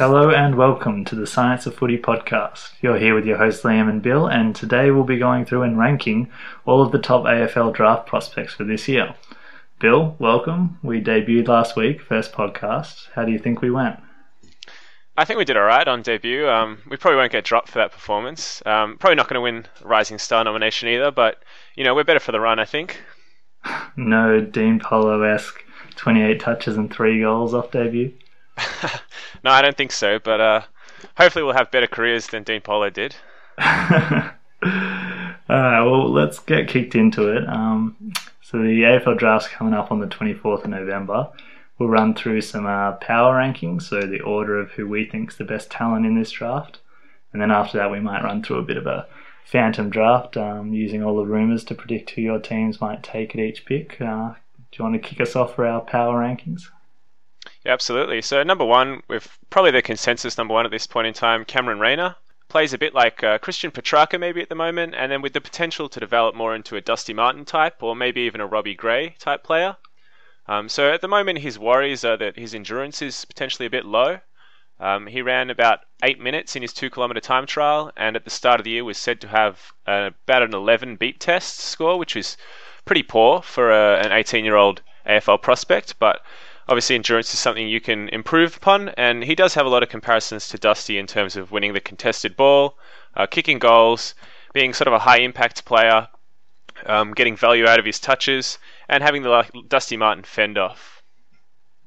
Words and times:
Hello 0.00 0.30
and 0.30 0.54
welcome 0.54 1.04
to 1.04 1.14
the 1.14 1.26
Science 1.26 1.66
of 1.66 1.74
Footy 1.74 1.98
podcast. 1.98 2.70
You're 2.80 2.98
here 2.98 3.14
with 3.14 3.26
your 3.26 3.36
hosts 3.36 3.64
Liam 3.64 3.90
and 3.90 4.00
Bill, 4.00 4.26
and 4.26 4.56
today 4.56 4.90
we'll 4.90 5.04
be 5.04 5.18
going 5.18 5.44
through 5.44 5.60
and 5.60 5.78
ranking 5.78 6.30
all 6.64 6.80
of 6.80 6.90
the 6.90 6.98
top 6.98 7.24
AFL 7.24 7.74
draft 7.74 8.06
prospects 8.06 8.54
for 8.54 8.64
this 8.64 8.88
year. 8.88 9.14
Bill, 9.78 10.16
welcome. 10.18 10.78
We 10.82 11.02
debuted 11.02 11.48
last 11.48 11.76
week, 11.76 12.00
first 12.00 12.32
podcast. 12.32 13.08
How 13.14 13.26
do 13.26 13.32
you 13.32 13.38
think 13.38 13.60
we 13.60 13.70
went? 13.70 14.00
I 15.18 15.26
think 15.26 15.36
we 15.36 15.44
did 15.44 15.58
all 15.58 15.64
right 15.64 15.86
on 15.86 16.00
debut. 16.00 16.48
Um, 16.48 16.78
we 16.88 16.96
probably 16.96 17.18
won't 17.18 17.32
get 17.32 17.44
dropped 17.44 17.68
for 17.68 17.80
that 17.80 17.92
performance. 17.92 18.62
Um, 18.64 18.96
probably 18.96 19.16
not 19.16 19.28
going 19.28 19.34
to 19.34 19.42
win 19.42 19.66
Rising 19.84 20.16
Star 20.16 20.42
nomination 20.42 20.88
either, 20.88 21.10
but 21.10 21.42
you 21.74 21.84
know 21.84 21.94
we're 21.94 22.04
better 22.04 22.20
for 22.20 22.32
the 22.32 22.40
run, 22.40 22.58
I 22.58 22.64
think. 22.64 23.02
no 23.98 24.40
Dean 24.40 24.80
Polo 24.80 25.20
esque 25.20 25.62
28 25.96 26.40
touches 26.40 26.78
and 26.78 26.90
three 26.90 27.20
goals 27.20 27.52
off 27.52 27.70
debut. 27.70 28.14
no, 29.44 29.50
I 29.50 29.62
don't 29.62 29.76
think 29.76 29.92
so. 29.92 30.18
But 30.18 30.40
uh, 30.40 30.62
hopefully, 31.16 31.44
we'll 31.44 31.54
have 31.54 31.70
better 31.70 31.86
careers 31.86 32.26
than 32.28 32.42
Dean 32.42 32.60
Polo 32.60 32.90
did. 32.90 33.16
All 35.50 35.56
right, 35.56 35.82
well, 35.82 36.12
let's 36.12 36.38
get 36.38 36.68
kicked 36.68 36.94
into 36.94 37.28
it. 37.28 37.48
Um, 37.48 38.12
so 38.40 38.58
the 38.58 38.82
AFL 38.82 39.18
draft's 39.18 39.48
coming 39.48 39.74
up 39.74 39.90
on 39.90 40.00
the 40.00 40.06
24th 40.06 40.64
of 40.64 40.70
November. 40.70 41.28
We'll 41.78 41.88
run 41.88 42.14
through 42.14 42.42
some 42.42 42.66
uh, 42.66 42.92
power 42.92 43.36
rankings, 43.36 43.82
so 43.82 44.02
the 44.02 44.20
order 44.20 44.60
of 44.60 44.72
who 44.72 44.86
we 44.86 45.06
think's 45.06 45.36
the 45.36 45.44
best 45.44 45.70
talent 45.70 46.04
in 46.04 46.18
this 46.18 46.30
draft, 46.30 46.80
and 47.32 47.40
then 47.40 47.50
after 47.50 47.78
that 47.78 47.90
we 47.90 48.00
might 48.00 48.22
run 48.22 48.42
through 48.42 48.58
a 48.58 48.64
bit 48.64 48.76
of 48.76 48.86
a 48.86 49.06
phantom 49.46 49.88
draft, 49.88 50.36
um, 50.36 50.72
using 50.74 51.02
all 51.02 51.16
the 51.16 51.24
rumours 51.24 51.64
to 51.64 51.74
predict 51.74 52.10
who 52.10 52.20
your 52.20 52.38
teams 52.38 52.80
might 52.80 53.02
take 53.02 53.34
at 53.34 53.40
each 53.40 53.64
pick. 53.64 54.00
Uh, 54.00 54.34
do 54.70 54.78
you 54.78 54.84
want 54.84 55.00
to 55.00 55.08
kick 55.08 55.20
us 55.20 55.34
off 55.34 55.54
for 55.54 55.66
our 55.66 55.80
power 55.80 56.20
rankings? 56.20 56.62
Yeah, 57.64 57.72
absolutely. 57.72 58.22
So 58.22 58.42
number 58.42 58.64
one, 58.64 59.02
with 59.08 59.38
probably 59.50 59.70
the 59.70 59.82
consensus 59.82 60.38
number 60.38 60.54
one 60.54 60.64
at 60.64 60.70
this 60.70 60.86
point 60.86 61.06
in 61.06 61.14
time, 61.14 61.44
Cameron 61.44 61.78
Rayner 61.78 62.16
plays 62.48 62.72
a 62.72 62.78
bit 62.78 62.94
like 62.94 63.22
uh, 63.22 63.38
Christian 63.38 63.70
Petracca 63.70 64.18
maybe 64.18 64.40
at 64.40 64.48
the 64.48 64.54
moment, 64.54 64.94
and 64.96 65.12
then 65.12 65.22
with 65.22 65.34
the 65.34 65.40
potential 65.40 65.88
to 65.88 66.00
develop 66.00 66.34
more 66.34 66.54
into 66.54 66.76
a 66.76 66.80
Dusty 66.80 67.12
Martin 67.12 67.44
type, 67.44 67.82
or 67.82 67.94
maybe 67.94 68.22
even 68.22 68.40
a 68.40 68.46
Robbie 68.46 68.74
Gray 68.74 69.14
type 69.18 69.44
player. 69.44 69.76
Um, 70.48 70.68
so 70.68 70.90
at 70.92 71.00
the 71.00 71.08
moment, 71.08 71.38
his 71.38 71.58
worries 71.58 72.04
are 72.04 72.16
that 72.16 72.36
his 72.36 72.54
endurance 72.54 73.02
is 73.02 73.24
potentially 73.24 73.66
a 73.66 73.70
bit 73.70 73.84
low. 73.84 74.20
Um, 74.80 75.06
he 75.06 75.20
ran 75.20 75.50
about 75.50 75.80
eight 76.02 76.18
minutes 76.18 76.56
in 76.56 76.62
his 76.62 76.72
two 76.72 76.88
kilometre 76.88 77.20
time 77.20 77.46
trial, 77.46 77.92
and 77.96 78.16
at 78.16 78.24
the 78.24 78.30
start 78.30 78.58
of 78.58 78.64
the 78.64 78.70
year 78.70 78.84
was 78.84 78.96
said 78.96 79.20
to 79.20 79.28
have 79.28 79.72
uh, 79.86 80.10
about 80.26 80.42
an 80.42 80.54
11 80.54 80.96
beat 80.96 81.20
test 81.20 81.58
score, 81.58 81.98
which 81.98 82.16
is 82.16 82.38
pretty 82.86 83.02
poor 83.02 83.42
for 83.42 83.70
a, 83.70 83.98
uh, 83.98 84.02
an 84.02 84.12
18 84.12 84.44
year 84.44 84.56
old 84.56 84.80
AFL 85.06 85.42
prospect. 85.42 85.98
But 85.98 86.22
obviously 86.68 86.94
endurance 86.94 87.32
is 87.32 87.40
something 87.40 87.68
you 87.68 87.80
can 87.80 88.08
improve 88.10 88.56
upon, 88.56 88.90
and 88.90 89.24
he 89.24 89.34
does 89.34 89.54
have 89.54 89.66
a 89.66 89.68
lot 89.68 89.82
of 89.82 89.88
comparisons 89.88 90.48
to 90.48 90.58
Dusty 90.58 90.98
in 90.98 91.06
terms 91.06 91.36
of 91.36 91.50
winning 91.50 91.72
the 91.72 91.80
contested 91.80 92.36
ball, 92.36 92.78
uh, 93.16 93.26
kicking 93.26 93.58
goals, 93.58 94.14
being 94.52 94.72
sort 94.72 94.88
of 94.88 94.94
a 94.94 94.98
high 94.98 95.20
impact 95.20 95.64
player, 95.64 96.08
um, 96.86 97.12
getting 97.12 97.36
value 97.36 97.66
out 97.66 97.78
of 97.78 97.84
his 97.84 98.00
touches, 98.00 98.58
and 98.88 99.02
having 99.02 99.22
the 99.22 99.28
like, 99.28 99.50
Dusty 99.68 99.96
Martin 99.96 100.24
fend 100.24 100.58
off. 100.58 101.02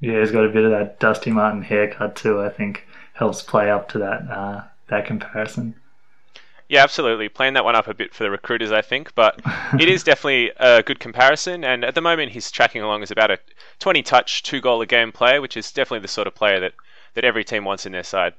Yeah, 0.00 0.20
he's 0.20 0.32
got 0.32 0.44
a 0.44 0.50
bit 0.50 0.64
of 0.64 0.70
that 0.70 1.00
Dusty 1.00 1.30
Martin 1.30 1.62
haircut 1.62 2.16
too. 2.16 2.40
I 2.40 2.48
think 2.48 2.86
helps 3.14 3.42
play 3.42 3.70
up 3.70 3.88
to 3.90 3.98
that 3.98 4.30
uh, 4.30 4.62
that 4.88 5.06
comparison. 5.06 5.74
Yeah, 6.68 6.82
absolutely. 6.82 7.28
Playing 7.28 7.54
that 7.54 7.64
one 7.64 7.76
up 7.76 7.88
a 7.88 7.94
bit 7.94 8.14
for 8.14 8.24
the 8.24 8.30
recruiters, 8.30 8.72
I 8.72 8.80
think, 8.80 9.14
but 9.14 9.40
it 9.78 9.88
is 9.88 10.02
definitely 10.04 10.50
a 10.56 10.82
good 10.82 10.98
comparison. 10.98 11.62
And 11.62 11.84
at 11.84 11.94
the 11.94 12.00
moment, 12.00 12.32
he's 12.32 12.50
tracking 12.50 12.82
along 12.82 13.02
as 13.02 13.10
about 13.10 13.30
a 13.30 13.38
20 13.80 14.02
touch, 14.02 14.42
two 14.42 14.60
goal 14.60 14.80
a 14.80 14.86
game 14.86 15.12
player, 15.12 15.40
which 15.40 15.56
is 15.56 15.70
definitely 15.70 16.00
the 16.00 16.08
sort 16.08 16.26
of 16.26 16.34
player 16.34 16.60
that, 16.60 16.72
that 17.14 17.24
every 17.24 17.44
team 17.44 17.64
wants 17.64 17.84
in 17.84 17.92
their 17.92 18.02
side. 18.02 18.34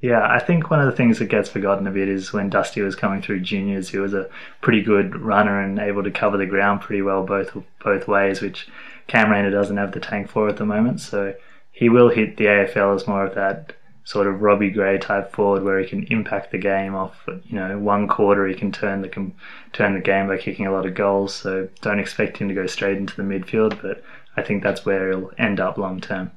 Yeah, 0.00 0.26
I 0.26 0.40
think 0.40 0.68
one 0.68 0.80
of 0.80 0.86
the 0.86 0.96
things 0.96 1.20
that 1.20 1.26
gets 1.26 1.48
forgotten 1.48 1.86
a 1.86 1.90
bit 1.92 2.08
is 2.08 2.32
when 2.32 2.50
Dusty 2.50 2.80
was 2.80 2.96
coming 2.96 3.22
through 3.22 3.40
juniors, 3.40 3.88
he 3.88 3.98
was 3.98 4.14
a 4.14 4.28
pretty 4.60 4.82
good 4.82 5.16
runner 5.16 5.60
and 5.60 5.78
able 5.78 6.02
to 6.02 6.10
cover 6.10 6.36
the 6.36 6.46
ground 6.46 6.80
pretty 6.80 7.02
well 7.02 7.24
both 7.24 7.56
both 7.84 8.08
ways, 8.08 8.40
which 8.40 8.68
Cam 9.06 9.30
Rayner 9.30 9.52
doesn't 9.52 9.76
have 9.76 9.92
the 9.92 10.00
tank 10.00 10.28
for 10.28 10.48
at 10.48 10.56
the 10.56 10.66
moment. 10.66 11.00
So 11.00 11.34
he 11.70 11.88
will 11.88 12.08
hit 12.08 12.36
the 12.36 12.46
AFL 12.46 12.96
as 12.96 13.06
more 13.06 13.24
of 13.24 13.36
that 13.36 13.74
sort 14.04 14.26
of 14.26 14.42
Robbie 14.42 14.70
Gray 14.70 14.98
type 14.98 15.32
forward 15.32 15.62
where 15.62 15.78
he 15.78 15.86
can 15.86 16.04
impact 16.04 16.50
the 16.50 16.58
game 16.58 16.94
off. 16.94 17.22
You 17.26 17.56
know, 17.56 17.78
one 17.78 18.08
quarter 18.08 18.46
he 18.46 18.54
can 18.54 18.72
turn 18.72 19.02
the 19.02 19.32
turn 19.72 19.94
the 19.94 20.00
game 20.00 20.28
by 20.28 20.38
kicking 20.38 20.66
a 20.66 20.72
lot 20.72 20.86
of 20.86 20.94
goals. 20.94 21.34
So 21.34 21.68
don't 21.80 22.00
expect 22.00 22.38
him 22.38 22.48
to 22.48 22.54
go 22.54 22.66
straight 22.66 22.96
into 22.96 23.16
the 23.16 23.22
midfield, 23.22 23.80
but 23.80 24.02
I 24.36 24.42
think 24.42 24.62
that's 24.62 24.84
where 24.84 25.10
he'll 25.10 25.30
end 25.38 25.60
up 25.60 25.78
long 25.78 26.00
term. 26.00 26.32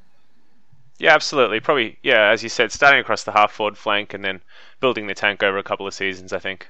Yeah, 0.97 1.13
absolutely. 1.13 1.59
Probably, 1.59 1.97
yeah, 2.03 2.29
as 2.29 2.41
you 2.41 2.49
said, 2.49 2.71
starting 2.71 3.01
across 3.01 3.23
the 3.23 3.33
half 3.33 3.51
forward 3.51 3.77
flank 3.77 4.13
and 4.13 4.23
then 4.23 4.41
building 4.79 5.07
the 5.07 5.13
tank 5.13 5.43
over 5.43 5.57
a 5.57 5.63
couple 5.63 5.87
of 5.87 5.93
seasons. 5.93 6.31
I 6.31 6.39
think. 6.39 6.67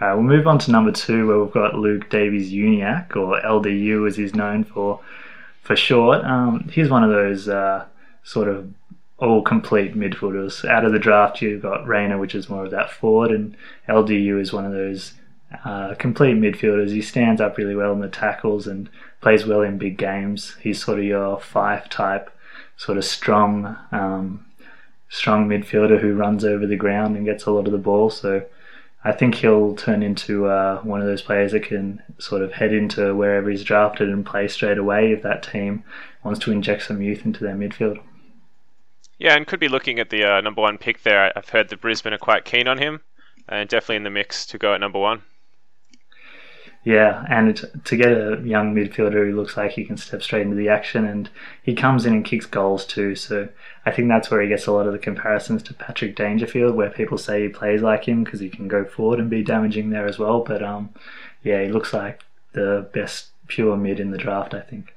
Uh, 0.00 0.14
we'll 0.14 0.24
move 0.24 0.48
on 0.48 0.58
to 0.58 0.72
number 0.72 0.90
two, 0.90 1.28
where 1.28 1.38
we've 1.38 1.52
got 1.52 1.76
Luke 1.76 2.10
Davies-Uniacke, 2.10 3.14
or 3.14 3.40
LDU 3.40 4.08
as 4.08 4.16
he's 4.16 4.34
known 4.34 4.64
for 4.64 5.00
for 5.62 5.76
short. 5.76 6.24
Um, 6.24 6.68
he's 6.72 6.90
one 6.90 7.04
of 7.04 7.10
those 7.10 7.48
uh, 7.48 7.84
sort 8.24 8.48
of 8.48 8.68
all 9.18 9.42
complete 9.42 9.94
midfielders. 9.94 10.68
Out 10.68 10.84
of 10.84 10.92
the 10.92 10.98
draft, 10.98 11.40
you've 11.40 11.62
got 11.62 11.86
Rayner, 11.86 12.18
which 12.18 12.34
is 12.34 12.48
more 12.48 12.64
of 12.64 12.70
that 12.72 12.90
forward, 12.90 13.30
and 13.30 13.56
LDU 13.88 14.40
is 14.40 14.52
one 14.52 14.64
of 14.64 14.72
those 14.72 15.14
uh, 15.64 15.94
complete 15.94 16.36
midfielders. 16.36 16.90
He 16.90 17.02
stands 17.02 17.40
up 17.40 17.56
really 17.56 17.76
well 17.76 17.92
in 17.92 18.00
the 18.00 18.08
tackles 18.08 18.66
and 18.66 18.88
plays 19.20 19.46
well 19.46 19.62
in 19.62 19.78
big 19.78 19.96
games. 19.96 20.56
He's 20.60 20.82
sort 20.82 20.98
of 20.98 21.04
your 21.04 21.38
five 21.40 21.88
type, 21.88 22.30
sort 22.76 22.98
of 22.98 23.04
strong, 23.04 23.76
um, 23.92 24.44
strong 25.08 25.48
midfielder 25.48 26.00
who 26.00 26.14
runs 26.14 26.44
over 26.44 26.66
the 26.66 26.76
ground 26.76 27.16
and 27.16 27.26
gets 27.26 27.44
a 27.44 27.50
lot 27.50 27.66
of 27.66 27.72
the 27.72 27.78
ball. 27.78 28.10
So 28.10 28.44
I 29.04 29.12
think 29.12 29.36
he'll 29.36 29.74
turn 29.74 30.02
into 30.02 30.46
uh, 30.46 30.80
one 30.82 31.00
of 31.00 31.06
those 31.06 31.22
players 31.22 31.52
that 31.52 31.64
can 31.64 32.02
sort 32.18 32.42
of 32.42 32.52
head 32.52 32.72
into 32.72 33.14
wherever 33.14 33.50
he's 33.50 33.64
drafted 33.64 34.08
and 34.08 34.24
play 34.24 34.48
straight 34.48 34.78
away 34.78 35.12
if 35.12 35.22
that 35.22 35.42
team 35.42 35.84
wants 36.22 36.40
to 36.40 36.52
inject 36.52 36.84
some 36.84 37.02
youth 37.02 37.24
into 37.24 37.42
their 37.42 37.54
midfield. 37.54 38.00
Yeah, 39.22 39.36
and 39.36 39.46
could 39.46 39.60
be 39.60 39.68
looking 39.68 40.00
at 40.00 40.10
the 40.10 40.24
uh, 40.24 40.40
number 40.40 40.62
one 40.62 40.78
pick 40.78 41.04
there. 41.04 41.32
I've 41.38 41.50
heard 41.50 41.68
that 41.68 41.80
Brisbane 41.80 42.12
are 42.12 42.18
quite 42.18 42.44
keen 42.44 42.66
on 42.66 42.78
him, 42.78 43.02
and 43.48 43.68
definitely 43.68 43.94
in 43.94 44.02
the 44.02 44.10
mix 44.10 44.44
to 44.46 44.58
go 44.58 44.74
at 44.74 44.80
number 44.80 44.98
one. 44.98 45.22
Yeah, 46.82 47.24
and 47.30 47.56
to 47.84 47.96
get 47.96 48.10
a 48.10 48.42
young 48.42 48.74
midfielder 48.74 49.24
who 49.24 49.36
looks 49.36 49.56
like 49.56 49.70
he 49.70 49.84
can 49.84 49.96
step 49.96 50.24
straight 50.24 50.42
into 50.42 50.56
the 50.56 50.68
action, 50.68 51.04
and 51.06 51.30
he 51.62 51.76
comes 51.76 52.04
in 52.04 52.14
and 52.14 52.24
kicks 52.24 52.46
goals 52.46 52.84
too. 52.84 53.14
So 53.14 53.48
I 53.86 53.92
think 53.92 54.08
that's 54.08 54.28
where 54.28 54.42
he 54.42 54.48
gets 54.48 54.66
a 54.66 54.72
lot 54.72 54.88
of 54.88 54.92
the 54.92 54.98
comparisons 54.98 55.62
to 55.62 55.74
Patrick 55.74 56.16
Dangerfield, 56.16 56.74
where 56.74 56.90
people 56.90 57.16
say 57.16 57.42
he 57.42 57.48
plays 57.48 57.80
like 57.80 58.06
him 58.08 58.24
because 58.24 58.40
he 58.40 58.50
can 58.50 58.66
go 58.66 58.84
forward 58.84 59.20
and 59.20 59.30
be 59.30 59.44
damaging 59.44 59.90
there 59.90 60.08
as 60.08 60.18
well. 60.18 60.42
But 60.42 60.64
um, 60.64 60.90
yeah, 61.44 61.62
he 61.62 61.70
looks 61.70 61.92
like 61.92 62.24
the 62.54 62.90
best 62.92 63.28
pure 63.46 63.76
mid 63.76 64.00
in 64.00 64.10
the 64.10 64.18
draft, 64.18 64.52
I 64.52 64.62
think 64.62 64.92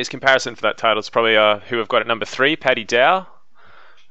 his 0.00 0.08
comparison 0.08 0.54
for 0.54 0.62
that 0.62 0.78
title 0.78 0.98
is 1.00 1.10
probably 1.10 1.36
uh, 1.36 1.60
who 1.60 1.76
we've 1.76 1.88
got 1.88 2.00
at 2.00 2.06
number 2.06 2.24
three, 2.24 2.56
Paddy 2.56 2.84
Dow. 2.84 3.26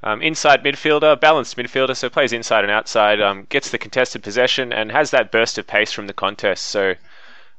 Um, 0.02 0.22
inside 0.22 0.64
midfielder, 0.64 1.20
balanced 1.20 1.58
midfielder, 1.58 1.96
so 1.96 2.10
plays 2.10 2.32
inside 2.32 2.64
and 2.64 2.72
outside, 2.72 3.20
um, 3.20 3.48
gets 3.50 3.70
the 3.70 3.78
contested 3.78 4.24
possession, 4.24 4.72
and 4.72 4.92
has 4.92 5.12
that 5.12 5.32
burst 5.32 5.58
of 5.58 5.68
pace 5.68 5.92
from 5.92 6.08
the 6.08 6.14
contest. 6.14 6.66
So 6.66 6.94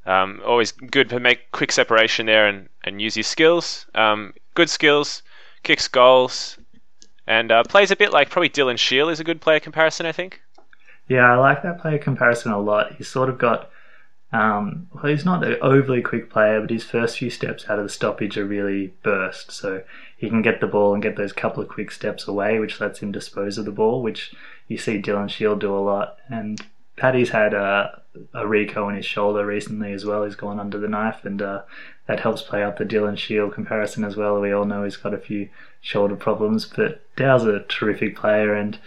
um, 0.06 0.40
always 0.46 0.72
good 0.72 1.10
to 1.10 1.20
make 1.20 1.52
quick 1.52 1.70
separation 1.70 2.24
there 2.26 2.48
and, 2.48 2.70
and 2.82 3.02
use 3.02 3.14
his 3.14 3.26
skills. 3.26 3.84
Um, 3.94 4.32
good 4.54 4.70
skills, 4.70 5.22
kicks 5.62 5.86
goals, 5.86 6.56
and 7.26 7.52
uh, 7.52 7.62
plays 7.64 7.90
a 7.90 7.96
bit 7.96 8.12
like 8.12 8.30
probably 8.30 8.48
Dylan 8.48 8.78
Shiel 8.78 9.10
is 9.10 9.20
a 9.20 9.24
good 9.24 9.42
player 9.42 9.60
comparison, 9.60 10.06
I 10.06 10.12
think. 10.12 10.40
Yeah, 11.08 11.30
I 11.32 11.36
like 11.36 11.62
that 11.62 11.80
player 11.80 11.98
comparison 11.98 12.52
a 12.52 12.58
lot. 12.58 12.94
He's 12.94 13.08
sort 13.08 13.28
of 13.28 13.36
got 13.36 13.70
um, 14.32 14.88
well, 14.94 15.06
he's 15.06 15.24
not 15.24 15.44
an 15.44 15.56
overly 15.60 16.02
quick 16.02 16.30
player, 16.30 16.60
but 16.60 16.70
his 16.70 16.84
first 16.84 17.18
few 17.18 17.30
steps 17.30 17.64
out 17.68 17.78
of 17.78 17.84
the 17.84 17.90
stoppage 17.90 18.38
are 18.38 18.44
really 18.44 18.94
burst. 19.02 19.50
So 19.50 19.82
he 20.16 20.28
can 20.28 20.42
get 20.42 20.60
the 20.60 20.66
ball 20.66 20.94
and 20.94 21.02
get 21.02 21.16
those 21.16 21.32
couple 21.32 21.62
of 21.62 21.68
quick 21.68 21.90
steps 21.90 22.28
away, 22.28 22.58
which 22.58 22.80
lets 22.80 23.00
him 23.00 23.10
dispose 23.10 23.58
of 23.58 23.64
the 23.64 23.72
ball, 23.72 24.02
which 24.02 24.32
you 24.68 24.78
see 24.78 25.02
Dylan 25.02 25.28
Shiel 25.28 25.56
do 25.56 25.76
a 25.76 25.80
lot. 25.80 26.18
And 26.28 26.60
Paddy's 26.96 27.30
had 27.30 27.54
a, 27.54 28.02
a 28.34 28.44
reco 28.44 28.88
in 28.88 28.96
his 28.96 29.06
shoulder 29.06 29.44
recently 29.44 29.92
as 29.92 30.04
well. 30.04 30.24
He's 30.24 30.36
gone 30.36 30.60
under 30.60 30.78
the 30.78 30.88
knife, 30.88 31.24
and 31.24 31.42
uh, 31.42 31.62
that 32.06 32.20
helps 32.20 32.42
play 32.42 32.62
up 32.62 32.78
the 32.78 32.84
Dylan 32.84 33.18
Shiel 33.18 33.50
comparison 33.50 34.04
as 34.04 34.16
well. 34.16 34.40
We 34.40 34.52
all 34.52 34.64
know 34.64 34.84
he's 34.84 34.96
got 34.96 35.14
a 35.14 35.18
few 35.18 35.48
shoulder 35.80 36.14
problems, 36.14 36.66
but 36.66 37.02
Dow's 37.16 37.44
a 37.44 37.60
terrific 37.60 38.16
player, 38.16 38.54
and 38.54 38.78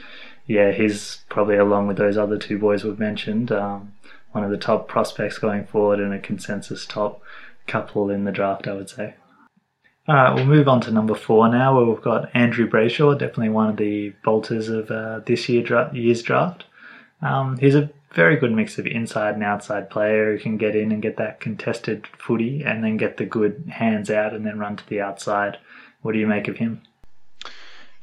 yeah, 0.46 0.72
he's 0.72 1.22
probably 1.28 1.58
along 1.58 1.88
with 1.88 1.98
those 1.98 2.18
other 2.18 2.38
two 2.38 2.60
boys 2.60 2.84
we've 2.84 3.00
mentioned. 3.00 3.52
Um, 3.52 3.93
one 4.34 4.44
of 4.44 4.52
the 4.52 4.58
top 4.58 4.88
prospects 4.88 5.38
going 5.38 5.66
forward 5.66 6.00
and 6.00 6.14
a 6.14 6.20
consensus 6.20 6.86
top 6.86 7.22
couple 7.66 8.10
in 8.10 8.26
the 8.26 8.32
draft, 8.32 8.68
I 8.68 8.74
would 8.74 8.90
say. 8.90 9.16
All 10.06 10.16
right, 10.16 10.36
we'll 10.36 10.46
move 10.46 10.68
on 10.68 10.82
to 10.82 10.92
number 10.92 11.16
four 11.16 11.48
now, 11.48 11.78
where 11.78 11.86
we've 11.86 12.02
got 12.02 12.30
Andrew 12.36 12.70
Brayshaw, 12.70 13.18
definitely 13.18 13.50
one 13.50 13.70
of 13.70 13.78
the 13.78 14.14
bolters 14.26 14.68
of 14.68 14.92
uh, 14.92 15.22
this 15.26 15.48
year 15.48 15.64
dra- 15.64 15.92
year's 15.94 16.22
draft. 16.22 16.66
Um, 17.22 17.58
he's 17.58 17.76
a 17.76 17.90
very 18.14 18.36
good 18.36 18.52
mix 18.52 18.78
of 18.78 18.86
inside 18.86 19.36
and 19.36 19.44
outside 19.44 19.90
player 19.90 20.34
who 20.34 20.40
can 20.40 20.58
get 20.58 20.76
in 20.76 20.92
and 20.92 21.02
get 21.02 21.16
that 21.18 21.40
contested 21.40 22.06
footy 22.18 22.64
and 22.64 22.84
then 22.84 22.98
get 22.98 23.16
the 23.16 23.26
good 23.26 23.64
hands 23.72 24.10
out 24.10 24.34
and 24.34 24.46
then 24.46 24.60
run 24.60 24.76
to 24.76 24.88
the 24.90 25.00
outside. 25.00 25.58
What 26.02 26.12
do 26.12 26.20
you 26.20 26.28
make 26.28 26.50
of 26.50 26.58
him? 26.58 26.82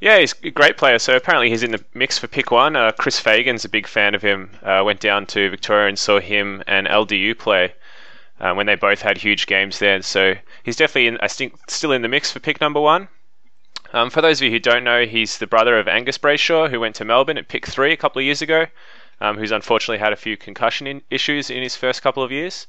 Yeah, 0.01 0.17
he's 0.17 0.33
a 0.41 0.49
great 0.49 0.77
player. 0.77 0.97
So 0.97 1.15
apparently 1.15 1.51
he's 1.51 1.61
in 1.61 1.71
the 1.71 1.85
mix 1.93 2.17
for 2.17 2.27
pick 2.27 2.49
one. 2.49 2.75
Uh, 2.75 2.91
Chris 2.91 3.19
Fagan's 3.19 3.65
a 3.65 3.69
big 3.69 3.85
fan 3.85 4.15
of 4.15 4.23
him. 4.23 4.49
Uh, 4.63 4.81
went 4.83 4.99
down 4.99 5.27
to 5.27 5.51
Victoria 5.51 5.87
and 5.87 5.99
saw 5.99 6.19
him 6.19 6.63
and 6.65 6.87
LDU 6.87 7.37
play 7.37 7.75
uh, 8.39 8.55
when 8.55 8.65
they 8.65 8.73
both 8.73 9.03
had 9.03 9.19
huge 9.19 9.45
games 9.45 9.77
there. 9.77 10.01
So 10.01 10.33
he's 10.63 10.75
definitely, 10.75 11.05
in, 11.05 11.19
I 11.21 11.27
think, 11.27 11.53
still 11.69 11.91
in 11.91 12.01
the 12.01 12.07
mix 12.07 12.31
for 12.31 12.39
pick 12.39 12.59
number 12.59 12.81
one. 12.81 13.09
Um, 13.93 14.09
for 14.09 14.21
those 14.21 14.41
of 14.41 14.45
you 14.45 14.51
who 14.51 14.59
don't 14.59 14.83
know, 14.83 15.05
he's 15.05 15.37
the 15.37 15.45
brother 15.45 15.77
of 15.77 15.87
Angus 15.87 16.17
Brayshaw, 16.17 16.71
who 16.71 16.79
went 16.79 16.95
to 16.95 17.05
Melbourne 17.05 17.37
at 17.37 17.47
pick 17.47 17.67
three 17.67 17.91
a 17.91 17.97
couple 17.97 18.21
of 18.21 18.25
years 18.25 18.41
ago, 18.41 18.65
um, 19.19 19.37
who's 19.37 19.51
unfortunately 19.51 19.99
had 19.99 20.13
a 20.13 20.15
few 20.15 20.35
concussion 20.35 20.87
in- 20.87 21.03
issues 21.11 21.51
in 21.51 21.61
his 21.61 21.77
first 21.77 22.01
couple 22.01 22.23
of 22.23 22.31
years, 22.31 22.65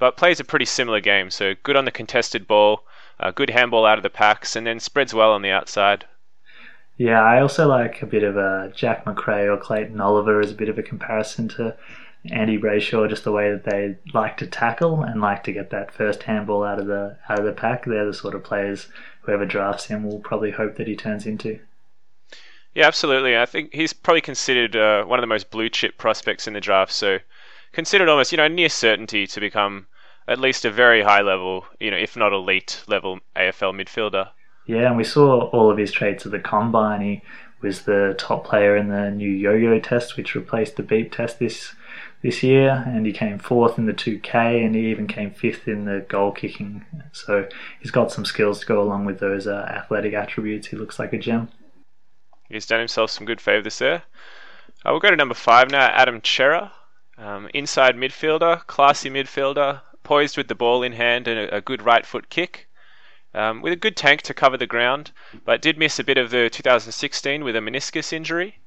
but 0.00 0.16
plays 0.16 0.40
a 0.40 0.44
pretty 0.44 0.64
similar 0.64 0.98
game. 0.98 1.30
So 1.30 1.54
good 1.62 1.76
on 1.76 1.84
the 1.84 1.92
contested 1.92 2.48
ball, 2.48 2.84
uh, 3.20 3.30
good 3.30 3.50
handball 3.50 3.86
out 3.86 3.98
of 3.98 4.02
the 4.02 4.10
packs, 4.10 4.56
and 4.56 4.66
then 4.66 4.80
spreads 4.80 5.14
well 5.14 5.30
on 5.30 5.42
the 5.42 5.50
outside. 5.50 6.06
Yeah, 7.02 7.20
I 7.20 7.40
also 7.40 7.66
like 7.66 8.00
a 8.00 8.06
bit 8.06 8.22
of 8.22 8.36
a 8.36 8.72
Jack 8.76 9.04
Macrae 9.06 9.48
or 9.48 9.56
Clayton 9.56 10.00
Oliver 10.00 10.38
as 10.38 10.52
a 10.52 10.54
bit 10.54 10.68
of 10.68 10.78
a 10.78 10.84
comparison 10.84 11.48
to 11.48 11.76
Andy 12.30 12.56
Brayshaw, 12.56 13.08
just 13.08 13.24
the 13.24 13.32
way 13.32 13.50
that 13.50 13.64
they 13.64 13.96
like 14.14 14.36
to 14.36 14.46
tackle 14.46 15.02
and 15.02 15.20
like 15.20 15.42
to 15.42 15.52
get 15.52 15.70
that 15.70 15.92
first 15.92 16.22
handball 16.22 16.62
out 16.62 16.78
of 16.78 16.86
the 16.86 17.16
out 17.28 17.40
of 17.40 17.44
the 17.44 17.50
pack. 17.50 17.86
They're 17.86 18.06
the 18.06 18.14
sort 18.14 18.36
of 18.36 18.44
players 18.44 18.86
whoever 19.22 19.44
drafts 19.44 19.86
him 19.86 20.04
will 20.04 20.20
probably 20.20 20.52
hope 20.52 20.76
that 20.76 20.86
he 20.86 20.94
turns 20.94 21.26
into. 21.26 21.58
Yeah, 22.72 22.86
absolutely. 22.86 23.36
I 23.36 23.46
think 23.46 23.74
he's 23.74 23.92
probably 23.92 24.20
considered 24.20 24.76
uh, 24.76 25.02
one 25.02 25.18
of 25.18 25.24
the 25.24 25.34
most 25.34 25.50
blue 25.50 25.70
chip 25.70 25.98
prospects 25.98 26.46
in 26.46 26.52
the 26.52 26.60
draft. 26.60 26.92
So 26.92 27.18
considered 27.72 28.08
almost, 28.08 28.30
you 28.30 28.38
know, 28.38 28.46
near 28.46 28.68
certainty 28.68 29.26
to 29.26 29.40
become 29.40 29.88
at 30.28 30.38
least 30.38 30.64
a 30.64 30.70
very 30.70 31.02
high 31.02 31.22
level, 31.22 31.64
you 31.80 31.90
know, 31.90 31.96
if 31.96 32.16
not 32.16 32.32
elite 32.32 32.84
level 32.86 33.18
AFL 33.34 33.74
midfielder. 33.74 34.28
Yeah, 34.66 34.88
and 34.88 34.96
we 34.96 35.04
saw 35.04 35.48
all 35.50 35.70
of 35.70 35.78
his 35.78 35.92
traits 35.92 36.24
at 36.24 36.32
the 36.32 36.38
combine. 36.38 37.00
He 37.00 37.22
was 37.60 37.82
the 37.82 38.14
top 38.18 38.44
player 38.44 38.76
in 38.76 38.88
the 38.88 39.10
new 39.10 39.30
yo-yo 39.30 39.78
test, 39.80 40.16
which 40.16 40.34
replaced 40.34 40.76
the 40.76 40.82
beep 40.82 41.12
test 41.12 41.38
this 41.38 41.74
this 42.22 42.42
year, 42.42 42.84
and 42.86 43.04
he 43.04 43.12
came 43.12 43.38
fourth 43.38 43.78
in 43.78 43.86
the 43.86 43.92
2K, 43.92 44.64
and 44.64 44.76
he 44.76 44.90
even 44.90 45.08
came 45.08 45.32
fifth 45.32 45.66
in 45.66 45.84
the 45.86 46.06
goal 46.08 46.30
kicking. 46.30 46.84
So 47.10 47.48
he's 47.80 47.90
got 47.90 48.12
some 48.12 48.24
skills 48.24 48.60
to 48.60 48.66
go 48.66 48.80
along 48.80 49.04
with 49.06 49.18
those 49.18 49.48
uh, 49.48 49.66
athletic 49.68 50.14
attributes. 50.14 50.68
He 50.68 50.76
looks 50.76 51.00
like 51.00 51.12
a 51.12 51.18
gem. 51.18 51.48
He's 52.48 52.66
done 52.66 52.78
himself 52.78 53.10
some 53.10 53.26
good 53.26 53.40
favours 53.40 53.78
there. 53.78 54.04
Uh, 54.84 54.90
we'll 54.90 55.00
go 55.00 55.10
to 55.10 55.16
number 55.16 55.34
five 55.34 55.70
now, 55.70 55.86
Adam 55.86 56.20
Cerra. 56.22 56.72
Um, 57.18 57.48
inside 57.52 57.96
midfielder, 57.96 58.66
classy 58.66 59.10
midfielder, 59.10 59.80
poised 60.02 60.36
with 60.36 60.48
the 60.48 60.54
ball 60.54 60.82
in 60.82 60.92
hand 60.92 61.28
and 61.28 61.38
a, 61.38 61.56
a 61.56 61.60
good 61.60 61.82
right 61.82 62.06
foot 62.06 62.30
kick. 62.30 62.68
Um, 63.34 63.62
with 63.62 63.72
a 63.72 63.76
good 63.76 63.96
tank 63.96 64.22
to 64.22 64.34
cover 64.34 64.58
the 64.58 64.66
ground, 64.66 65.10
but 65.44 65.62
did 65.62 65.78
miss 65.78 65.98
a 65.98 66.04
bit 66.04 66.18
of 66.18 66.30
the 66.30 66.50
2016 66.50 67.42
with 67.42 67.56
a 67.56 67.60
meniscus 67.60 68.12
injury. 68.12 68.58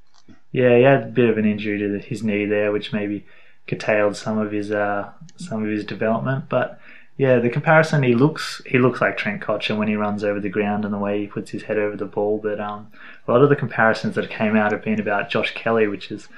Yeah, 0.50 0.76
he 0.76 0.82
had 0.82 1.02
a 1.02 1.06
bit 1.06 1.30
of 1.30 1.38
an 1.38 1.44
injury 1.44 1.78
to 1.78 1.98
his 1.98 2.22
knee 2.22 2.46
there, 2.46 2.72
which 2.72 2.92
maybe 2.92 3.24
curtailed 3.66 4.16
some 4.16 4.38
of 4.38 4.52
his 4.52 4.70
uh, 4.70 5.10
some 5.36 5.62
of 5.62 5.70
his 5.70 5.84
development. 5.84 6.48
But 6.48 6.80
yeah, 7.16 7.38
the 7.38 7.48
comparison 7.48 8.02
he 8.02 8.14
looks 8.14 8.60
he 8.66 8.78
looks 8.78 9.00
like 9.00 9.16
Trent 9.16 9.40
Cotchin 9.40 9.78
when 9.78 9.88
he 9.88 9.96
runs 9.96 10.22
over 10.22 10.40
the 10.40 10.48
ground 10.48 10.84
and 10.84 10.92
the 10.92 10.98
way 10.98 11.20
he 11.20 11.26
puts 11.26 11.50
his 11.50 11.62
head 11.62 11.78
over 11.78 11.96
the 11.96 12.04
ball. 12.04 12.38
But 12.42 12.60
um, 12.60 12.88
a 13.26 13.32
lot 13.32 13.42
of 13.42 13.48
the 13.48 13.56
comparisons 13.56 14.14
that 14.16 14.30
came 14.30 14.56
out 14.56 14.72
have 14.72 14.84
been 14.84 15.00
about 15.00 15.30
Josh 15.30 15.54
Kelly, 15.54 15.86
which 15.86 16.10
is 16.10 16.28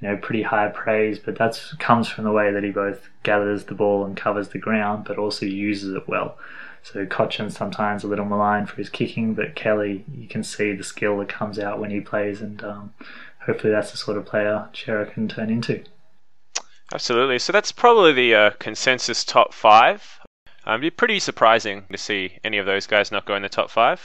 you 0.00 0.08
know 0.08 0.16
pretty 0.16 0.42
high 0.42 0.68
praise. 0.68 1.18
But 1.18 1.38
that 1.38 1.60
comes 1.78 2.08
from 2.08 2.24
the 2.24 2.32
way 2.32 2.52
that 2.52 2.62
he 2.62 2.70
both 2.70 3.08
gathers 3.22 3.64
the 3.64 3.74
ball 3.74 4.04
and 4.04 4.16
covers 4.16 4.50
the 4.50 4.58
ground, 4.58 5.04
but 5.06 5.18
also 5.18 5.46
uses 5.46 5.94
it 5.94 6.08
well. 6.08 6.38
So 6.82 7.04
Cotchin 7.06 7.50
sometimes 7.50 8.04
a 8.04 8.06
little 8.06 8.24
maligned 8.24 8.70
for 8.70 8.76
his 8.76 8.88
kicking, 8.88 9.34
but 9.34 9.54
Kelly, 9.54 10.04
you 10.12 10.28
can 10.28 10.42
see 10.42 10.72
the 10.72 10.84
skill 10.84 11.18
that 11.18 11.28
comes 11.28 11.58
out 11.58 11.78
when 11.78 11.90
he 11.90 12.00
plays, 12.00 12.40
and 12.40 12.62
um, 12.64 12.94
hopefully 13.44 13.72
that's 13.72 13.90
the 13.90 13.98
sort 13.98 14.16
of 14.16 14.24
player 14.24 14.68
Cerra 14.72 15.06
can 15.06 15.28
turn 15.28 15.50
into. 15.50 15.84
Absolutely. 16.92 17.38
So 17.38 17.52
that's 17.52 17.72
probably 17.72 18.12
the 18.12 18.34
uh, 18.34 18.50
consensus 18.58 19.24
top 19.24 19.52
five. 19.52 20.20
Um, 20.64 20.74
it'd 20.74 20.80
be 20.80 20.90
pretty 20.90 21.18
surprising 21.18 21.84
to 21.90 21.98
see 21.98 22.38
any 22.44 22.58
of 22.58 22.66
those 22.66 22.86
guys 22.86 23.12
not 23.12 23.26
go 23.26 23.34
in 23.34 23.42
the 23.42 23.48
top 23.48 23.70
five. 23.70 24.00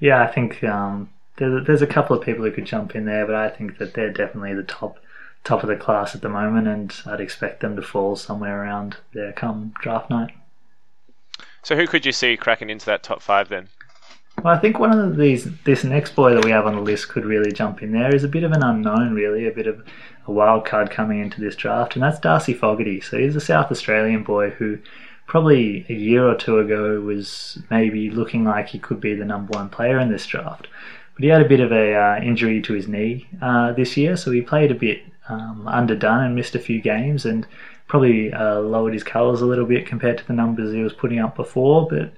Yeah, 0.00 0.22
I 0.22 0.26
think 0.26 0.62
um, 0.64 1.10
there's, 1.36 1.66
there's 1.66 1.82
a 1.82 1.86
couple 1.86 2.16
of 2.16 2.24
people 2.24 2.44
who 2.44 2.50
could 2.50 2.66
jump 2.66 2.94
in 2.94 3.04
there, 3.04 3.26
but 3.26 3.34
I 3.34 3.48
think 3.48 3.78
that 3.78 3.94
they're 3.94 4.12
definitely 4.12 4.54
the 4.54 4.62
top 4.62 4.98
top 5.44 5.62
of 5.62 5.68
the 5.68 5.76
class 5.76 6.14
at 6.14 6.22
the 6.22 6.28
moment, 6.28 6.66
and 6.66 6.92
I'd 7.06 7.20
expect 7.20 7.60
them 7.60 7.76
to 7.76 7.82
fall 7.82 8.16
somewhere 8.16 8.62
around 8.62 8.96
there 9.14 9.32
come 9.32 9.72
draft 9.80 10.10
night. 10.10 10.32
So 11.66 11.74
who 11.74 11.88
could 11.88 12.06
you 12.06 12.12
see 12.12 12.36
cracking 12.36 12.70
into 12.70 12.86
that 12.86 13.02
top 13.02 13.20
five 13.20 13.48
then? 13.48 13.66
Well, 14.40 14.54
I 14.54 14.58
think 14.60 14.78
one 14.78 14.96
of 14.96 15.16
these, 15.16 15.48
this 15.64 15.82
next 15.82 16.14
boy 16.14 16.32
that 16.32 16.44
we 16.44 16.52
have 16.52 16.64
on 16.64 16.76
the 16.76 16.80
list 16.80 17.08
could 17.08 17.24
really 17.24 17.50
jump 17.50 17.82
in 17.82 17.90
there. 17.90 18.14
Is 18.14 18.22
a 18.22 18.28
bit 18.28 18.44
of 18.44 18.52
an 18.52 18.62
unknown, 18.62 19.14
really, 19.14 19.48
a 19.48 19.50
bit 19.50 19.66
of 19.66 19.84
a 20.28 20.30
wild 20.30 20.64
card 20.64 20.92
coming 20.92 21.18
into 21.18 21.40
this 21.40 21.56
draft, 21.56 21.96
and 21.96 22.04
that's 22.04 22.20
Darcy 22.20 22.54
Fogarty. 22.54 23.00
So 23.00 23.18
he's 23.18 23.34
a 23.34 23.40
South 23.40 23.72
Australian 23.72 24.22
boy 24.22 24.50
who 24.50 24.78
probably 25.26 25.84
a 25.88 25.92
year 25.92 26.28
or 26.28 26.36
two 26.36 26.60
ago 26.60 27.00
was 27.00 27.58
maybe 27.68 28.10
looking 28.10 28.44
like 28.44 28.68
he 28.68 28.78
could 28.78 29.00
be 29.00 29.16
the 29.16 29.24
number 29.24 29.58
one 29.58 29.68
player 29.68 29.98
in 29.98 30.12
this 30.12 30.24
draft. 30.24 30.68
But 31.16 31.24
he 31.24 31.30
had 31.30 31.42
a 31.42 31.48
bit 31.48 31.58
of 31.58 31.72
a 31.72 31.96
uh, 31.96 32.20
injury 32.22 32.62
to 32.62 32.74
his 32.74 32.86
knee 32.86 33.26
uh, 33.42 33.72
this 33.72 33.96
year, 33.96 34.16
so 34.16 34.30
he 34.30 34.40
played 34.40 34.70
a 34.70 34.76
bit 34.76 35.02
um, 35.28 35.66
underdone 35.66 36.22
and 36.22 36.36
missed 36.36 36.54
a 36.54 36.60
few 36.60 36.80
games, 36.80 37.26
and 37.26 37.44
probably 37.88 38.32
uh, 38.32 38.60
lowered 38.60 38.92
his 38.92 39.04
colours 39.04 39.40
a 39.40 39.46
little 39.46 39.66
bit 39.66 39.86
compared 39.86 40.18
to 40.18 40.26
the 40.26 40.32
numbers 40.32 40.72
he 40.72 40.82
was 40.82 40.92
putting 40.92 41.18
up 41.18 41.36
before. 41.36 41.86
But 41.88 42.12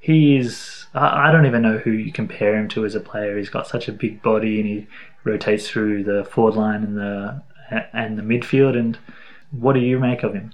he 0.00 0.36
is, 0.36 0.86
I 0.94 1.32
don't 1.32 1.46
even 1.46 1.62
know 1.62 1.78
who 1.78 1.90
you 1.90 2.12
compare 2.12 2.56
him 2.56 2.68
to 2.70 2.84
as 2.84 2.94
a 2.94 3.00
player. 3.00 3.38
He's 3.38 3.48
got 3.48 3.66
such 3.66 3.88
a 3.88 3.92
big 3.92 4.22
body, 4.22 4.60
and 4.60 4.68
he 4.68 4.86
rotates 5.24 5.68
through 5.68 6.04
the 6.04 6.24
forward 6.24 6.54
line 6.54 6.84
and 6.84 6.96
the 6.96 7.42
and 7.92 8.18
the 8.18 8.22
midfield. 8.22 8.78
And 8.78 8.98
what 9.50 9.72
do 9.72 9.80
you 9.80 9.98
make 9.98 10.22
of 10.22 10.34
him? 10.34 10.52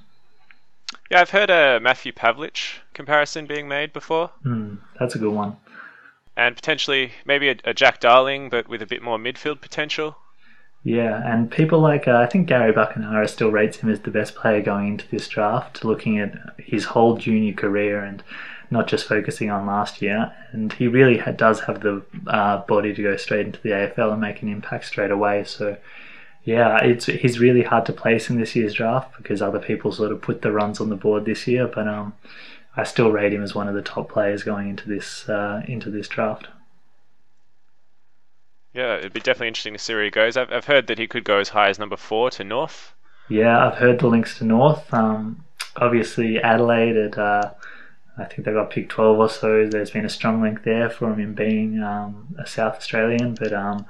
Yeah, 1.11 1.21
I've 1.21 1.31
heard 1.31 1.51
a 1.51 1.81
Matthew 1.81 2.13
Pavlich 2.13 2.79
comparison 2.95 3.47
being 3.47 3.67
made 3.67 3.93
before. 3.93 4.31
Mm, 4.45 4.79
that's 4.99 5.17
a 5.17 5.19
good 5.19 5.33
one. 5.33 5.57
And 6.37 6.55
potentially 6.55 7.13
maybe 7.25 7.49
a, 7.49 7.57
a, 7.65 7.75
Jack 7.75 7.99
Darling, 7.99 8.49
but 8.49 8.69
with 8.69 8.81
a 8.81 8.87
bit 8.87 9.03
more 9.03 9.19
midfield 9.19 9.61
potential. 9.61 10.17
Yeah, 10.83 11.21
and 11.31 11.51
people 11.51 11.81
like 11.81 12.09
uh, 12.09 12.17
I 12.17 12.27
think 12.27 12.49
Gary 12.49 12.73
Buckenara 12.73 13.29
still 13.29 13.51
rates 13.51 13.79
him 13.79 13.91
as 13.91 14.01
the 14.01 14.11
best 14.11 14.35
player 14.35 14.63
going 14.63 14.89
into 14.89 15.09
this 15.09 15.29
draft, 15.29 15.85
looking 15.85 16.19
at 16.19 16.35
his 16.59 16.87
whole 16.87 17.19
junior 17.19 17.53
career 17.53 18.01
and 18.03 18.23
not 18.71 18.87
just 18.87 19.07
focusing 19.07 19.51
on 19.51 19.67
last 19.67 20.01
year. 20.01 20.33
And 20.53 20.73
he 20.73 20.89
really 20.89 21.19
ha- 21.19 21.33
does 21.33 21.61
have 21.61 21.81
the 21.81 22.03
uh, 22.27 22.59
body 22.59 22.95
to 22.95 23.03
go 23.03 23.17
straight 23.17 23.47
into 23.47 23.61
the 23.61 23.71
AFL 23.71 24.13
and 24.13 24.21
make 24.21 24.41
an 24.43 24.49
impact 24.49 24.87
straight 24.87 25.11
away. 25.11 25.45
So 25.45 25.77
yeah, 26.45 26.79
it's 26.83 27.07
he's 27.07 27.39
really 27.39 27.63
hard 27.63 27.85
to 27.87 27.93
place 27.93 28.31
in 28.31 28.39
this 28.39 28.57
year's 28.57 28.73
draft 28.73 29.17
because 29.19 29.43
other 29.43 29.59
people 29.59 29.93
sort 29.93 30.13
of 30.13 30.23
put 30.23 30.41
the 30.41 30.53
runs 30.53 30.81
on 30.81 30.89
the 30.89 30.97
board 30.97 31.27
this 31.27 31.47
year. 31.47 31.67
But 31.67 31.89
um, 31.89 32.15
I 32.75 32.85
still 32.85 33.13
rate 33.13 33.35
him 33.35 33.43
as 33.43 33.55
one 33.55 33.69
of 33.69 33.75
the 33.75 33.83
top 33.83 34.11
players 34.11 34.45
going 34.45 34.71
into 34.71 34.89
this 34.89 35.29
uh, 35.29 35.63
into 35.67 35.91
this 35.91 36.09
draft. 36.09 36.49
Yeah, 38.73 38.97
it'd 38.97 39.13
be 39.13 39.21
definitely 39.21 39.49
interesting 39.49 39.73
to 39.73 39.79
see 39.79 39.95
where 39.95 40.05
he 40.05 40.11
goes. 40.11 40.37
I've, 40.37 40.53
I've 40.53 40.67
heard 40.67 40.87
that 40.87 40.99
he 40.99 41.07
could 41.09 41.25
go 41.25 41.39
as 41.39 41.51
high 41.51 41.69
as 41.69 41.79
number 41.79 41.97
four 41.97 42.31
to 42.31 42.45
North. 42.45 42.95
Yeah, 43.29 43.67
I've 43.67 43.79
heard 43.79 44.01
the 44.01 44.07
links 44.07 44.39
to 44.39 44.45
North. 44.45 44.93
Um, 44.95 45.45
obviously, 45.77 46.41
Adelaide 46.41 46.97
at 46.97 47.19
uh, 47.19 47.51
I 48.19 48.25
think 48.25 48.45
they 48.45 48.53
got 48.53 48.71
picked 48.71 48.91
12 48.91 49.19
or 49.19 49.29
so. 49.29 49.67
There's 49.67 49.91
been 49.91 50.05
a 50.05 50.11
strong 50.11 50.43
link 50.43 50.63
there 50.63 50.91
for 50.91 51.13
him 51.13 51.21
in 51.21 51.35
being 51.35 51.83
um, 51.83 52.35
a 52.39 52.47
South 52.47 52.77
Australian, 52.77 53.35
but 53.35 53.53
um, 53.53 53.87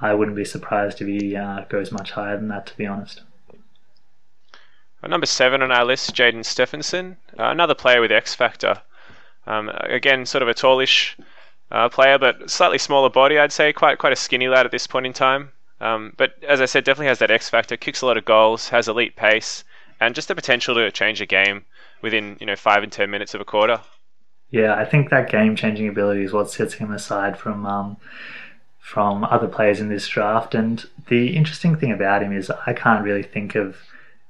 I 0.00 0.14
wouldn't 0.14 0.36
be 0.36 0.44
surprised 0.44 1.00
if 1.00 1.06
he 1.06 1.36
uh, 1.36 1.64
goes 1.68 1.90
much 1.90 2.12
higher 2.12 2.36
than 2.36 2.48
that, 2.48 2.66
to 2.66 2.76
be 2.76 2.86
honest. 2.86 3.22
number 5.06 5.26
seven 5.26 5.62
on 5.62 5.72
our 5.72 5.84
list, 5.84 6.14
Jaidyn 6.14 6.44
Stephenson, 6.44 7.16
uh, 7.38 7.44
another 7.44 7.74
player 7.74 8.00
with 8.00 8.12
X 8.12 8.34
Factor. 8.34 8.82
Um, 9.46 9.70
again, 9.70 10.26
sort 10.26 10.42
of 10.42 10.48
a 10.48 10.54
tallish 10.54 11.16
uh, 11.70 11.88
player, 11.88 12.18
but 12.18 12.50
slightly 12.50 12.78
smaller 12.78 13.10
body, 13.10 13.38
I'd 13.38 13.52
say. 13.52 13.72
Quite 13.72 13.98
quite 13.98 14.12
a 14.12 14.16
skinny 14.16 14.48
lad 14.48 14.66
at 14.66 14.72
this 14.72 14.86
point 14.86 15.06
in 15.06 15.12
time. 15.12 15.50
Um, 15.80 16.12
but 16.16 16.32
as 16.46 16.60
I 16.60 16.66
said, 16.66 16.84
definitely 16.84 17.06
has 17.06 17.20
that 17.20 17.30
X 17.30 17.48
factor. 17.48 17.76
Kicks 17.76 18.02
a 18.02 18.06
lot 18.06 18.18
of 18.18 18.24
goals, 18.24 18.68
has 18.68 18.88
elite 18.88 19.16
pace, 19.16 19.64
and 19.98 20.14
just 20.14 20.28
the 20.28 20.34
potential 20.34 20.74
to 20.74 20.90
change 20.90 21.20
a 21.20 21.26
game 21.26 21.64
within 22.02 22.36
you 22.40 22.46
know 22.46 22.56
five 22.56 22.82
and 22.82 22.92
ten 22.92 23.10
minutes 23.10 23.34
of 23.34 23.40
a 23.40 23.44
quarter. 23.44 23.80
Yeah, 24.50 24.74
I 24.74 24.84
think 24.84 25.10
that 25.10 25.30
game-changing 25.30 25.86
ability 25.86 26.24
is 26.24 26.32
what 26.32 26.50
sets 26.50 26.74
him 26.74 26.90
aside 26.90 27.38
from 27.38 27.64
um, 27.66 27.96
from 28.78 29.24
other 29.24 29.46
players 29.46 29.80
in 29.80 29.88
this 29.88 30.08
draft. 30.08 30.54
And 30.54 30.84
the 31.08 31.36
interesting 31.36 31.76
thing 31.76 31.92
about 31.92 32.22
him 32.22 32.36
is 32.36 32.50
I 32.66 32.72
can't 32.72 33.04
really 33.04 33.22
think 33.22 33.54
of 33.54 33.76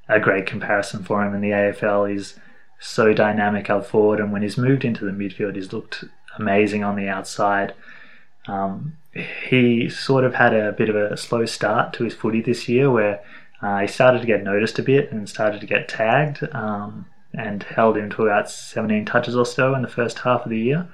a 0.08 0.20
great 0.20 0.44
comparison 0.44 1.02
for 1.02 1.24
him 1.24 1.34
in 1.34 1.40
the 1.40 1.50
AFL. 1.50 2.10
He's 2.10 2.38
so 2.78 3.14
dynamic 3.14 3.70
up 3.70 3.86
forward, 3.86 4.20
and 4.20 4.32
when 4.32 4.42
he's 4.42 4.58
moved 4.58 4.84
into 4.84 5.04
the 5.04 5.10
midfield, 5.10 5.56
he's 5.56 5.72
looked 5.72 6.04
amazing 6.40 6.84
on 6.84 6.96
the 6.96 7.08
outside. 7.08 7.74
Um, 8.46 8.96
he 9.12 9.88
sort 9.88 10.24
of 10.24 10.34
had 10.34 10.54
a 10.54 10.72
bit 10.72 10.88
of 10.88 10.96
a 10.96 11.16
slow 11.16 11.44
start 11.46 11.92
to 11.94 12.04
his 12.04 12.14
footy 12.14 12.40
this 12.40 12.68
year 12.68 12.90
where 12.90 13.22
uh, 13.62 13.80
he 13.80 13.86
started 13.86 14.20
to 14.20 14.26
get 14.26 14.42
noticed 14.42 14.78
a 14.78 14.82
bit 14.82 15.10
and 15.12 15.28
started 15.28 15.60
to 15.60 15.66
get 15.66 15.88
tagged 15.88 16.42
um, 16.54 17.06
and 17.34 17.62
held 17.64 17.96
him 17.96 18.10
to 18.10 18.26
about 18.26 18.50
17 18.50 19.04
touches 19.04 19.36
or 19.36 19.44
so 19.44 19.74
in 19.74 19.82
the 19.82 19.88
first 19.88 20.20
half 20.20 20.44
of 20.44 20.50
the 20.50 20.58
year. 20.58 20.88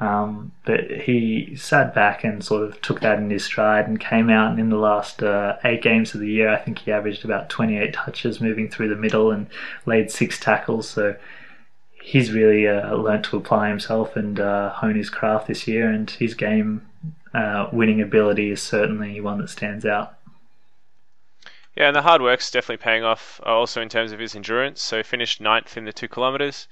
Um, 0.00 0.52
but 0.64 0.90
he 0.90 1.54
sat 1.56 1.94
back 1.94 2.24
and 2.24 2.42
sort 2.42 2.62
of 2.62 2.80
took 2.80 3.00
that 3.00 3.18
in 3.18 3.28
his 3.28 3.44
stride 3.44 3.86
and 3.86 4.00
came 4.00 4.30
out. 4.30 4.50
And 4.50 4.58
in 4.58 4.70
the 4.70 4.76
last 4.76 5.22
uh, 5.22 5.56
eight 5.62 5.82
games 5.82 6.14
of 6.14 6.20
the 6.20 6.30
year, 6.30 6.48
I 6.48 6.56
think 6.56 6.78
he 6.78 6.90
averaged 6.90 7.24
about 7.24 7.50
28 7.50 7.92
touches 7.92 8.40
moving 8.40 8.68
through 8.68 8.88
the 8.88 8.96
middle 8.96 9.30
and 9.30 9.46
laid 9.84 10.10
six 10.10 10.40
tackles. 10.40 10.88
So 10.88 11.16
he's 12.00 12.32
really 12.32 12.66
uh, 12.66 12.94
learnt 12.94 13.24
to 13.26 13.36
apply 13.36 13.68
himself 13.68 14.16
and 14.16 14.40
uh, 14.40 14.70
hone 14.70 14.96
his 14.96 15.10
craft 15.10 15.48
this 15.48 15.66
year. 15.66 15.90
And 15.90 16.10
his 16.10 16.34
game 16.34 16.86
uh, 17.34 17.68
winning 17.72 18.00
ability 18.00 18.50
is 18.50 18.62
certainly 18.62 19.20
one 19.20 19.38
that 19.38 19.50
stands 19.50 19.84
out. 19.84 20.16
Yeah, 21.76 21.86
and 21.86 21.96
the 21.96 22.02
hard 22.02 22.20
work's 22.20 22.50
definitely 22.50 22.82
paying 22.82 23.04
off 23.04 23.40
uh, 23.46 23.50
also 23.50 23.80
in 23.80 23.88
terms 23.88 24.12
of 24.12 24.18
his 24.18 24.34
endurance. 24.34 24.82
So 24.82 24.96
he 24.98 25.02
finished 25.02 25.40
ninth 25.40 25.76
in 25.76 25.84
the 25.84 25.92
two 25.92 26.08
kilometres 26.08 26.66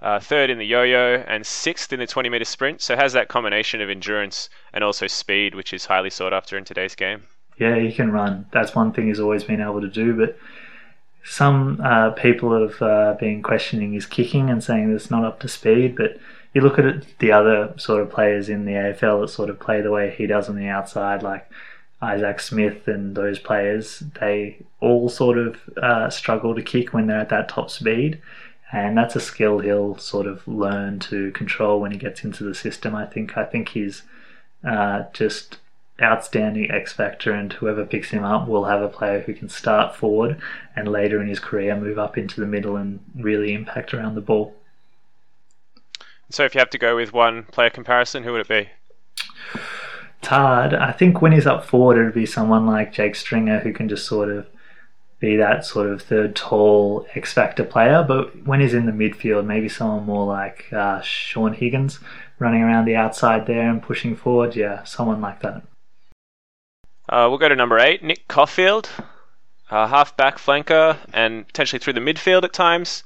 uh, 0.00 0.20
third 0.20 0.50
in 0.50 0.58
the 0.58 0.66
yo-yo, 0.66 1.24
and 1.26 1.46
sixth 1.46 1.92
in 1.92 2.00
the 2.00 2.06
20-meter 2.06 2.44
sprint. 2.44 2.80
So 2.80 2.96
has 2.96 3.12
that 3.14 3.28
combination 3.28 3.80
of 3.80 3.90
endurance 3.90 4.48
and 4.72 4.84
also 4.84 5.06
speed, 5.06 5.54
which 5.54 5.72
is 5.72 5.86
highly 5.86 6.10
sought 6.10 6.32
after 6.32 6.58
in 6.58 6.64
today's 6.64 6.94
game. 6.94 7.22
Yeah, 7.58 7.78
he 7.78 7.92
can 7.92 8.12
run. 8.12 8.46
That's 8.52 8.74
one 8.74 8.92
thing 8.92 9.06
he's 9.06 9.20
always 9.20 9.44
been 9.44 9.62
able 9.62 9.80
to 9.80 9.88
do. 9.88 10.14
But 10.14 10.38
some 11.26 11.80
uh, 11.82 12.10
people 12.10 12.52
have 12.60 12.80
uh, 12.80 13.16
been 13.18 13.42
questioning 13.42 13.92
his 13.92 14.06
kicking 14.06 14.48
and 14.48 14.62
saying 14.62 14.88
that 14.88 14.96
it's 14.96 15.10
not 15.10 15.24
up 15.24 15.40
to 15.40 15.48
speed. 15.48 15.96
But 15.96 16.18
you 16.54 16.60
look 16.60 16.78
at 16.78 16.86
it, 16.86 17.18
the 17.18 17.32
other 17.32 17.74
sort 17.76 18.02
of 18.02 18.10
players 18.10 18.48
in 18.48 18.64
the 18.64 18.72
AFL 18.72 19.22
that 19.22 19.28
sort 19.28 19.50
of 19.50 19.60
play 19.60 19.80
the 19.80 19.90
way 19.90 20.14
he 20.16 20.26
does 20.26 20.48
on 20.48 20.56
the 20.56 20.68
outside, 20.68 21.22
like 21.22 21.50
Isaac 22.00 22.40
Smith 22.40 22.86
and 22.88 23.16
those 23.16 23.38
players, 23.38 24.00
they 24.20 24.58
all 24.80 25.08
sort 25.08 25.38
of 25.38 25.60
uh, 25.76 26.10
struggle 26.10 26.54
to 26.54 26.62
kick 26.62 26.92
when 26.92 27.06
they're 27.06 27.20
at 27.20 27.28
that 27.30 27.48
top 27.48 27.70
speed 27.70 28.20
and 28.72 28.96
that's 28.96 29.16
a 29.16 29.20
skill 29.20 29.60
he'll 29.60 29.96
sort 29.96 30.26
of 30.26 30.46
learn 30.48 30.98
to 30.98 31.30
control 31.32 31.80
when 31.80 31.92
he 31.92 31.98
gets 31.98 32.24
into 32.24 32.44
the 32.44 32.54
system. 32.54 32.94
I 32.94 33.06
think. 33.06 33.36
I 33.36 33.44
think 33.44 33.70
he's 33.70 34.02
uh, 34.64 35.04
just 35.12 35.58
outstanding 36.00 36.70
X 36.70 36.92
factor, 36.92 37.32
and 37.32 37.52
whoever 37.54 37.86
picks 37.86 38.10
him 38.10 38.24
up 38.24 38.48
will 38.48 38.64
have 38.64 38.82
a 38.82 38.88
player 38.88 39.20
who 39.20 39.34
can 39.34 39.48
start 39.48 39.96
forward 39.96 40.40
and 40.74 40.88
later 40.88 41.20
in 41.22 41.28
his 41.28 41.40
career 41.40 41.74
move 41.76 41.98
up 41.98 42.18
into 42.18 42.40
the 42.40 42.46
middle 42.46 42.76
and 42.76 43.00
really 43.14 43.54
impact 43.54 43.94
around 43.94 44.14
the 44.14 44.20
ball. 44.20 44.54
So, 46.28 46.44
if 46.44 46.54
you 46.54 46.58
have 46.58 46.70
to 46.70 46.78
go 46.78 46.96
with 46.96 47.12
one 47.12 47.44
player 47.44 47.70
comparison, 47.70 48.24
who 48.24 48.32
would 48.32 48.42
it 48.42 48.48
be? 48.48 48.68
It's 50.18 50.28
hard. 50.28 50.74
I 50.74 50.92
think 50.92 51.22
when 51.22 51.32
he's 51.32 51.46
up 51.46 51.64
forward, 51.64 51.98
it 51.98 52.04
would 52.04 52.14
be 52.14 52.26
someone 52.26 52.66
like 52.66 52.92
Jake 52.92 53.14
Stringer 53.14 53.60
who 53.60 53.72
can 53.72 53.88
just 53.88 54.06
sort 54.06 54.28
of 54.28 54.46
be 55.18 55.36
that 55.36 55.64
sort 55.64 55.88
of 55.88 56.02
third 56.02 56.36
tall 56.36 57.06
X 57.14 57.32
Factor 57.32 57.64
player. 57.64 58.04
But 58.06 58.44
when 58.44 58.60
he's 58.60 58.74
in 58.74 58.86
the 58.86 58.92
midfield, 58.92 59.46
maybe 59.46 59.68
someone 59.68 60.04
more 60.04 60.26
like 60.26 60.72
uh, 60.72 61.00
Shaun 61.00 61.54
Higgins 61.54 62.00
running 62.38 62.62
around 62.62 62.84
the 62.84 62.96
outside 62.96 63.46
there 63.46 63.70
and 63.70 63.82
pushing 63.82 64.16
forward. 64.16 64.56
Yeah, 64.56 64.84
someone 64.84 65.20
like 65.20 65.40
that. 65.40 65.62
Uh, 67.08 67.26
we'll 67.28 67.38
go 67.38 67.48
to 67.48 67.56
number 67.56 67.78
eight, 67.78 68.02
Nick 68.02 68.26
Coffield, 68.28 68.88
uh, 69.70 69.86
half 69.86 70.16
back 70.16 70.38
flanker 70.38 70.96
and 71.12 71.46
potentially 71.46 71.78
through 71.78 71.92
the 71.92 72.00
midfield 72.00 72.42
at 72.44 72.52
times. 72.52 73.04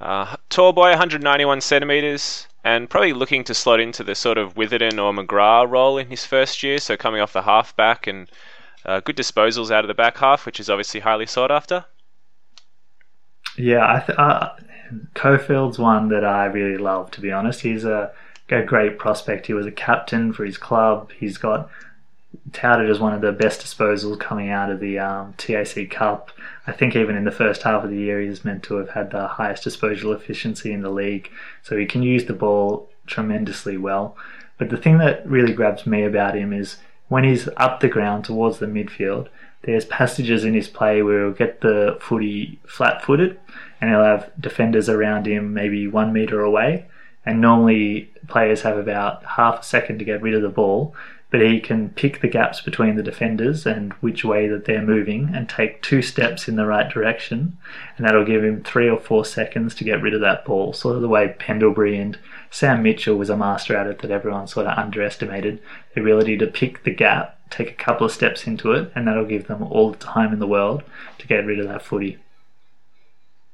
Uh, 0.00 0.36
tall 0.50 0.72
boy, 0.72 0.90
191 0.90 1.60
centimeters, 1.60 2.46
and 2.64 2.90
probably 2.90 3.14
looking 3.14 3.44
to 3.44 3.54
slot 3.54 3.80
into 3.80 4.04
the 4.04 4.14
sort 4.14 4.36
of 4.36 4.56
Witherden 4.56 4.98
or 4.98 5.12
McGrath 5.12 5.70
role 5.70 5.96
in 5.96 6.08
his 6.08 6.26
first 6.26 6.62
year. 6.62 6.78
So 6.78 6.96
coming 6.96 7.20
off 7.20 7.32
the 7.32 7.42
half 7.42 7.74
back 7.76 8.06
and 8.06 8.28
uh, 8.84 9.00
good 9.00 9.16
disposals 9.16 9.70
out 9.70 9.84
of 9.84 9.88
the 9.88 9.94
back 9.94 10.18
half, 10.18 10.44
which 10.44 10.60
is 10.60 10.68
obviously 10.68 11.00
highly 11.00 11.26
sought 11.26 11.50
after. 11.50 11.86
Yeah, 13.56 13.86
I 13.86 14.00
th- 14.00 14.18
uh, 14.18 14.50
Coffield's 15.14 15.78
one 15.78 16.08
that 16.08 16.24
I 16.24 16.44
really 16.44 16.76
love. 16.76 17.10
To 17.12 17.20
be 17.22 17.32
honest, 17.32 17.62
he's 17.62 17.84
a, 17.84 18.12
a 18.50 18.62
great 18.62 18.98
prospect. 18.98 19.46
He 19.46 19.54
was 19.54 19.66
a 19.66 19.72
captain 19.72 20.32
for 20.32 20.44
his 20.44 20.58
club. 20.58 21.10
He's 21.18 21.38
got 21.38 21.70
touted 22.52 22.90
as 22.90 22.98
one 22.98 23.12
of 23.12 23.20
the 23.20 23.32
best 23.32 23.60
disposals 23.60 24.18
coming 24.18 24.50
out 24.50 24.70
of 24.70 24.80
the 24.80 24.98
um, 24.98 25.34
TAC 25.36 25.90
Cup. 25.90 26.30
I 26.66 26.72
think 26.72 26.96
even 26.96 27.16
in 27.16 27.24
the 27.24 27.30
first 27.30 27.62
half 27.62 27.84
of 27.84 27.90
the 27.90 27.96
year, 27.96 28.20
he's 28.20 28.44
meant 28.44 28.62
to 28.64 28.76
have 28.76 28.90
had 28.90 29.10
the 29.10 29.26
highest 29.26 29.64
disposal 29.64 30.12
efficiency 30.12 30.72
in 30.72 30.82
the 30.82 30.90
league. 30.90 31.30
So 31.62 31.76
he 31.76 31.86
can 31.86 32.02
use 32.02 32.24
the 32.24 32.32
ball 32.32 32.88
tremendously 33.06 33.76
well. 33.76 34.16
But 34.58 34.70
the 34.70 34.76
thing 34.76 34.98
that 34.98 35.28
really 35.28 35.52
grabs 35.52 35.86
me 35.86 36.04
about 36.04 36.34
him 36.34 36.52
is 36.52 36.76
when 37.08 37.24
he's 37.24 37.48
up 37.56 37.80
the 37.80 37.88
ground 37.88 38.24
towards 38.24 38.58
the 38.58 38.66
midfield, 38.66 39.28
there's 39.62 39.84
passages 39.84 40.44
in 40.44 40.54
his 40.54 40.68
play 40.68 41.02
where 41.02 41.24
he'll 41.24 41.32
get 41.32 41.60
the 41.60 41.98
footy 42.00 42.58
flat 42.66 43.02
footed 43.02 43.38
and 43.80 43.90
he'll 43.90 44.04
have 44.04 44.30
defenders 44.40 44.88
around 44.88 45.26
him 45.26 45.52
maybe 45.52 45.86
one 45.88 46.12
metre 46.12 46.40
away. 46.40 46.86
And 47.24 47.40
normally 47.40 48.10
players 48.28 48.62
have 48.62 48.78
about 48.78 49.24
half 49.24 49.60
a 49.60 49.64
second 49.64 49.98
to 49.98 50.04
get 50.04 50.22
rid 50.22 50.34
of 50.34 50.42
the 50.42 50.48
ball, 50.48 50.94
but 51.30 51.40
he 51.40 51.60
can 51.60 51.90
pick 51.90 52.20
the 52.20 52.28
gaps 52.28 52.60
between 52.60 52.94
the 52.94 53.02
defenders 53.02 53.66
and 53.66 53.92
which 53.94 54.24
way 54.24 54.46
that 54.46 54.64
they're 54.64 54.82
moving 54.82 55.30
and 55.34 55.48
take 55.48 55.82
two 55.82 56.00
steps 56.00 56.46
in 56.46 56.54
the 56.54 56.66
right 56.66 56.88
direction. 56.88 57.58
And 57.96 58.06
that'll 58.06 58.24
give 58.24 58.44
him 58.44 58.62
three 58.62 58.88
or 58.88 58.98
four 58.98 59.24
seconds 59.24 59.74
to 59.76 59.84
get 59.84 60.00
rid 60.00 60.14
of 60.14 60.20
that 60.20 60.44
ball. 60.44 60.72
Sort 60.72 60.94
of 60.94 61.02
the 61.02 61.08
way 61.08 61.34
Pendlebury 61.38 61.98
and 61.98 62.16
Sam 62.50 62.82
Mitchell 62.82 63.16
was 63.16 63.28
a 63.28 63.36
master 63.36 63.76
at 63.76 63.88
it 63.88 63.98
that 64.00 64.10
everyone 64.12 64.46
sort 64.46 64.66
of 64.66 64.78
underestimated. 64.78 65.60
The 65.94 66.00
ability 66.00 66.38
to 66.38 66.46
pick 66.46 66.84
the 66.84 66.92
gap, 66.92 67.38
take 67.50 67.70
a 67.70 67.74
couple 67.74 68.06
of 68.06 68.12
steps 68.12 68.46
into 68.46 68.72
it, 68.72 68.92
and 68.94 69.08
that'll 69.08 69.24
give 69.24 69.48
them 69.48 69.64
all 69.64 69.90
the 69.90 69.98
time 69.98 70.32
in 70.32 70.38
the 70.38 70.46
world 70.46 70.84
to 71.18 71.26
get 71.26 71.44
rid 71.44 71.58
of 71.58 71.66
that 71.66 71.82
footy. 71.82 72.18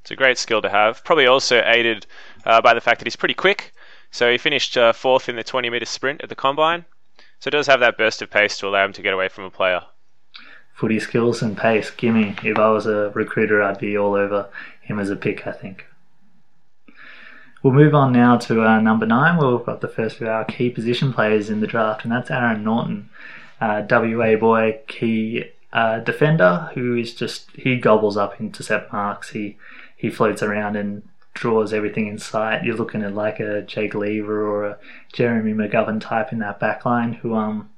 It's 0.01 0.11
a 0.11 0.15
great 0.15 0.37
skill 0.37 0.61
to 0.61 0.69
have. 0.69 1.03
Probably 1.03 1.25
also 1.25 1.63
aided 1.65 2.05
uh, 2.45 2.61
by 2.61 2.73
the 2.73 2.81
fact 2.81 2.99
that 2.99 3.07
he's 3.07 3.15
pretty 3.15 3.33
quick. 3.33 3.73
So 4.11 4.31
he 4.31 4.37
finished 4.37 4.77
uh, 4.77 4.93
fourth 4.93 5.27
in 5.27 5.37
the 5.37 5.43
20 5.43 5.71
metre 5.71 5.85
sprint 5.85 6.21
at 6.21 6.29
the 6.29 6.35
combine. 6.35 6.85
So 7.43 7.49
it 7.49 7.51
does 7.51 7.67
have 7.67 7.81
that 7.81 7.97
burst 7.97 8.21
of 8.21 8.29
pace 8.29 8.57
to 8.59 8.69
allow 8.69 8.85
him 8.85 8.93
to 8.93 9.01
get 9.01 9.13
away 9.13 9.27
from 9.27 9.43
a 9.43 9.51
player. 9.51 9.81
Footy 10.73 10.97
skills 10.97 11.41
and 11.41 11.57
pace, 11.57 11.91
gimme. 11.91 12.37
If 12.41 12.57
I 12.57 12.69
was 12.69 12.85
a 12.85 13.11
recruiter, 13.13 13.61
I'd 13.61 13.79
be 13.79 13.97
all 13.97 14.13
over 14.13 14.47
him 14.79 14.97
as 14.97 15.09
a 15.09 15.17
pick, 15.17 15.45
I 15.45 15.51
think. 15.51 15.85
We'll 17.61 17.73
move 17.73 17.93
on 17.93 18.13
now 18.13 18.37
to 18.37 18.65
uh, 18.65 18.79
number 18.79 19.05
nine, 19.05 19.35
where 19.35 19.49
we've 19.49 19.65
got 19.65 19.81
the 19.81 19.89
first 19.89 20.21
of 20.21 20.27
our 20.29 20.45
key 20.45 20.69
position 20.69 21.11
players 21.11 21.49
in 21.49 21.59
the 21.59 21.67
draft, 21.67 22.05
and 22.05 22.13
that's 22.13 22.31
Aaron 22.31 22.63
Naughton, 22.63 23.09
uh, 23.59 23.83
WA 23.89 24.37
boy, 24.37 24.79
key 24.87 25.51
uh, 25.73 25.99
defender 25.99 26.69
who 26.75 26.95
is 26.95 27.13
just 27.13 27.51
he 27.57 27.75
gobbles 27.75 28.15
up 28.15 28.39
intercept 28.39 28.93
marks. 28.93 29.31
He 29.31 29.57
he 29.97 30.09
floats 30.09 30.41
around 30.41 30.77
and 30.77 31.03
draws 31.33 31.73
everything 31.73 32.07
in 32.07 32.19
sight. 32.19 32.63
You're 32.63 32.75
looking 32.75 33.03
at 33.03 33.15
like 33.15 33.39
a 33.39 33.61
Jake 33.63 33.95
Lever 33.95 34.45
or 34.45 34.65
a 34.65 34.77
Jeremy 35.11 35.53
McGovern 35.53 35.99
type 35.99 36.31
in 36.31 36.39
that 36.39 36.59
backline 36.59 37.15
who 37.15 37.35
um 37.35 37.69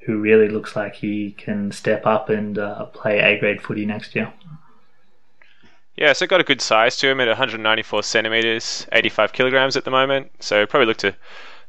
who 0.00 0.18
really 0.18 0.48
looks 0.48 0.74
like 0.74 0.96
he 0.96 1.32
can 1.32 1.70
step 1.70 2.06
up 2.06 2.28
and 2.28 2.58
uh, 2.58 2.86
play 2.86 3.20
A 3.20 3.38
grade 3.38 3.62
footy 3.62 3.86
next 3.86 4.16
year. 4.16 4.32
Yeah, 5.96 6.12
so 6.12 6.26
got 6.26 6.40
a 6.40 6.44
good 6.44 6.60
size 6.60 6.96
to 6.96 7.08
him 7.08 7.20
at 7.20 7.28
194 7.28 8.02
centimeters, 8.02 8.86
85 8.92 9.32
kilograms 9.32 9.76
at 9.76 9.84
the 9.84 9.90
moment. 9.90 10.32
So 10.40 10.66
probably 10.66 10.86
look 10.86 10.96
to 10.98 11.14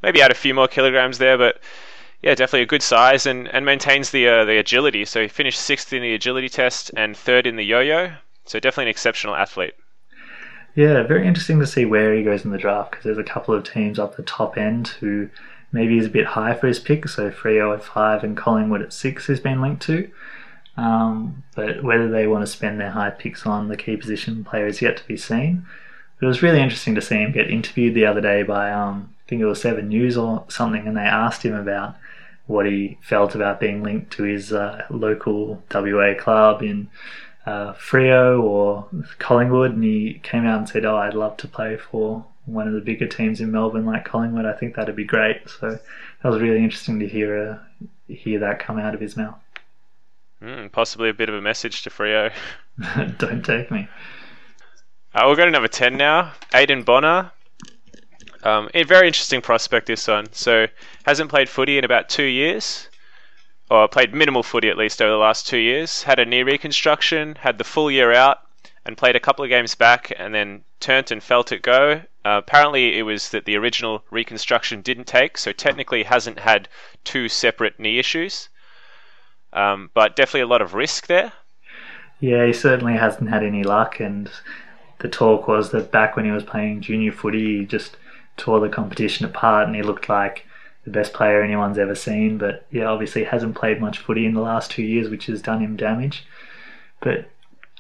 maybe 0.02 0.22
add 0.22 0.32
a 0.32 0.36
few 0.36 0.54
more 0.54 0.68
kilograms 0.68 1.18
there, 1.20 1.38
but 1.38 1.60
yeah, 2.22 2.34
definitely 2.34 2.64
a 2.64 2.68
good 2.68 2.82
size 2.82 3.26
and, 3.26 3.48
and 3.50 3.66
maintains 3.66 4.12
the 4.12 4.28
uh, 4.28 4.46
the 4.46 4.58
agility. 4.58 5.06
So 5.06 5.22
he 5.22 5.28
finished 5.28 5.60
sixth 5.60 5.92
in 5.94 6.02
the 6.02 6.14
agility 6.14 6.50
test 6.50 6.90
and 6.96 7.16
third 7.16 7.46
in 7.46 7.58
the 7.58 7.66
yo-yo. 7.66 8.14
So 8.46 8.60
definitely 8.60 8.86
an 8.86 8.92
exceptional 8.92 9.36
athlete. 9.36 9.76
Yeah, 10.76 11.04
very 11.04 11.28
interesting 11.28 11.60
to 11.60 11.68
see 11.68 11.86
where 11.86 12.14
he 12.16 12.24
goes 12.24 12.46
in 12.46 12.52
the 12.52 12.58
draft 12.58 12.92
because 12.92 13.04
there's 13.04 13.18
a 13.18 13.24
couple 13.24 13.54
of 13.54 13.64
teams 13.64 14.00
up 14.00 14.16
the 14.16 14.24
top 14.24 14.58
end 14.58 14.88
who 15.00 15.30
maybe 15.72 15.98
is 15.98 16.08
a 16.08 16.10
bit 16.10 16.26
high 16.26 16.56
for 16.56 16.68
his 16.68 16.80
pick. 16.80 17.08
So 17.08 17.30
Freo 17.30 17.76
at 17.76 17.84
five 17.84 18.24
and 18.24 18.36
Collingwood 18.36 18.82
at 18.82 18.94
six 18.94 19.28
has 19.28 19.40
been 19.40 19.62
linked 19.62 19.84
to. 19.84 20.10
Um, 20.76 21.44
but 21.56 21.84
whether 21.84 22.10
they 22.10 22.26
want 22.26 22.44
to 22.44 22.52
spend 22.52 22.80
their 22.80 22.92
high 22.92 23.12
picks 23.12 23.46
on 23.46 23.68
the 23.68 23.78
key 23.78 23.96
position 23.98 24.44
player 24.44 24.66
is 24.66 24.82
yet 24.82 24.98
to 24.98 25.08
be 25.08 25.18
seen. 25.18 25.66
But 26.20 26.26
it 26.26 26.30
was 26.30 26.42
really 26.42 26.62
interesting 26.62 26.96
to 26.96 27.02
see 27.02 27.18
him 27.18 27.32
get 27.32 27.52
interviewed 27.52 27.94
the 27.94 28.08
other 28.08 28.22
day 28.22 28.42
by, 28.42 28.72
um, 28.72 29.14
I 29.26 29.30
think 29.30 29.42
it 29.42 29.46
was 29.46 29.62
Seven 29.62 29.90
News 29.90 30.18
or 30.18 30.46
something, 30.48 30.88
and 30.88 30.98
they 30.98 31.02
asked 31.02 31.44
him 31.44 31.54
about 31.54 31.96
what 32.48 32.66
he 32.66 32.98
felt 33.02 33.36
about 33.36 33.60
being 33.60 33.84
linked 33.84 34.12
to 34.14 34.24
his 34.24 34.52
uh, 34.52 34.86
local 34.90 35.64
WA 35.72 36.14
club 36.18 36.64
in 36.64 36.90
uh, 37.46 37.74
Freo 37.74 38.42
or 38.42 38.88
Collingwood, 39.20 39.72
and 39.72 39.84
he 39.84 40.20
came 40.24 40.46
out 40.46 40.60
and 40.60 40.70
said, 40.70 40.86
"Oh, 40.86 40.98
I'd 40.98 41.14
love 41.14 41.38
to 41.38 41.48
play 41.48 41.78
for 41.78 42.26
one 42.46 42.68
of 42.68 42.74
the 42.74 42.82
bigger 42.82 43.08
teams 43.08 43.42
in 43.42 43.52
Melbourne, 43.52 43.86
like 43.86 44.06
Collingwood. 44.06 44.46
I 44.46 44.54
think 44.54 44.76
that'd 44.76 44.96
be 44.96 45.04
great." 45.04 45.50
So 45.50 45.80
that 46.22 46.30
was 46.30 46.42
really 46.42 46.64
interesting 46.64 47.00
to 47.00 47.08
hear 47.08 47.38
uh, 47.38 47.84
hear 48.14 48.40
that 48.40 48.60
come 48.60 48.80
out 48.80 48.94
of 48.96 49.02
his 49.02 49.18
mouth. 49.18 49.40
Mm, 50.42 50.72
possibly 50.72 51.10
a 51.10 51.14
bit 51.14 51.30
of 51.30 51.36
a 51.36 51.42
message 51.42 51.84
to 51.84 51.90
Freo. 51.90 52.32
Don't 53.18 53.44
take 53.44 53.72
me. 53.72 53.88
Uh, 55.16 55.24
we'll 55.26 55.36
go 55.36 55.46
to 55.46 55.52
number 55.52 55.68
10 55.68 55.96
now. 55.96 56.34
Aiden 56.54 56.84
Bonar. 56.84 57.32
Um, 58.44 58.70
a 58.74 58.84
very 58.84 59.08
interesting 59.08 59.42
prospect, 59.42 59.88
this 59.88 60.08
one. 60.08 60.28
So, 60.34 60.68
hasn't 61.06 61.30
played 61.30 61.48
footy 61.48 61.78
in 61.78 61.86
about 61.86 62.10
two 62.10 62.24
years, 62.24 62.90
or 63.70 63.88
played 63.88 64.14
minimal 64.14 64.44
footy 64.44 64.70
at 64.70 64.78
least 64.78 65.02
over 65.02 65.12
the 65.12 65.18
last 65.18 65.48
two 65.48 65.58
years. 65.58 66.04
Had 66.04 66.20
a 66.20 66.26
knee 66.26 66.44
reconstruction, 66.44 67.36
had 67.36 67.58
the 67.58 67.64
full 67.64 67.90
year 67.90 68.14
out, 68.14 68.40
and 68.86 68.98
played 68.98 69.16
a 69.16 69.20
couple 69.20 69.44
of 69.44 69.50
games 69.50 69.76
back, 69.76 70.12
and 70.18 70.36
then 70.36 70.64
turned 70.80 71.12
and 71.12 71.24
felt 71.24 71.52
it 71.52 71.62
go 71.62 72.02
Uh, 72.26 72.42
apparently, 72.44 72.98
it 72.98 73.04
was 73.04 73.30
that 73.32 73.46
the 73.46 73.58
original 73.58 74.04
reconstruction 74.10 74.82
didn't 74.82 75.08
take, 75.08 75.38
so 75.38 75.52
technically 75.52 76.04
hasn't 76.04 76.40
had 76.40 76.70
two 77.04 77.28
separate 77.28 77.80
knee 77.80 78.00
issues. 78.00 78.50
Um, 79.52 79.90
but 79.94 80.16
definitely 80.16 80.42
a 80.42 80.48
lot 80.48 80.62
of 80.62 80.74
risk 80.74 81.08
there. 81.08 81.34
Yeah, 82.20 82.46
he 82.46 82.54
certainly 82.54 82.94
hasn't 82.94 83.30
had 83.30 83.44
any 83.44 83.64
luck, 83.64 84.00
and 84.00 84.30
the 85.00 85.10
talk 85.10 85.48
was 85.48 85.72
that 85.72 85.92
back 85.92 86.16
when 86.16 86.26
he 86.26 86.32
was 86.32 86.44
playing 86.44 86.82
junior 86.82 87.12
footy, 87.12 87.60
he 87.60 87.66
just 87.66 87.98
tore 88.38 88.62
the 88.62 88.70
competition 88.70 89.26
apart, 89.26 89.68
and 89.68 89.76
he 89.76 89.82
looked 89.82 90.08
like 90.08 90.46
the 90.86 90.92
best 90.92 91.14
player 91.14 91.42
anyone's 91.42 91.78
ever 91.78 91.96
seen. 91.96 92.38
But 92.38 92.66
yeah, 92.72 92.86
obviously 92.86 93.24
hasn't 93.24 93.56
played 93.56 93.80
much 93.80 94.00
footy 94.00 94.26
in 94.26 94.34
the 94.34 94.42
last 94.42 94.72
two 94.72 94.84
years, 94.84 95.10
which 95.10 95.28
has 95.28 95.42
done 95.42 95.62
him 95.62 95.76
damage. 95.76 96.26
But 97.00 97.30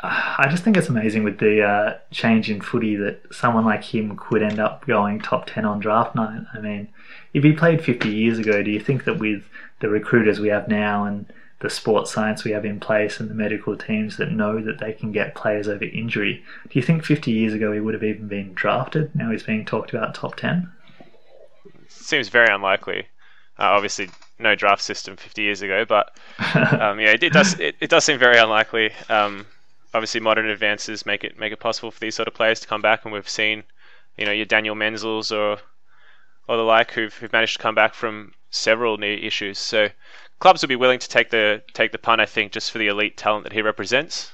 uh, 0.02 0.36
I 0.38 0.48
just 0.50 0.64
think 0.64 0.78
it's 0.78 0.90
amazing 0.90 1.24
with 1.24 1.40
the 1.40 1.64
uh, 1.64 1.98
change 2.12 2.50
in 2.50 2.62
footy 2.62 2.96
that 2.98 3.22
someone 3.32 3.66
like 3.66 3.84
him 3.84 4.18
could 4.18 4.44
end 4.44 4.60
up 4.60 4.86
going 4.86 5.20
top 5.20 5.46
10 5.46 5.66
on 5.66 5.80
draft 5.80 6.16
night. 6.16 6.44
I 6.54 6.60
mean, 6.60 6.90
if 7.34 7.44
he 7.44 7.54
played 7.54 7.84
50 7.84 8.10
years 8.10 8.38
ago, 8.38 8.62
do 8.62 8.72
you 8.72 8.80
think 8.80 9.06
that 9.06 9.20
with 9.20 9.44
the 9.80 9.90
recruiters 9.90 10.40
we 10.40 10.50
have 10.50 10.68
now 10.68 11.06
and 11.06 11.32
the 11.60 11.70
sports 11.70 12.12
science 12.12 12.44
we 12.44 12.52
have 12.52 12.66
in 12.66 12.78
place 12.78 13.22
and 13.22 13.30
the 13.30 13.34
medical 13.34 13.78
teams 13.78 14.18
that 14.18 14.32
know 14.34 14.62
that 14.62 14.80
they 14.80 14.92
can 14.92 15.14
get 15.14 15.34
players 15.34 15.70
over 15.70 15.86
injury, 15.86 16.44
do 16.70 16.78
you 16.78 16.84
think 16.84 17.06
50 17.06 17.32
years 17.32 17.54
ago 17.54 17.72
he 17.72 17.80
would 17.80 17.94
have 17.94 18.04
even 18.04 18.28
been 18.28 18.54
drafted? 18.54 19.16
Now 19.16 19.32
he's 19.32 19.44
being 19.44 19.64
talked 19.64 19.94
about 19.94 20.14
top 20.14 20.36
10? 20.36 20.70
Seems 22.04 22.30
very 22.30 22.54
unlikely. 22.54 23.08
Uh, 23.58 23.72
obviously, 23.72 24.10
no 24.40 24.56
draft 24.56 24.82
system 24.82 25.16
50 25.16 25.42
years 25.42 25.62
ago, 25.62 25.86
but 25.86 26.16
um, 26.56 27.00
yeah, 27.00 27.12
it, 27.12 27.24
it, 27.24 27.34
does 27.34 27.60
it, 27.60 27.76
it, 27.80 27.90
does 27.90 28.04
seem 28.04 28.20
very 28.20 28.38
unlikely. 28.38 28.92
Um, 29.10 29.46
obviously, 29.94 30.20
modern 30.20 30.48
advances 30.50 31.06
make 31.06 31.24
it 31.24 31.40
make 31.40 31.54
it 31.54 31.60
possible 31.60 31.92
for 31.92 32.00
these 32.00 32.16
sort 32.16 32.28
of 32.28 32.34
players 32.34 32.60
to 32.60 32.68
come 32.68 32.82
back, 32.82 33.06
and 33.06 33.14
we've 33.14 33.30
seen, 33.30 33.64
you 34.18 34.26
know, 34.26 34.32
your 34.32 34.46
Daniel 34.46 34.76
Menzels 34.76 35.32
or 35.32 35.60
or 36.48 36.58
the 36.58 36.64
like 36.64 36.92
who've, 36.92 37.14
who've 37.14 37.32
managed 37.32 37.56
to 37.56 37.64
come 37.64 37.76
back 37.76 37.94
from 37.94 38.34
several 38.50 38.98
knee 38.98 39.26
issues. 39.26 39.58
So 39.58 39.88
clubs 40.40 40.62
will 40.62 40.68
be 40.68 40.76
willing 40.76 41.00
to 41.00 41.08
take 41.08 41.30
the 41.30 41.64
take 41.74 41.94
the 41.94 41.98
punt, 41.98 42.20
I 42.20 42.26
think, 42.26 42.52
just 42.52 42.72
for 42.72 42.80
the 42.80 42.88
elite 42.88 43.16
talent 43.16 43.46
that 43.46 43.54
he 43.54 43.62
represents. 43.62 44.34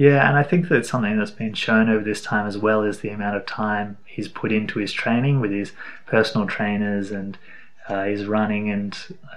Yeah, 0.00 0.26
and 0.26 0.38
I 0.38 0.44
think 0.44 0.68
that 0.68 0.86
something 0.86 1.18
that's 1.18 1.30
been 1.30 1.52
shown 1.52 1.90
over 1.90 2.02
this 2.02 2.22
time 2.22 2.46
as 2.46 2.56
well 2.56 2.84
is 2.84 3.00
the 3.00 3.10
amount 3.10 3.36
of 3.36 3.44
time 3.44 3.98
he's 4.06 4.28
put 4.28 4.50
into 4.50 4.78
his 4.78 4.94
training 4.94 5.40
with 5.40 5.50
his 5.50 5.72
personal 6.06 6.46
trainers 6.46 7.10
and 7.10 7.36
uh, 7.86 8.04
his 8.04 8.24
running, 8.24 8.70
and 8.70 8.96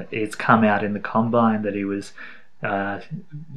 it's 0.09 0.35
come 0.35 0.63
out 0.63 0.81
in 0.81 0.93
the 0.93 1.01
combine 1.01 1.63
that 1.63 1.75
he 1.75 1.83
was 1.83 2.13
uh, 2.63 3.01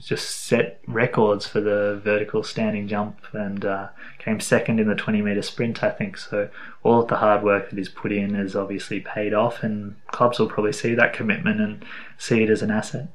just 0.01 0.47
set 0.47 0.81
records 0.89 1.47
for 1.47 1.61
the 1.61 2.01
vertical 2.03 2.43
standing 2.43 2.89
jump 2.89 3.21
and 3.33 3.65
uh, 3.65 3.87
came 4.19 4.41
second 4.41 4.81
in 4.81 4.89
the 4.89 4.97
20 4.97 5.23
meter 5.23 5.43
sprint, 5.43 5.85
I 5.85 5.91
think. 5.91 6.17
So 6.19 6.49
all 6.83 7.03
of 7.03 7.07
the 7.07 7.19
hard 7.19 7.45
work 7.45 7.71
that 7.71 7.79
he's 7.79 7.89
put 7.89 8.11
in 8.11 8.35
has 8.35 8.57
obviously 8.57 8.99
paid 8.99 9.33
off, 9.33 9.63
and 9.63 9.95
clubs 10.09 10.41
will 10.41 10.49
probably 10.49 10.73
see 10.73 10.97
that 10.97 11.13
commitment 11.13 11.61
and 11.61 11.85
see 12.19 12.43
it 12.43 12.51
as 12.51 12.63
an 12.63 12.73
asset. 12.73 13.07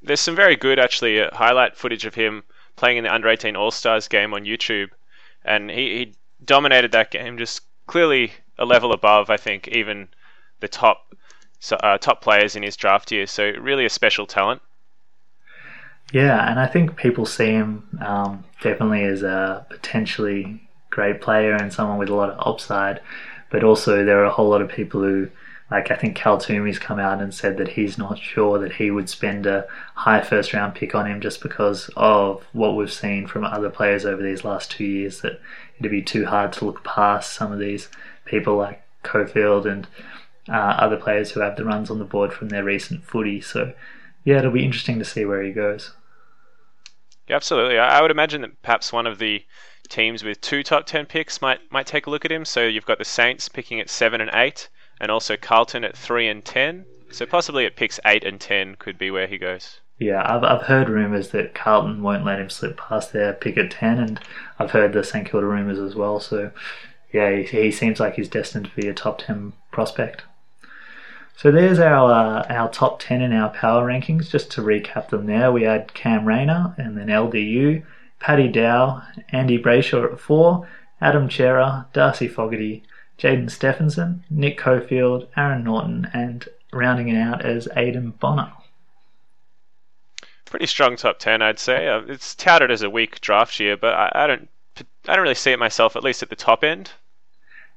There's 0.00 0.20
some 0.20 0.36
very 0.36 0.54
good, 0.54 0.78
actually, 0.78 1.20
uh, 1.20 1.34
highlight 1.34 1.76
footage 1.76 2.06
of 2.06 2.14
him 2.14 2.44
playing 2.80 2.96
in 2.96 3.04
the 3.04 3.14
under 3.14 3.28
18 3.28 3.56
All 3.56 3.70
Stars 3.70 4.08
game 4.08 4.32
on 4.32 4.44
YouTube, 4.44 4.88
and 5.44 5.70
he, 5.70 5.98
he 5.98 6.14
dominated 6.42 6.92
that 6.92 7.10
game, 7.10 7.36
just 7.36 7.60
clearly 7.86 8.32
a 8.58 8.64
level 8.64 8.92
above, 8.92 9.28
I 9.28 9.36
think, 9.36 9.68
even 9.68 10.08
the 10.60 10.68
top 10.68 11.14
uh, 11.70 11.98
top 11.98 12.22
players 12.22 12.56
in 12.56 12.62
his 12.62 12.76
draft 12.76 13.12
year. 13.12 13.26
So 13.26 13.50
really 13.60 13.84
a 13.84 13.90
special 13.90 14.26
talent. 14.26 14.62
Yeah, 16.10 16.50
and 16.50 16.58
I 16.58 16.66
think 16.66 16.96
people 16.96 17.26
see 17.26 17.52
him 17.52 17.86
um, 18.00 18.44
definitely 18.62 19.04
as 19.04 19.22
a 19.22 19.66
potentially 19.68 20.66
great 20.88 21.20
player 21.20 21.54
and 21.54 21.70
someone 21.70 21.98
with 21.98 22.08
a 22.08 22.14
lot 22.14 22.30
of 22.30 22.46
upside. 22.46 23.00
But 23.50 23.62
also, 23.62 24.06
there 24.06 24.20
are 24.20 24.24
a 24.24 24.32
whole 24.32 24.48
lot 24.48 24.62
of 24.62 24.70
people 24.70 25.02
who, 25.02 25.28
like 25.70 25.90
I 25.90 25.96
think 25.96 26.16
Cal 26.16 26.38
Twomey's 26.38 26.78
come 26.78 26.98
out 26.98 27.20
and 27.20 27.32
said 27.32 27.56
that 27.58 27.68
he's 27.68 27.96
not 27.96 28.18
sure 28.18 28.58
that 28.58 28.72
he 28.72 28.90
would 28.90 29.08
spend 29.08 29.46
a 29.46 29.66
high 29.94 30.20
first 30.20 30.52
round 30.52 30.74
pick 30.74 30.94
on 30.94 31.06
him 31.06 31.20
just 31.20 31.40
because 31.40 31.90
of 31.96 32.44
what 32.52 32.76
we've 32.76 32.92
seen 32.92 33.26
from 33.26 33.44
other 33.44 33.70
players 33.70 34.04
over 34.04 34.22
these 34.22 34.44
last 34.44 34.70
two 34.70 34.84
years. 34.84 35.20
That 35.20 35.40
it'd 35.78 35.90
be 35.90 36.02
too 36.02 36.26
hard 36.26 36.52
to 36.54 36.64
look 36.64 36.82
past 36.84 37.32
some 37.32 37.52
of 37.52 37.58
these 37.58 37.88
people 38.24 38.56
like 38.56 38.82
Coffield 39.02 39.66
and 39.66 39.86
uh, 40.48 40.52
other 40.52 40.96
players 40.96 41.30
who 41.30 41.40
have 41.40 41.56
the 41.56 41.64
runs 41.64 41.90
on 41.90 41.98
the 41.98 42.04
board 42.04 42.32
from 42.32 42.48
their 42.48 42.64
recent 42.64 43.04
footy. 43.04 43.40
So, 43.40 43.72
yeah, 44.24 44.38
it'll 44.38 44.50
be 44.50 44.64
interesting 44.64 44.98
to 44.98 45.04
see 45.04 45.24
where 45.24 45.42
he 45.42 45.52
goes. 45.52 45.92
Yeah, 47.28 47.36
absolutely. 47.36 47.78
I 47.78 48.02
would 48.02 48.10
imagine 48.10 48.40
that 48.40 48.60
perhaps 48.62 48.92
one 48.92 49.06
of 49.06 49.18
the 49.18 49.44
teams 49.88 50.24
with 50.24 50.40
two 50.40 50.62
top 50.62 50.86
ten 50.86 51.06
picks 51.06 51.40
might 51.40 51.60
might 51.70 51.86
take 51.86 52.06
a 52.06 52.10
look 52.10 52.24
at 52.24 52.32
him. 52.32 52.44
So 52.44 52.66
you've 52.66 52.86
got 52.86 52.98
the 52.98 53.04
Saints 53.04 53.48
picking 53.48 53.78
at 53.78 53.88
seven 53.88 54.20
and 54.20 54.30
eight, 54.34 54.68
and 55.00 55.10
also 55.10 55.36
Carlton 55.36 55.84
at 55.84 55.96
three 55.96 56.28
and 56.28 56.44
ten. 56.44 56.84
So 57.10 57.26
possibly 57.26 57.66
at 57.66 57.76
picks 57.76 57.98
eight 58.04 58.22
and 58.24 58.40
ten 58.40 58.76
could 58.76 58.98
be 58.98 59.10
where 59.10 59.26
he 59.26 59.38
goes. 59.38 59.80
Yeah, 59.98 60.22
I've 60.24 60.44
I've 60.44 60.66
heard 60.66 60.88
rumours 60.88 61.30
that 61.30 61.54
Carlton 61.54 62.02
won't 62.02 62.24
let 62.24 62.40
him 62.40 62.50
slip 62.50 62.76
past 62.76 63.12
their 63.12 63.32
pick 63.32 63.56
at 63.58 63.70
ten, 63.70 63.98
and 63.98 64.20
I've 64.58 64.70
heard 64.70 64.92
the 64.92 65.02
St 65.02 65.28
Kilda 65.28 65.46
rumours 65.46 65.78
as 65.78 65.94
well. 65.94 66.20
So 66.20 66.52
yeah, 67.12 67.36
he, 67.36 67.42
he 67.42 67.70
seems 67.70 67.98
like 67.98 68.14
he's 68.14 68.28
destined 68.28 68.66
to 68.66 68.80
be 68.80 68.88
a 68.88 68.94
top 68.94 69.18
ten 69.18 69.52
prospect. 69.72 70.22
So 71.36 71.50
there's 71.50 71.78
our 71.78 72.12
uh, 72.12 72.46
our 72.48 72.70
top 72.70 73.00
ten 73.00 73.22
in 73.22 73.32
our 73.32 73.50
power 73.50 73.86
rankings. 73.86 74.30
Just 74.30 74.50
to 74.52 74.62
recap 74.62 75.08
them, 75.08 75.26
there 75.26 75.50
we 75.50 75.62
had 75.62 75.94
Cam 75.94 76.26
Rayner 76.26 76.74
and 76.78 76.96
then 76.96 77.08
LDU, 77.08 77.82
Paddy 78.20 78.48
Dow, 78.48 79.02
Andy 79.30 79.58
Brayshaw 79.58 80.12
at 80.12 80.20
four, 80.20 80.68
Adam 81.00 81.30
Cerra, 81.30 81.86
Darcy 81.92 82.28
Fogarty, 82.28 82.84
Jaidyn 83.20 83.50
Stephenson, 83.50 84.24
Nick 84.30 84.56
Coffield, 84.58 85.28
Aaron 85.36 85.64
Naughton, 85.64 86.08
and 86.14 86.48
rounding 86.72 87.08
it 87.08 87.18
out 87.20 87.44
as 87.44 87.68
Aiden 87.76 88.18
Bonar. 88.18 88.52
Pretty 90.46 90.66
strong 90.66 90.96
top 90.96 91.18
ten, 91.18 91.42
I'd 91.42 91.58
say. 91.58 91.86
Uh, 91.86 92.00
it's 92.08 92.34
touted 92.34 92.70
as 92.70 92.82
a 92.82 92.90
weak 92.90 93.20
draft 93.20 93.60
year, 93.60 93.76
but 93.76 93.94
I, 93.94 94.10
I 94.14 94.26
don't 94.26 94.48
I 95.06 95.14
don't 95.14 95.22
really 95.22 95.34
see 95.34 95.52
it 95.52 95.58
myself, 95.58 95.96
at 95.96 96.02
least 96.02 96.22
at 96.22 96.30
the 96.30 96.36
top 96.36 96.64
end. 96.64 96.92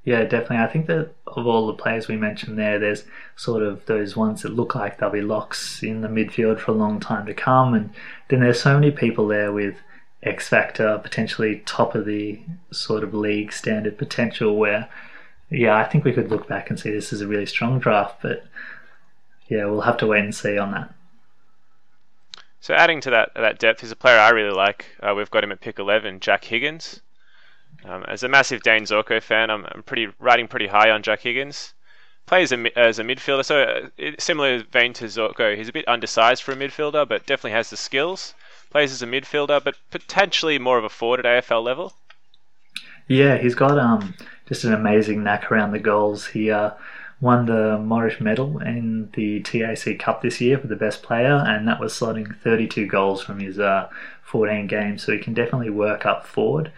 Yeah, 0.05 0.23
definitely. 0.23 0.57
I 0.57 0.67
think 0.67 0.87
that 0.87 1.11
of 1.27 1.47
all 1.47 1.67
the 1.67 1.73
players 1.73 2.07
we 2.07 2.17
mentioned 2.17 2.57
there, 2.57 2.79
there's 2.79 3.05
sort 3.35 3.63
of 3.63 3.85
those 3.85 4.15
ones 4.15 4.41
that 4.41 4.53
look 4.53 4.75
like 4.75 4.97
they'll 4.97 5.09
be 5.09 5.21
locks 5.21 5.81
in 5.83 6.01
the 6.01 6.07
midfield 6.07 6.59
for 6.59 6.71
a 6.71 6.75
long 6.75 6.99
time 6.99 7.25
to 7.25 7.33
come, 7.33 7.73
and 7.73 7.89
then 8.29 8.39
there's 8.39 8.61
so 8.61 8.73
many 8.73 8.91
people 8.91 9.27
there 9.27 9.51
with 9.51 9.75
X 10.23 10.47
factor, 10.49 10.99
potentially 11.01 11.61
top 11.65 11.95
of 11.95 12.05
the 12.05 12.41
sort 12.71 13.03
of 13.03 13.13
league 13.13 13.53
standard 13.53 13.97
potential. 13.97 14.55
Where, 14.57 14.89
yeah, 15.53 15.75
I 15.77 15.83
think 15.83 16.03
we 16.03 16.13
could 16.13 16.29
look 16.29 16.47
back 16.47 16.69
and 16.69 16.79
see 16.79 16.91
this 16.91 17.13
is 17.13 17.21
a 17.21 17.27
really 17.27 17.45
strong 17.45 17.79
draft, 17.79 18.21
but 18.21 18.45
yeah, 19.47 19.65
we'll 19.65 19.81
have 19.81 19.97
to 19.97 20.07
wait 20.07 20.23
and 20.23 20.33
see 20.33 20.57
on 20.57 20.71
that. 20.71 20.93
So 22.59 22.73
adding 22.73 23.01
to 23.01 23.09
that 23.11 23.31
that 23.35 23.59
depth 23.59 23.83
is 23.83 23.91
a 23.91 23.95
player 23.95 24.17
I 24.17 24.29
really 24.29 24.55
like. 24.55 24.85
Uh, 25.01 25.13
we've 25.15 25.29
got 25.29 25.43
him 25.43 25.51
at 25.51 25.61
pick 25.61 25.79
eleven, 25.79 26.19
Jack 26.19 26.45
Higgins. 26.45 27.01
Um, 27.85 28.03
as 28.07 28.23
a 28.23 28.29
massive 28.29 28.63
Dane 28.63 28.83
Zorko 28.83 29.21
fan, 29.21 29.49
I'm, 29.49 29.65
I'm 29.65 29.83
pretty 29.83 30.07
riding 30.19 30.47
pretty 30.47 30.67
high 30.67 30.89
on 30.89 31.03
Jack 31.03 31.21
Higgins. 31.21 31.73
Plays 32.25 32.53
a, 32.53 32.79
as 32.79 32.99
a 32.99 33.03
midfielder, 33.03 33.43
so 33.43 33.63
uh, 33.63 34.11
similar 34.17 34.63
vein 34.63 34.93
to 34.93 35.05
Zorko. 35.05 35.57
He's 35.57 35.67
a 35.67 35.73
bit 35.73 35.87
undersized 35.87 36.41
for 36.41 36.53
a 36.53 36.55
midfielder, 36.55 37.07
but 37.07 37.25
definitely 37.25 37.51
has 37.51 37.69
the 37.69 37.75
skills. 37.75 38.33
Plays 38.69 38.93
as 38.93 39.01
a 39.01 39.07
midfielder, 39.07 39.61
but 39.61 39.75
potentially 39.91 40.57
more 40.57 40.77
of 40.77 40.85
a 40.85 40.89
forward 40.89 41.25
at 41.25 41.43
AFL 41.43 41.61
level. 41.61 41.93
Yeah, 43.09 43.37
he's 43.37 43.55
got 43.55 43.77
um 43.77 44.13
just 44.53 44.65
an 44.65 44.73
amazing 44.73 45.23
knack 45.23 45.51
around 45.51 45.71
the 45.71 45.79
goals. 45.79 46.27
He 46.27 46.51
uh, 46.51 46.71
won 47.19 47.47
the 47.47 47.79
Morris 47.79 48.21
Medal 48.21 48.59
in 48.59 49.09
the 49.13 49.41
TAC 49.41 49.97
Cup 49.97 50.21
this 50.21 50.39
year 50.39 50.59
for 50.59 50.67
the 50.67 50.75
best 50.75 51.01
player, 51.01 51.43
and 51.47 51.67
that 51.67 51.79
was 51.79 51.91
slotting 51.91 52.37
32 52.39 52.85
goals 52.85 53.23
from 53.23 53.39
his 53.39 53.57
uh, 53.57 53.89
14 54.21 54.67
games. 54.67 55.03
So 55.03 55.11
he 55.11 55.17
can 55.17 55.33
definitely 55.33 55.71
work 55.71 56.05
up 56.05 56.27
forward. 56.27 56.71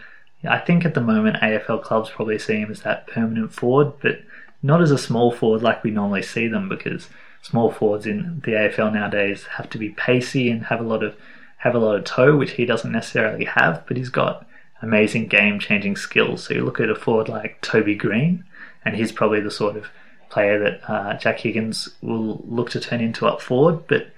I 0.48 0.58
think 0.58 0.86
at 0.86 0.94
the 0.94 1.02
moment 1.02 1.42
AFL 1.42 1.82
clubs 1.82 2.08
probably 2.08 2.38
see 2.38 2.60
him 2.60 2.70
as 2.70 2.80
that 2.80 3.08
permanent 3.08 3.52
forward, 3.52 3.92
but 4.00 4.20
not 4.62 4.80
as 4.80 4.90
a 4.90 4.96
small 4.96 5.30
forward 5.30 5.62
like 5.62 5.84
we 5.84 5.90
normally 5.90 6.22
see 6.22 6.48
them 6.48 6.70
because 6.70 7.10
small 7.42 7.70
forwards 7.70 8.06
in 8.06 8.40
the 8.44 8.52
AFL 8.52 8.94
nowadays 8.94 9.44
have 9.58 9.68
to 9.68 9.78
be 9.78 9.90
pacey 9.90 10.50
and 10.50 10.66
have 10.66 10.80
a 10.80 10.84
lot 10.84 11.02
of 11.02 11.14
have 11.58 11.74
a 11.74 11.78
lot 11.78 11.96
of 11.96 12.04
toe, 12.04 12.36
which 12.36 12.52
he 12.52 12.64
doesn't 12.64 12.92
necessarily 12.92 13.44
have, 13.44 13.84
but 13.86 13.98
he's 13.98 14.08
got 14.08 14.46
amazing 14.82 15.26
game 15.26 15.58
changing 15.58 15.96
skills. 15.96 16.44
So 16.44 16.54
you 16.54 16.64
look 16.64 16.80
at 16.80 16.90
a 16.90 16.94
forward 16.94 17.28
like 17.28 17.60
Toby 17.60 17.94
Greene, 17.94 18.44
and 18.84 18.96
he's 18.96 19.12
probably 19.12 19.40
the 19.40 19.50
sort 19.50 19.76
of 19.76 19.86
player 20.28 20.58
that 20.58 20.90
uh, 20.90 21.14
Jack 21.14 21.40
Higgins 21.40 21.88
will 22.02 22.42
look 22.46 22.70
to 22.70 22.80
turn 22.80 23.00
into 23.00 23.26
up 23.26 23.40
forward, 23.40 23.86
but 23.86 24.08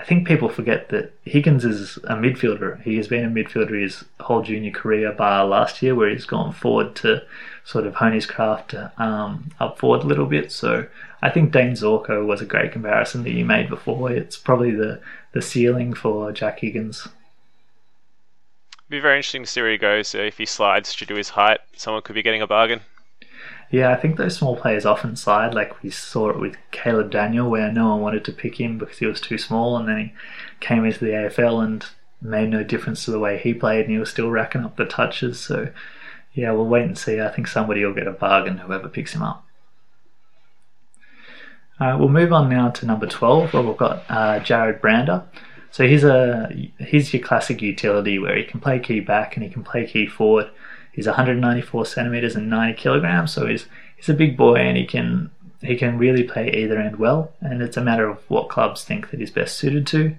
I 0.00 0.04
think 0.04 0.26
people 0.26 0.48
forget 0.48 0.88
that 0.88 1.12
Higgins 1.24 1.64
is 1.64 1.98
a 2.04 2.14
midfielder. 2.14 2.80
He 2.82 2.96
has 2.96 3.06
been 3.06 3.24
a 3.24 3.28
midfielder 3.28 3.82
his 3.82 4.02
whole 4.18 4.40
junior 4.40 4.70
career, 4.70 5.12
bar 5.12 5.44
last 5.44 5.82
year, 5.82 5.94
where 5.94 6.08
he's 6.08 6.24
gone 6.24 6.52
forward 6.52 6.96
to 6.96 7.22
sort 7.64 7.86
of 7.86 7.96
hone 7.96 8.14
his 8.14 8.24
craft 8.24 8.74
um, 8.96 9.50
up 9.60 9.78
forward 9.78 10.02
a 10.02 10.06
little 10.06 10.24
bit. 10.24 10.50
So 10.52 10.86
I 11.20 11.28
think 11.28 11.52
Dane 11.52 11.72
Zorko 11.72 12.24
was 12.24 12.40
a 12.40 12.46
great 12.46 12.72
comparison 12.72 13.24
that 13.24 13.32
you 13.32 13.44
made 13.44 13.68
before. 13.68 14.10
It's 14.10 14.38
probably 14.38 14.70
the, 14.70 15.02
the 15.32 15.42
ceiling 15.42 15.92
for 15.92 16.32
Jack 16.32 16.60
Higgins. 16.60 17.06
Be 18.90 19.00
very 19.00 19.16
interesting 19.16 19.44
to 19.44 19.50
see 19.50 19.62
where 19.62 19.70
he 19.70 19.78
goes. 19.78 20.14
Uh, 20.14 20.18
if 20.18 20.38
he 20.38 20.46
slides 20.46 20.94
due 20.94 21.06
to 21.06 21.14
his 21.14 21.30
height, 21.30 21.60
someone 21.76 22.02
could 22.02 22.14
be 22.14 22.22
getting 22.22 22.42
a 22.42 22.46
bargain. 22.46 22.80
Yeah, 23.70 23.92
I 23.92 23.96
think 23.96 24.16
those 24.16 24.36
small 24.36 24.56
players 24.56 24.84
often 24.84 25.14
slide. 25.14 25.54
Like 25.54 25.80
we 25.82 25.90
saw 25.90 26.30
it 26.30 26.40
with 26.40 26.56
Caleb 26.72 27.12
Daniel, 27.12 27.48
where 27.48 27.70
no 27.70 27.90
one 27.90 28.00
wanted 28.00 28.24
to 28.24 28.32
pick 28.32 28.60
him 28.60 28.78
because 28.78 28.98
he 28.98 29.06
was 29.06 29.20
too 29.20 29.38
small, 29.38 29.76
and 29.76 29.88
then 29.88 29.98
he 29.98 30.12
came 30.58 30.84
into 30.84 31.04
the 31.04 31.12
AFL 31.12 31.64
and 31.64 31.86
made 32.20 32.50
no 32.50 32.64
difference 32.64 33.04
to 33.04 33.12
the 33.12 33.20
way 33.20 33.38
he 33.38 33.54
played, 33.54 33.82
and 33.82 33.92
he 33.92 33.98
was 33.98 34.10
still 34.10 34.28
racking 34.28 34.64
up 34.64 34.76
the 34.76 34.84
touches. 34.84 35.38
So, 35.38 35.68
yeah, 36.34 36.50
we'll 36.50 36.66
wait 36.66 36.84
and 36.84 36.98
see. 36.98 37.20
I 37.20 37.28
think 37.28 37.46
somebody 37.46 37.84
will 37.84 37.94
get 37.94 38.08
a 38.08 38.12
bargain, 38.12 38.58
whoever 38.58 38.88
picks 38.88 39.14
him 39.14 39.22
up. 39.22 39.46
Uh, 41.78 41.96
we'll 41.98 42.08
move 42.08 42.32
on 42.32 42.48
now 42.50 42.70
to 42.70 42.84
number 42.84 43.06
12, 43.06 43.54
where 43.54 43.62
we've 43.62 43.76
got 43.76 44.04
uh, 44.08 44.40
Jarrod 44.40 44.80
Brander. 44.80 45.22
So 45.70 45.86
he's 45.86 46.04
a 46.04 46.52
he's 46.78 47.12
your 47.12 47.22
classic 47.22 47.62
utility 47.62 48.18
where 48.18 48.36
he 48.36 48.44
can 48.44 48.60
play 48.60 48.80
key 48.80 49.00
back 49.00 49.36
and 49.36 49.44
he 49.44 49.50
can 49.50 49.62
play 49.62 49.86
key 49.86 50.06
forward. 50.06 50.50
He's 50.92 51.06
194 51.06 51.86
centimeters 51.86 52.34
and 52.34 52.50
90 52.50 52.74
kilograms, 52.80 53.32
so 53.32 53.46
he's 53.46 53.66
he's 53.96 54.08
a 54.08 54.14
big 54.14 54.36
boy 54.36 54.56
and 54.56 54.76
he 54.76 54.84
can 54.84 55.30
he 55.62 55.76
can 55.76 55.98
really 55.98 56.24
play 56.24 56.50
either 56.50 56.78
end 56.78 56.96
well. 56.96 57.32
And 57.40 57.62
it's 57.62 57.76
a 57.76 57.84
matter 57.84 58.08
of 58.08 58.18
what 58.28 58.48
clubs 58.48 58.84
think 58.84 59.10
that 59.10 59.20
he's 59.20 59.30
best 59.30 59.56
suited 59.56 59.86
to. 59.88 60.16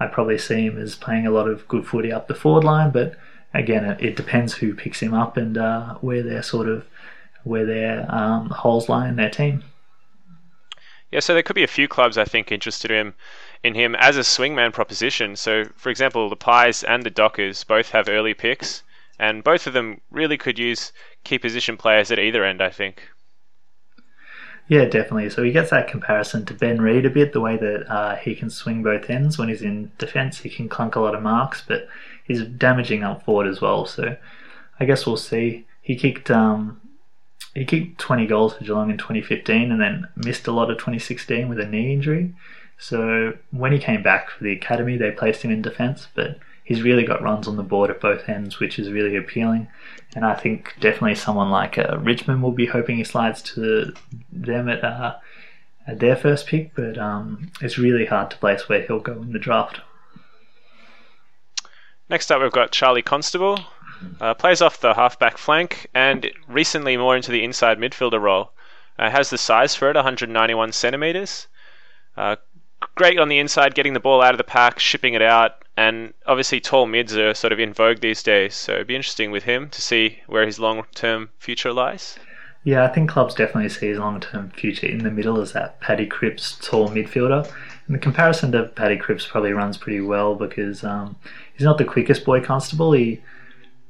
I 0.00 0.06
probably 0.06 0.38
see 0.38 0.66
him 0.66 0.78
as 0.78 0.94
playing 0.94 1.26
a 1.26 1.30
lot 1.30 1.48
of 1.48 1.66
good 1.68 1.86
footy 1.86 2.12
up 2.12 2.28
the 2.28 2.34
forward 2.34 2.64
line, 2.64 2.90
but 2.90 3.16
again, 3.52 3.84
it, 3.84 4.00
it 4.00 4.16
depends 4.16 4.54
who 4.54 4.74
picks 4.74 5.00
him 5.00 5.12
up 5.12 5.36
and 5.36 5.58
uh, 5.58 5.94
where 5.96 6.22
their 6.22 6.42
sort 6.42 6.68
of 6.68 6.86
where 7.44 7.66
their 7.66 8.06
um, 8.12 8.50
holes 8.50 8.88
lie 8.88 9.08
in 9.08 9.16
their 9.16 9.30
team. 9.30 9.62
Yeah, 11.10 11.20
so 11.20 11.32
there 11.34 11.42
could 11.42 11.56
be 11.56 11.64
a 11.64 11.68
few 11.68 11.88
clubs 11.88 12.18
I 12.18 12.24
think 12.24 12.52
interested 12.52 12.90
in 12.90 13.08
him 13.08 13.14
in 13.62 13.74
him 13.74 13.94
as 13.96 14.16
a 14.16 14.20
swingman 14.20 14.72
proposition. 14.72 15.36
So, 15.36 15.64
for 15.76 15.90
example, 15.90 16.28
the 16.28 16.36
Pies 16.36 16.82
and 16.82 17.02
the 17.02 17.10
Dockers 17.10 17.64
both 17.64 17.90
have 17.90 18.08
early 18.08 18.34
picks, 18.34 18.82
and 19.18 19.42
both 19.42 19.66
of 19.66 19.72
them 19.72 20.00
really 20.10 20.36
could 20.36 20.58
use 20.58 20.92
key 21.24 21.38
position 21.38 21.76
players 21.76 22.10
at 22.10 22.18
either 22.18 22.44
end. 22.44 22.62
I 22.62 22.70
think. 22.70 23.08
Yeah, 24.68 24.84
definitely. 24.84 25.30
So 25.30 25.42
he 25.42 25.50
gets 25.50 25.70
that 25.70 25.88
comparison 25.88 26.44
to 26.44 26.54
Ben 26.54 26.80
Reid 26.80 27.06
a 27.06 27.10
bit, 27.10 27.32
the 27.32 27.40
way 27.40 27.56
that 27.56 27.90
uh, 27.90 28.16
he 28.16 28.34
can 28.34 28.50
swing 28.50 28.82
both 28.82 29.08
ends 29.08 29.38
when 29.38 29.48
he's 29.48 29.62
in 29.62 29.90
defence. 29.96 30.38
He 30.38 30.50
can 30.50 30.68
clunk 30.68 30.94
a 30.94 31.00
lot 31.00 31.14
of 31.14 31.22
marks, 31.22 31.64
but 31.66 31.88
he's 32.24 32.42
damaging 32.42 33.02
up 33.02 33.24
forward 33.24 33.46
as 33.46 33.62
well. 33.62 33.86
So 33.86 34.16
I 34.78 34.84
guess 34.84 35.06
we'll 35.06 35.16
see. 35.16 35.66
He 35.80 35.96
kicked 35.96 36.30
um, 36.30 36.82
he 37.54 37.64
kicked 37.64 37.98
20 37.98 38.26
goals 38.26 38.54
for 38.54 38.64
Geelong 38.64 38.90
in 38.90 38.98
2015 38.98 39.72
and 39.72 39.80
then 39.80 40.06
missed 40.16 40.46
a 40.46 40.52
lot 40.52 40.70
of 40.70 40.76
2016 40.76 41.48
with 41.48 41.58
a 41.58 41.66
knee 41.66 41.94
injury. 41.94 42.34
So 42.78 43.36
when 43.50 43.72
he 43.72 43.78
came 43.78 44.02
back 44.02 44.30
for 44.30 44.44
the 44.44 44.52
academy, 44.52 44.96
they 44.96 45.10
placed 45.10 45.42
him 45.42 45.50
in 45.50 45.62
defence, 45.62 46.06
but 46.14 46.38
he's 46.64 46.82
really 46.82 47.04
got 47.04 47.22
runs 47.22 47.48
on 47.48 47.56
the 47.56 47.62
board 47.62 47.90
at 47.90 48.00
both 48.00 48.28
ends, 48.28 48.60
which 48.60 48.78
is 48.78 48.90
really 48.90 49.16
appealing. 49.16 49.66
And 50.14 50.24
I 50.24 50.34
think 50.34 50.74
definitely 50.80 51.16
someone 51.16 51.50
like 51.50 51.76
uh, 51.76 51.98
Richmond 51.98 52.42
will 52.42 52.52
be 52.52 52.66
hoping 52.66 52.96
he 52.96 53.04
slides 53.04 53.42
to 53.54 53.92
them 54.30 54.68
at, 54.68 54.84
uh, 54.84 55.16
at 55.86 55.98
their 55.98 56.14
first 56.14 56.46
pick, 56.46 56.74
but 56.74 56.96
um, 56.98 57.50
it's 57.60 57.78
really 57.78 58.06
hard 58.06 58.30
to 58.30 58.36
place 58.36 58.68
where 58.68 58.82
he'll 58.82 59.00
go 59.00 59.12
in 59.12 59.32
the 59.32 59.38
draft. 59.38 59.80
Next 62.08 62.30
up, 62.30 62.40
we've 62.40 62.52
got 62.52 62.70
Charlie 62.70 63.02
Constable. 63.02 63.58
Uh, 64.20 64.32
plays 64.34 64.62
off 64.62 64.80
the 64.80 64.94
halfback 64.94 65.36
flank 65.36 65.88
and 65.94 66.30
recently 66.46 66.96
more 66.96 67.16
into 67.16 67.32
the 67.32 67.42
inside 67.42 67.78
midfielder 67.78 68.20
role. 68.20 68.52
Uh, 68.98 69.10
has 69.10 69.30
the 69.30 69.38
size 69.38 69.74
for 69.74 69.90
it, 69.90 69.96
191 69.96 70.72
centimeters. 70.72 71.48
Great 72.98 73.20
on 73.20 73.28
the 73.28 73.38
inside, 73.38 73.76
getting 73.76 73.92
the 73.92 74.00
ball 74.00 74.20
out 74.20 74.34
of 74.34 74.38
the 74.38 74.42
pack, 74.42 74.80
shipping 74.80 75.14
it 75.14 75.22
out, 75.22 75.64
and 75.76 76.12
obviously 76.26 76.58
tall 76.58 76.84
mids 76.84 77.16
are 77.16 77.32
sort 77.32 77.52
of 77.52 77.60
in 77.60 77.72
vogue 77.72 78.00
these 78.00 78.24
days. 78.24 78.56
So 78.56 78.72
it'd 78.72 78.88
be 78.88 78.96
interesting 78.96 79.30
with 79.30 79.44
him 79.44 79.70
to 79.70 79.80
see 79.80 80.18
where 80.26 80.44
his 80.44 80.58
long-term 80.58 81.28
future 81.38 81.72
lies. 81.72 82.18
Yeah, 82.64 82.82
I 82.82 82.88
think 82.88 83.08
clubs 83.08 83.36
definitely 83.36 83.68
see 83.68 83.86
his 83.86 84.00
long-term 84.00 84.50
future 84.50 84.88
in 84.88 85.04
the 85.04 85.12
middle 85.12 85.40
as 85.40 85.52
that 85.52 85.80
Paddy 85.80 86.06
Cripps 86.06 86.58
tall 86.60 86.88
midfielder. 86.88 87.48
And 87.86 87.94
the 87.94 88.00
comparison 88.00 88.50
to 88.50 88.64
Paddy 88.64 88.96
Cripps 88.96 89.26
probably 89.26 89.52
runs 89.52 89.76
pretty 89.76 90.00
well 90.00 90.34
because 90.34 90.82
um, 90.82 91.14
he's 91.54 91.64
not 91.64 91.78
the 91.78 91.84
quickest 91.84 92.24
boy 92.24 92.40
constable. 92.40 92.90
He 92.90 93.22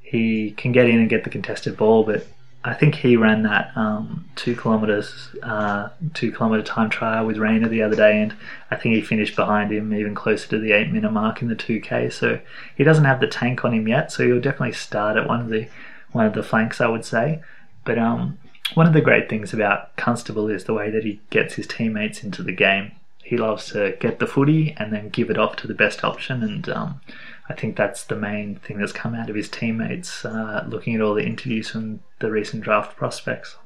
he 0.03 0.51
can 0.59 0.71
get 0.73 0.87
in 0.87 1.01
and 1.01 1.09
get 1.09 1.25
the 1.25 1.31
contested 1.31 1.79
ball, 1.79 2.05
but 2.05 2.27
I 2.69 2.75
think 2.75 2.97
he 2.97 3.17
ran 3.17 3.45
that 3.45 3.75
um, 3.77 4.29
two 4.37 4.55
kilometers, 4.55 5.31
uh, 5.43 5.89
two 6.13 6.31
kilometer 6.31 6.63
time 6.63 6.91
trial 6.91 7.25
with 7.25 7.39
Rayner 7.39 7.69
the 7.69 7.83
other 7.83 7.97
day, 7.97 8.21
and 8.21 8.35
I 8.71 8.77
think 8.77 8.95
he 8.95 9.01
finished 9.01 9.37
behind 9.37 9.73
him, 9.73 9.95
even 9.95 10.15
closer 10.15 10.49
to 10.51 10.59
the 10.59 10.73
eight 10.73 10.93
minute 10.93 11.11
mark 11.11 11.41
in 11.41 11.49
the 11.49 11.55
two 11.55 11.81
k. 11.81 12.11
So 12.11 12.39
he 12.77 12.85
doesn't 12.85 13.07
have 13.07 13.21
the 13.21 13.27
tank 13.27 13.65
on 13.65 13.73
him 13.73 13.89
yet, 13.89 14.13
so 14.13 14.27
he'll 14.27 14.41
definitely 14.41 14.73
start 14.73 15.17
at 15.17 15.27
one 15.27 15.41
of 15.41 15.49
the 15.49 15.67
one 16.13 16.27
of 16.27 16.35
the 16.35 16.43
flanks, 16.43 16.79
I 16.79 16.89
would 16.89 17.07
say. 17.07 17.41
But 17.87 17.99
um, 17.99 18.39
one 18.75 18.87
of 18.87 18.93
the 18.93 19.01
great 19.01 19.31
things 19.31 19.55
about 19.55 19.97
Constable 19.97 20.49
is 20.49 20.65
the 20.65 20.75
way 20.75 20.91
that 20.91 21.05
he 21.05 21.21
gets 21.31 21.55
his 21.55 21.67
teammates 21.67 22.23
into 22.23 22.43
the 22.43 22.53
game. 22.53 22.93
He 23.25 23.39
loves 23.39 23.73
to 23.73 23.97
get 23.99 24.19
the 24.19 24.27
footy 24.27 24.75
and 24.77 24.93
then 24.93 25.09
give 25.09 25.31
it 25.31 25.39
off 25.39 25.57
to 25.57 25.67
the 25.67 25.75
best 25.75 26.05
option, 26.05 26.43
and 26.43 26.69
um, 26.69 27.01
I 27.49 27.55
think 27.55 27.77
that's 27.77 28.05
the 28.05 28.17
main 28.17 28.57
thing 28.57 28.79
that's 28.79 28.93
come 28.93 29.15
out 29.15 29.31
of 29.31 29.37
his 29.37 29.49
teammates, 29.49 30.25
uh, 30.25 30.67
looking 30.69 30.95
at 30.95 31.01
all 31.01 31.15
the 31.15 31.25
interviews 31.25 31.71
from 31.71 32.01
the 32.19 32.31
recent 32.31 32.63
draft 32.63 32.97
prospects. 32.97 33.57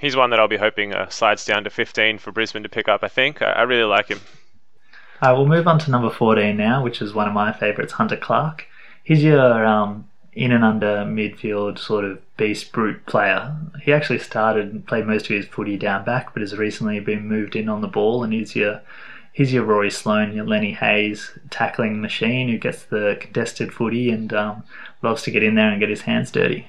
He's 0.00 0.14
one 0.14 0.28
that 0.30 0.38
I'll 0.38 0.48
be 0.48 0.58
hoping 0.58 0.92
uh, 0.92 1.08
slides 1.08 1.46
down 1.46 1.64
to 1.64 1.70
15 1.70 2.18
for 2.18 2.30
Brisbane 2.32 2.62
to 2.62 2.68
pick 2.68 2.88
up, 2.88 3.02
I 3.02 3.08
think. 3.08 3.40
I, 3.40 3.52
I 3.52 3.62
really 3.62 3.84
like 3.84 4.08
him. 4.08 4.20
Uh, 5.22 5.32
we'll 5.34 5.46
move 5.46 5.66
on 5.66 5.78
to 5.78 5.90
number 5.90 6.10
14 6.10 6.54
now, 6.54 6.82
which 6.82 7.00
is 7.00 7.14
one 7.14 7.26
of 7.26 7.32
my 7.32 7.52
favourites, 7.52 7.94
Hunter 7.94 8.18
Clark. 8.18 8.66
He's 9.02 9.24
your 9.24 9.64
um, 9.64 10.08
in 10.34 10.52
and 10.52 10.62
under 10.62 10.98
midfield 11.06 11.78
sort 11.78 12.04
of 12.04 12.18
beast 12.36 12.70
brute 12.72 13.06
player. 13.06 13.56
He 13.82 13.92
actually 13.92 14.18
started 14.18 14.70
and 14.70 14.86
played 14.86 15.06
most 15.06 15.30
of 15.30 15.36
his 15.36 15.46
footy 15.46 15.78
down 15.78 16.04
back, 16.04 16.34
but 16.34 16.42
has 16.42 16.54
recently 16.54 17.00
been 17.00 17.26
moved 17.26 17.56
in 17.56 17.70
on 17.70 17.80
the 17.80 17.88
ball 17.88 18.22
and 18.22 18.34
is 18.34 18.54
your 18.54 18.82
he's 19.36 19.52
your 19.52 19.64
Rory 19.64 19.90
Sloane, 19.90 20.32
your 20.32 20.46
Lenny 20.46 20.72
Hayes 20.72 21.38
tackling 21.50 22.00
machine 22.00 22.48
who 22.48 22.56
gets 22.56 22.84
the 22.84 23.18
contested 23.20 23.70
footy 23.70 24.10
and 24.10 24.32
um, 24.32 24.64
loves 25.02 25.22
to 25.24 25.30
get 25.30 25.42
in 25.42 25.56
there 25.56 25.68
and 25.68 25.78
get 25.78 25.90
his 25.90 26.00
hands 26.00 26.30
dirty. 26.30 26.66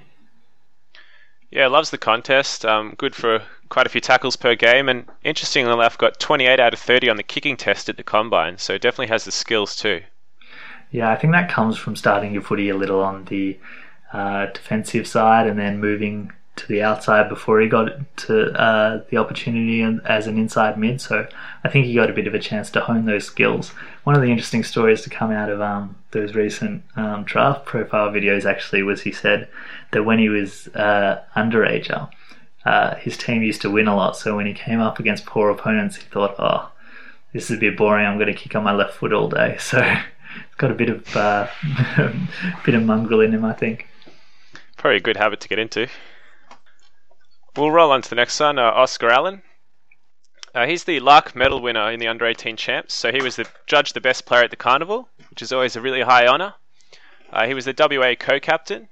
Yeah, 1.49 1.67
loves 1.67 1.91
the 1.91 1.97
contest. 1.97 2.65
Um, 2.65 2.93
good 2.97 3.15
for 3.15 3.41
quite 3.69 3.85
a 3.85 3.89
few 3.89 4.01
tackles 4.01 4.35
per 4.35 4.53
game, 4.53 4.89
and 4.89 5.05
interestingly 5.23 5.71
enough, 5.71 5.97
got 5.97 6.19
28 6.19 6.59
out 6.59 6.73
of 6.73 6.79
30 6.79 7.09
on 7.09 7.15
the 7.15 7.23
kicking 7.23 7.55
test 7.55 7.87
at 7.87 7.95
the 7.95 8.03
combine. 8.03 8.57
So 8.57 8.77
definitely 8.77 9.07
has 9.07 9.23
the 9.23 9.31
skills 9.31 9.73
too. 9.73 10.01
Yeah, 10.91 11.09
I 11.09 11.15
think 11.15 11.31
that 11.31 11.49
comes 11.49 11.77
from 11.77 11.95
starting 11.95 12.33
your 12.33 12.41
footy 12.41 12.67
a 12.67 12.75
little 12.75 13.01
on 13.01 13.23
the 13.25 13.57
uh, 14.11 14.47
defensive 14.47 15.07
side 15.07 15.47
and 15.47 15.57
then 15.57 15.79
moving 15.79 16.33
to 16.57 16.67
the 16.67 16.81
outside 16.81 17.29
before 17.29 17.61
he 17.61 17.67
got 17.67 17.89
to 18.17 18.51
uh, 18.59 19.03
the 19.09 19.17
opportunity 19.17 19.81
as 20.05 20.27
an 20.27 20.37
inside 20.37 20.77
mid. 20.77 20.99
So 20.99 21.27
I 21.63 21.69
think 21.69 21.85
he 21.85 21.93
got 21.93 22.09
a 22.09 22.13
bit 22.13 22.27
of 22.27 22.33
a 22.33 22.39
chance 22.39 22.69
to 22.71 22.81
hone 22.81 23.05
those 23.05 23.25
skills. 23.25 23.69
One 24.03 24.15
of 24.15 24.21
the 24.21 24.31
interesting 24.31 24.63
stories 24.63 25.01
to 25.03 25.09
come 25.09 25.31
out 25.31 25.49
of 25.49 25.61
um, 25.61 25.95
those 26.11 26.35
recent 26.35 26.83
um, 26.95 27.23
draft 27.23 27.65
profile 27.65 28.09
videos 28.09 28.45
actually 28.45 28.83
was 28.83 29.01
he 29.01 29.11
said 29.11 29.47
that 29.91 30.03
when 30.03 30.19
he 30.19 30.29
was 30.29 30.67
uh, 30.69 31.21
underager, 31.35 32.09
uh, 32.65 32.95
his 32.95 33.17
team 33.17 33.43
used 33.43 33.61
to 33.61 33.69
win 33.69 33.87
a 33.87 33.95
lot. 33.95 34.17
So 34.17 34.35
when 34.35 34.45
he 34.45 34.53
came 34.53 34.81
up 34.81 34.99
against 34.99 35.25
poor 35.25 35.49
opponents, 35.49 35.95
he 35.95 36.03
thought, 36.03 36.35
"Oh, 36.39 36.69
this 37.33 37.49
is 37.49 37.57
a 37.57 37.59
bit 37.59 37.77
boring. 37.77 38.05
I'm 38.05 38.17
going 38.17 38.33
to 38.33 38.33
kick 38.33 38.55
on 38.55 38.63
my 38.63 38.73
left 38.73 38.93
foot 38.93 39.13
all 39.13 39.29
day." 39.29 39.57
So 39.67 39.79
it's 39.79 40.55
got 40.57 40.71
a 40.71 40.75
bit 40.75 40.89
of 40.89 41.15
uh, 41.15 41.47
bit 42.65 42.75
of 42.75 42.83
mongrel 42.83 43.21
in 43.21 43.33
him, 43.33 43.45
I 43.45 43.53
think. 43.53 43.87
Probably 44.75 44.97
a 44.97 45.01
good 45.01 45.17
habit 45.17 45.39
to 45.41 45.47
get 45.47 45.57
into. 45.57 45.87
We'll 47.57 47.71
roll 47.71 47.91
on 47.91 48.03
to 48.03 48.09
the 48.09 48.15
next 48.15 48.39
one, 48.39 48.59
uh, 48.59 48.61
Oscar 48.61 49.09
Allen. 49.09 49.41
Uh, 50.53 50.67
he's 50.67 50.83
the 50.83 50.99
Larke 50.99 51.35
Medal 51.35 51.59
winner 51.59 51.91
in 51.91 51.99
the 51.99 52.07
under 52.07 52.27
18 52.27 52.55
champs, 52.55 52.93
so 52.93 53.11
he 53.11 53.19
was 53.19 53.35
the 53.35 53.47
judge 53.65 53.93
the 53.93 54.01
best 54.01 54.27
player 54.27 54.43
at 54.43 54.51
the 54.51 54.55
carnival, 54.55 55.09
which 55.31 55.41
is 55.41 55.51
always 55.51 55.75
a 55.75 55.81
really 55.81 56.01
high 56.01 56.27
honour. 56.27 56.53
Uh, 57.33 57.47
he 57.47 57.55
was 57.55 57.65
the 57.65 57.73
WA 57.75 58.13
co 58.13 58.39
captain, 58.39 58.89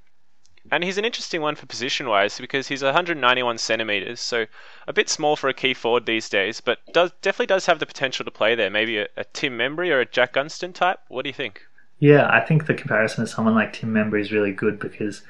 and 0.71 0.83
he's 0.83 0.97
an 0.97 1.05
interesting 1.05 1.41
one 1.41 1.53
for 1.53 1.67
position 1.67 2.09
wise 2.09 2.39
because 2.39 2.67
he's 2.67 2.81
191 2.81 3.59
centimetres, 3.59 4.19
so 4.19 4.47
a 4.87 4.93
bit 4.93 5.09
small 5.09 5.35
for 5.35 5.47
a 5.47 5.53
key 5.53 5.75
forward 5.75 6.07
these 6.07 6.27
days, 6.27 6.59
but 6.59 6.79
does 6.91 7.11
definitely 7.21 7.45
does 7.45 7.67
have 7.67 7.77
the 7.77 7.85
potential 7.85 8.25
to 8.25 8.31
play 8.31 8.55
there. 8.55 8.71
Maybe 8.71 8.97
a, 8.97 9.07
a 9.15 9.25
Tim 9.25 9.55
Membrey 9.59 9.91
or 9.91 9.99
a 9.99 10.05
Jack 10.07 10.33
Gunston 10.33 10.73
type. 10.73 10.99
What 11.07 11.21
do 11.21 11.29
you 11.29 11.35
think? 11.35 11.61
Yeah, 11.99 12.27
I 12.31 12.39
think 12.39 12.65
the 12.65 12.73
comparison 12.73 13.23
to 13.23 13.31
someone 13.31 13.53
like 13.53 13.73
Tim 13.73 13.93
Membrey 13.93 14.21
is 14.21 14.31
really 14.31 14.51
good 14.51 14.79
because 14.79 15.21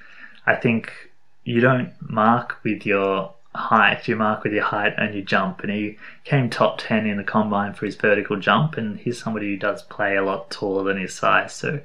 I 0.48 0.56
think 0.56 1.05
you 1.46 1.62
don't 1.62 1.94
mark 2.02 2.58
with 2.64 2.86
your 2.86 3.32
height, 3.54 4.08
you 4.08 4.16
mark 4.16 4.44
with 4.44 4.52
your 4.52 4.64
height 4.64 4.94
and 4.98 5.14
your 5.14 5.24
jump. 5.24 5.62
And 5.62 5.72
he 5.72 5.98
came 6.26 6.50
top 6.50 6.80
10 6.80 7.06
in 7.06 7.18
the 7.18 7.24
combine 7.24 7.74
for 7.74 7.86
his 7.86 7.96
vertical 7.96 8.38
jump, 8.38 8.76
and 8.78 9.00
he's 9.00 9.22
somebody 9.22 9.52
who 9.52 9.58
does 9.58 9.84
play 9.84 10.18
a 10.18 10.24
lot 10.24 10.52
taller 10.52 10.84
than 10.84 11.02
his 11.02 11.14
size. 11.14 11.54
So, 11.54 11.80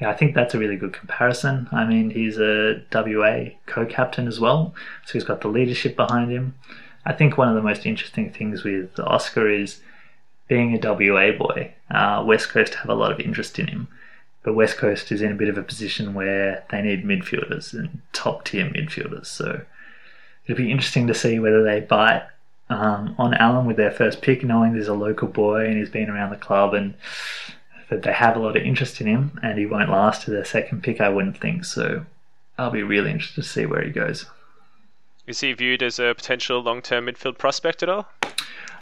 yeah, 0.00 0.10
I 0.10 0.14
think 0.14 0.34
that's 0.34 0.54
a 0.54 0.58
really 0.58 0.76
good 0.76 0.92
comparison. 0.92 1.68
I 1.70 1.84
mean, 1.84 2.10
he's 2.10 2.38
a 2.38 2.82
WA 2.92 3.50
co 3.66 3.86
captain 3.86 4.26
as 4.26 4.40
well, 4.40 4.74
so 5.06 5.12
he's 5.12 5.24
got 5.24 5.42
the 5.42 5.48
leadership 5.48 5.94
behind 5.94 6.32
him. 6.32 6.54
I 7.04 7.12
think 7.12 7.36
one 7.36 7.48
of 7.48 7.54
the 7.54 7.62
most 7.62 7.84
interesting 7.84 8.32
things 8.32 8.64
with 8.64 8.98
Oscar 8.98 9.48
is 9.48 9.80
being 10.48 10.74
a 10.74 10.78
WA 10.78 11.32
boy. 11.36 11.72
Uh, 11.90 12.24
West 12.26 12.48
Coast 12.48 12.74
have 12.74 12.88
a 12.88 12.94
lot 12.94 13.12
of 13.12 13.20
interest 13.20 13.58
in 13.58 13.66
him. 13.68 13.88
But 14.42 14.54
West 14.54 14.76
Coast 14.76 15.12
is 15.12 15.22
in 15.22 15.32
a 15.32 15.36
bit 15.36 15.48
of 15.48 15.58
a 15.58 15.62
position 15.62 16.14
where 16.14 16.64
they 16.70 16.82
need 16.82 17.04
midfielders 17.04 17.72
and 17.72 18.00
top 18.12 18.44
tier 18.44 18.66
midfielders. 18.66 19.26
So 19.26 19.62
it'll 20.46 20.56
be 20.56 20.70
interesting 20.70 21.06
to 21.06 21.14
see 21.14 21.38
whether 21.38 21.62
they 21.62 21.80
bite 21.80 22.26
um, 22.68 23.14
on 23.18 23.34
Allen 23.34 23.66
with 23.66 23.76
their 23.76 23.90
first 23.90 24.22
pick, 24.22 24.42
knowing 24.42 24.72
there's 24.72 24.88
a 24.88 24.94
local 24.94 25.28
boy 25.28 25.66
and 25.66 25.78
he's 25.78 25.90
been 25.90 26.10
around 26.10 26.30
the 26.30 26.36
club 26.36 26.74
and 26.74 26.94
that 27.88 28.02
they 28.02 28.12
have 28.12 28.36
a 28.36 28.40
lot 28.40 28.56
of 28.56 28.62
interest 28.62 29.00
in 29.00 29.06
him 29.06 29.38
and 29.42 29.58
he 29.58 29.66
won't 29.66 29.90
last 29.90 30.22
to 30.22 30.30
their 30.30 30.44
second 30.44 30.82
pick, 30.82 31.00
I 31.00 31.08
wouldn't 31.08 31.38
think. 31.38 31.64
So 31.64 32.04
I'll 32.58 32.70
be 32.70 32.82
really 32.82 33.10
interested 33.10 33.42
to 33.42 33.48
see 33.48 33.66
where 33.66 33.82
he 33.82 33.90
goes. 33.90 34.26
Is 35.26 35.40
he 35.40 35.52
viewed 35.52 35.82
as 35.82 36.00
a 36.00 36.14
potential 36.14 36.60
long 36.60 36.82
term 36.82 37.06
midfield 37.06 37.38
prospect 37.38 37.82
at 37.82 37.88
all? 37.88 38.08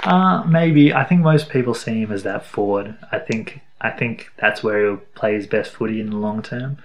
Uh, 0.04 0.42
maybe. 0.44 0.94
I 0.94 1.04
think 1.04 1.20
most 1.20 1.50
people 1.50 1.74
see 1.74 2.00
him 2.00 2.12
as 2.12 2.22
that 2.22 2.46
forward. 2.46 2.96
I 3.12 3.18
think 3.18 3.60
I 3.80 3.90
think 3.90 4.30
that's 4.36 4.62
where 4.62 4.84
he'll 4.84 4.96
play 5.14 5.34
his 5.34 5.46
best 5.46 5.72
footy 5.72 6.00
in 6.00 6.10
the 6.10 6.16
long 6.16 6.42
term. 6.42 6.78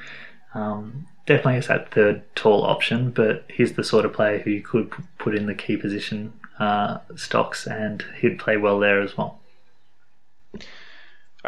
Um, 0.54 1.08
definitely 1.26 1.58
as 1.58 1.68
that 1.68 1.92
third 1.92 2.24
tall 2.36 2.64
option, 2.64 3.12
but 3.12 3.46
he's 3.50 3.74
the 3.74 3.84
sort 3.84 4.06
of 4.06 4.14
player 4.14 4.40
who 4.40 4.52
you 4.52 4.62
could 4.62 4.92
put 5.18 5.36
in 5.36 5.46
the 5.46 5.56
key 5.56 5.76
position 5.78 6.34
uh, 6.60 7.00
stocks 7.16 7.68
and 7.68 8.06
he'd 8.20 8.40
play 8.40 8.58
well 8.58 8.80
there 8.80 9.02
as 9.02 9.18
well. 9.18 9.40
All 10.54 10.62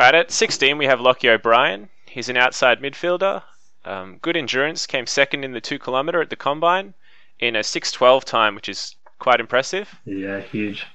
right, 0.03 0.15
at 0.15 0.31
16 0.31 0.77
we 0.77 0.85
have 0.85 0.99
Lachie 0.99 1.29
O'Brien. 1.29 1.89
He's 2.05 2.29
an 2.29 2.37
outside 2.37 2.81
midfielder. 2.81 3.43
Um, 3.85 4.17
good 4.21 4.35
endurance, 4.35 4.85
came 4.85 5.07
second 5.07 5.43
in 5.43 5.53
the 5.53 5.61
two 5.61 5.79
kilometre 5.79 6.21
at 6.21 6.29
the 6.29 6.35
combine 6.35 6.93
in 7.39 7.55
a 7.55 7.63
6:12 7.63 8.25
time, 8.25 8.55
which 8.55 8.67
is 8.67 8.95
quite 9.19 9.39
impressive. 9.39 9.95
Yeah, 10.05 10.41
huge. 10.41 10.85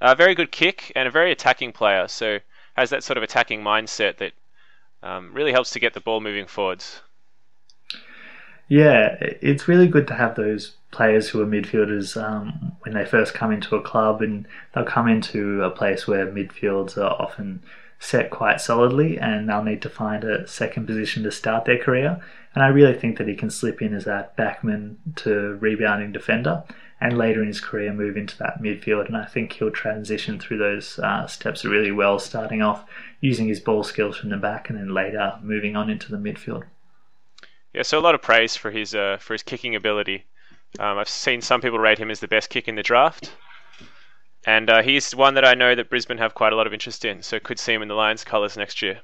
A 0.00 0.14
very 0.14 0.34
good 0.34 0.52
kick 0.52 0.92
and 0.94 1.08
a 1.08 1.10
very 1.10 1.32
attacking 1.32 1.72
player. 1.72 2.06
So 2.08 2.38
has 2.74 2.90
that 2.90 3.02
sort 3.02 3.16
of 3.16 3.22
attacking 3.22 3.62
mindset 3.62 4.18
that 4.18 4.32
um, 5.02 5.32
really 5.32 5.52
helps 5.52 5.70
to 5.70 5.80
get 5.80 5.94
the 5.94 6.00
ball 6.00 6.20
moving 6.20 6.46
forwards. 6.46 7.00
Yeah, 8.68 9.16
it's 9.20 9.68
really 9.68 9.88
good 9.88 10.06
to 10.08 10.14
have 10.14 10.36
those 10.36 10.76
players 10.90 11.28
who 11.28 11.42
are 11.42 11.46
midfielders 11.46 12.20
um, 12.20 12.72
when 12.80 12.94
they 12.94 13.04
first 13.04 13.34
come 13.34 13.52
into 13.52 13.76
a 13.76 13.82
club, 13.82 14.22
and 14.22 14.46
they'll 14.74 14.84
come 14.84 15.08
into 15.08 15.62
a 15.62 15.70
place 15.70 16.06
where 16.06 16.26
midfields 16.26 16.96
are 16.96 17.20
often 17.20 17.62
set 17.98 18.30
quite 18.30 18.60
solidly, 18.60 19.18
and 19.18 19.48
they'll 19.48 19.62
need 19.62 19.82
to 19.82 19.90
find 19.90 20.24
a 20.24 20.48
second 20.48 20.86
position 20.86 21.22
to 21.24 21.30
start 21.30 21.66
their 21.66 21.78
career. 21.78 22.20
And 22.54 22.64
I 22.64 22.68
really 22.68 22.94
think 22.94 23.18
that 23.18 23.28
he 23.28 23.34
can 23.34 23.50
slip 23.50 23.82
in 23.82 23.94
as 23.94 24.04
that 24.04 24.36
backman 24.36 24.96
to 25.16 25.58
rebounding 25.60 26.12
defender, 26.12 26.64
and 27.04 27.18
later 27.18 27.42
in 27.42 27.48
his 27.48 27.60
career 27.60 27.92
move 27.92 28.16
into 28.16 28.36
that 28.38 28.62
midfield. 28.62 29.06
And 29.06 29.16
I 29.16 29.26
think 29.26 29.52
he'll 29.52 29.70
transition 29.70 30.40
through 30.40 30.56
those 30.56 30.98
uh, 30.98 31.26
steps 31.26 31.62
really 31.62 31.92
well, 31.92 32.18
starting 32.18 32.62
off 32.62 32.86
using 33.20 33.46
his 33.46 33.60
ball 33.60 33.84
skills 33.84 34.16
from 34.16 34.30
the 34.30 34.38
back, 34.38 34.70
and 34.70 34.78
then 34.78 34.88
later 34.88 35.34
moving 35.42 35.76
on 35.76 35.90
into 35.90 36.10
the 36.10 36.16
midfield. 36.16 36.62
Yeah, 37.74 37.82
so 37.82 37.98
a 37.98 38.00
lot 38.00 38.14
of 38.14 38.22
praise 38.22 38.56
for 38.56 38.70
his 38.70 38.94
uh, 38.94 39.18
for 39.20 39.34
his 39.34 39.42
kicking 39.42 39.76
ability. 39.76 40.24
Um, 40.78 40.96
I've 40.96 41.08
seen 41.08 41.42
some 41.42 41.60
people 41.60 41.78
rate 41.78 41.98
him 41.98 42.10
as 42.10 42.20
the 42.20 42.28
best 42.28 42.48
kick 42.48 42.68
in 42.68 42.74
the 42.74 42.82
draft, 42.82 43.30
and 44.46 44.70
uh, 44.70 44.82
he's 44.82 45.14
one 45.14 45.34
that 45.34 45.44
I 45.44 45.52
know 45.52 45.74
that 45.74 45.90
Brisbane 45.90 46.18
have 46.18 46.34
quite 46.34 46.54
a 46.54 46.56
lot 46.56 46.66
of 46.66 46.72
interest 46.72 47.04
in. 47.04 47.22
So 47.22 47.38
could 47.38 47.58
see 47.58 47.74
him 47.74 47.82
in 47.82 47.88
the 47.88 47.94
Lions 47.94 48.24
colours 48.24 48.56
next 48.56 48.80
year. 48.80 49.00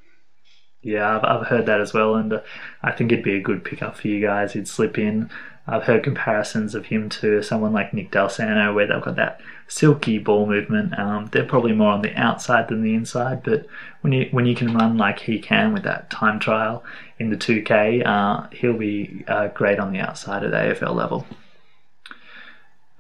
Yeah, 0.83 1.19
I've, 1.19 1.25
I've 1.25 1.47
heard 1.47 1.67
that 1.67 1.83
as 1.83 1.93
well, 1.93 2.15
and 2.15 2.33
uh, 2.33 2.41
I 2.83 2.93
think 2.93 3.13
it'd 3.13 3.23
be 3.23 3.37
a 3.37 3.43
good 3.43 3.63
pickup 3.63 3.97
for 3.97 4.09
you 4.09 4.27
guys. 4.27 4.55
He'd 4.55 4.67
slip 4.67 4.97
in. 4.97 5.31
I've 5.67 5.85
heard 5.85 6.03
comparisons 6.03 6.75
of 6.75 6.87
him 6.87 7.09
to 7.11 7.43
someone 7.43 7.73
like 7.73 7.95
Nick 7.95 8.11
Dal 8.11 8.29
Santo, 8.29 8.75
where 8.75 8.87
they've 8.87 9.03
got 9.03 9.17
that 9.17 9.41
silky 9.69 10.19
ball 10.19 10.47
movement. 10.47 10.99
Um, 10.99 11.29
they're 11.33 11.45
probably 11.45 11.73
more 11.73 11.93
on 11.93 12.03
the 12.03 12.15
outside 12.15 12.69
than 12.69 12.83
the 12.83 12.95
inside, 12.95 13.43
but 13.43 13.67
when 14.01 14.13
you 14.13 14.29
when 14.33 14.47
you 14.47 14.55
can 14.55 14.75
run 14.75 14.97
like 14.97 15.21
he 15.21 15.39
can 15.39 15.73
with 15.73 15.85
that 15.85 16.11
time 16.11 16.41
trial 16.41 16.83
in 17.19 17.31
the 17.31 17.37
2K, 17.37 18.05
uh, 18.05 18.49
he'll 18.53 18.77
be 18.77 19.25
uh, 19.29 19.49
great 19.49 19.79
on 19.79 19.93
the 19.93 20.01
outside 20.01 20.43
at 20.43 20.51
the 20.51 20.57
AFL 20.57 20.95
level. 20.95 21.27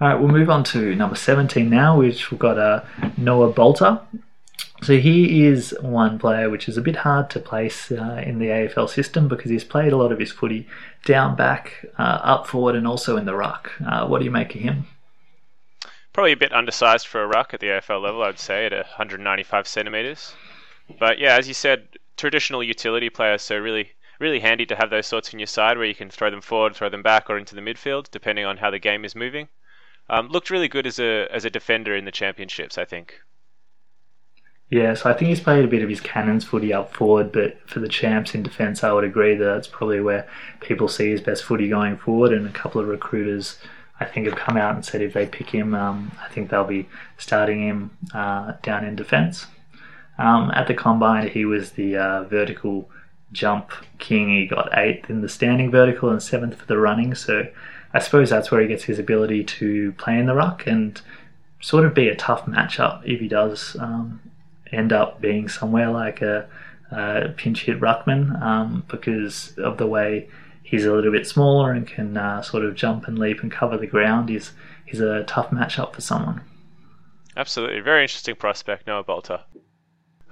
All 0.01 0.09
right, 0.09 0.14
we'll 0.18 0.29
move 0.29 0.49
on 0.49 0.64
to 0.64 0.94
number 0.94 1.16
17 1.16 1.68
now, 1.68 1.99
which 1.99 2.31
we've 2.31 2.40
got 2.40 2.59
uh, 2.59 2.83
Noah 3.18 3.53
Balta. 3.53 4.01
So 4.83 4.96
he 4.96 5.44
is 5.44 5.77
one 5.83 6.18
player 6.18 6.49
which 6.49 6.66
is 6.66 6.79
a 6.79 6.81
bit 6.81 6.96
hard 6.96 7.29
to 7.31 7.40
place 7.40 7.92
uh, 7.92 8.23
in 8.25 8.38
the 8.38 8.46
AFL 8.46 8.88
system 8.88 9.29
because 9.29 9.51
he's 9.51 9.64
played 9.64 9.92
a 9.92 9.99
lot 9.99 10.11
of 10.11 10.18
his 10.18 10.33
footy 10.33 10.66
down 11.05 11.37
back, 11.37 11.85
uh, 11.99 12.21
up 12.23 12.47
forward, 12.47 12.77
and 12.77 12.87
also 12.87 13.17
in 13.17 13.25
the 13.25 13.35
ruck. 13.35 13.73
Uh, 13.85 14.07
what 14.07 14.19
do 14.19 14.25
you 14.25 14.31
make 14.31 14.55
of 14.55 14.61
him? 14.61 14.87
Probably 16.13 16.33
a 16.33 16.37
bit 16.37 16.53
undersized 16.53 17.07
for 17.07 17.23
a 17.23 17.27
ruck 17.27 17.55
at 17.55 17.61
the 17.61 17.69
AFL 17.69 18.03
level, 18.03 18.23
I'd 18.23 18.39
say, 18.39 18.67
at 18.67 18.73
195 18.73 19.67
centimetres. 19.67 20.35
But 20.99 21.19
yeah, 21.19 21.37
as 21.37 21.47
you 21.47 21.55
said, 21.55 21.89
traditional 22.17 22.63
utility 22.63 23.09
player, 23.09 23.39
so 23.39 23.57
really, 23.57 23.93
really 24.19 24.41
handy 24.41 24.67
to 24.67 24.77
have 24.77 24.91
those 24.91 25.07
sorts 25.07 25.33
on 25.33 25.39
your 25.39 25.47
side 25.47 25.79
where 25.79 25.87
you 25.87 25.95
can 25.95 26.11
throw 26.11 26.31
them 26.31 26.41
forward, 26.41 26.75
throw 26.75 26.89
them 26.89 27.03
back, 27.03 27.31
or 27.31 27.39
into 27.39 27.55
the 27.55 27.61
midfield, 27.61 28.11
depending 28.11 28.45
on 28.45 28.57
how 28.57 28.71
the 28.71 28.79
game 28.79 29.05
is 29.05 29.15
moving. 29.15 29.49
Um, 30.09 30.29
looked 30.29 30.51
really 30.51 30.69
good 30.69 30.87
as 30.87 30.99
a 30.99 31.29
as 31.31 31.45
a 31.45 31.51
defender 31.51 31.95
in 31.95 32.05
the 32.05 32.11
championships, 32.11 32.77
I 32.77 32.85
think. 32.85 33.21
Yeah, 34.71 34.95
so 34.95 35.11
I 35.11 35.15
think 35.15 35.31
he's 35.31 35.41
played 35.41 35.65
a 35.65 35.69
bit 35.69 35.83
of 35.83 35.89
his 35.89 36.01
cannons 36.01 36.45
footy 36.45 36.73
up 36.73 36.95
forward, 36.95 37.33
but 37.33 37.59
for 37.69 37.81
the 37.81 37.89
champs 37.89 38.37
in 38.37 38.45
defence, 38.45 38.85
I 38.85 38.93
would 38.93 39.03
agree 39.03 39.35
that 39.35 39.45
that's 39.45 39.67
probably 39.67 40.01
where 40.01 40.29
people 40.61 40.87
see 40.87 41.11
his 41.11 41.21
best 41.21 41.43
footy 41.43 41.69
going 41.69 41.97
forward. 41.97 42.33
And 42.33 42.47
a 42.47 42.53
couple 42.53 42.81
of 42.81 42.87
recruiters, 42.87 43.59
I 43.99 44.05
think, 44.05 44.27
have 44.27 44.37
come 44.37 44.57
out 44.57 44.77
and 44.77 44.85
said 44.85 45.03
if 45.03 45.13
they 45.13 45.27
pick 45.27 45.51
him, 45.51 45.75
um, 45.75 46.13
I 46.23 46.33
think 46.33 46.51
they'll 46.51 46.65
be 46.65 46.89
starting 47.19 47.67
him 47.67 47.91
uh, 48.15 48.53
down 48.63 48.85
in 48.85 48.95
defence. 48.95 49.47
Um, 50.19 50.53
at 50.55 50.69
the 50.69 50.75
combine, 50.75 51.29
he 51.29 51.45
was 51.45 51.73
the 51.73 51.97
uh, 51.97 52.25
vertical 52.25 52.89
jump 53.33 53.73
king. 53.99 54.29
He 54.29 54.47
got 54.47 54.79
eighth 54.79 55.11
in 55.11 55.21
the 55.21 55.29
standing 55.29 55.73
vertical 55.73 56.11
and 56.11 56.23
seventh 56.23 56.55
for 56.55 56.67
the 56.67 56.79
running. 56.79 57.17
So 57.17 57.49
I 57.93 57.99
suppose 57.99 58.31
that's 58.31 58.53
where 58.53 58.61
he 58.61 58.69
gets 58.69 58.85
his 58.85 59.01
ability 59.01 59.43
to 59.45 59.91
play 59.93 60.17
in 60.17 60.27
the 60.27 60.35
ruck 60.35 60.69
and 60.69 61.01
sort 61.61 61.85
of 61.85 61.93
be 61.93 62.09
a 62.09 62.15
tough 62.15 62.47
matchup 62.47 63.03
if 63.05 63.19
he 63.19 63.27
does 63.27 63.77
um, 63.81 64.21
end 64.73 64.93
up 64.93 65.21
being 65.21 65.49
somewhere 65.49 65.91
like 65.91 66.23
a, 66.23 66.49
a 66.91 67.29
pinch 67.37 67.65
hit 67.65 67.81
ruckman 67.81 68.41
um, 68.43 68.85
because 68.89 69.57
of 69.59 69.79
the 69.79 69.87
way 69.87 70.29
he's 70.63 70.85
a 70.85 70.93
little 70.93 71.11
bit 71.11 71.27
smaller 71.27 71.73
and 71.73 71.87
can 71.87 72.17
uh, 72.17 72.43
sort 72.43 72.65
of 72.65 72.75
jump 72.75 73.09
and 73.09 73.19
leap 73.19 73.43
and 73.43 73.51
cover 73.51 73.77
the 73.77 73.87
ground. 73.87 74.29
He's 74.29 74.53
he's 74.87 75.01
a 75.01 75.25
tough 75.25 75.51
matchup 75.51 75.95
for 75.95 76.01
someone. 76.01 76.43
Absolutely, 77.37 77.81
very 77.81 78.03
interesting 78.03 78.37
prospect, 78.37 78.87
Noah 78.87 79.05
Balta. 79.05 79.45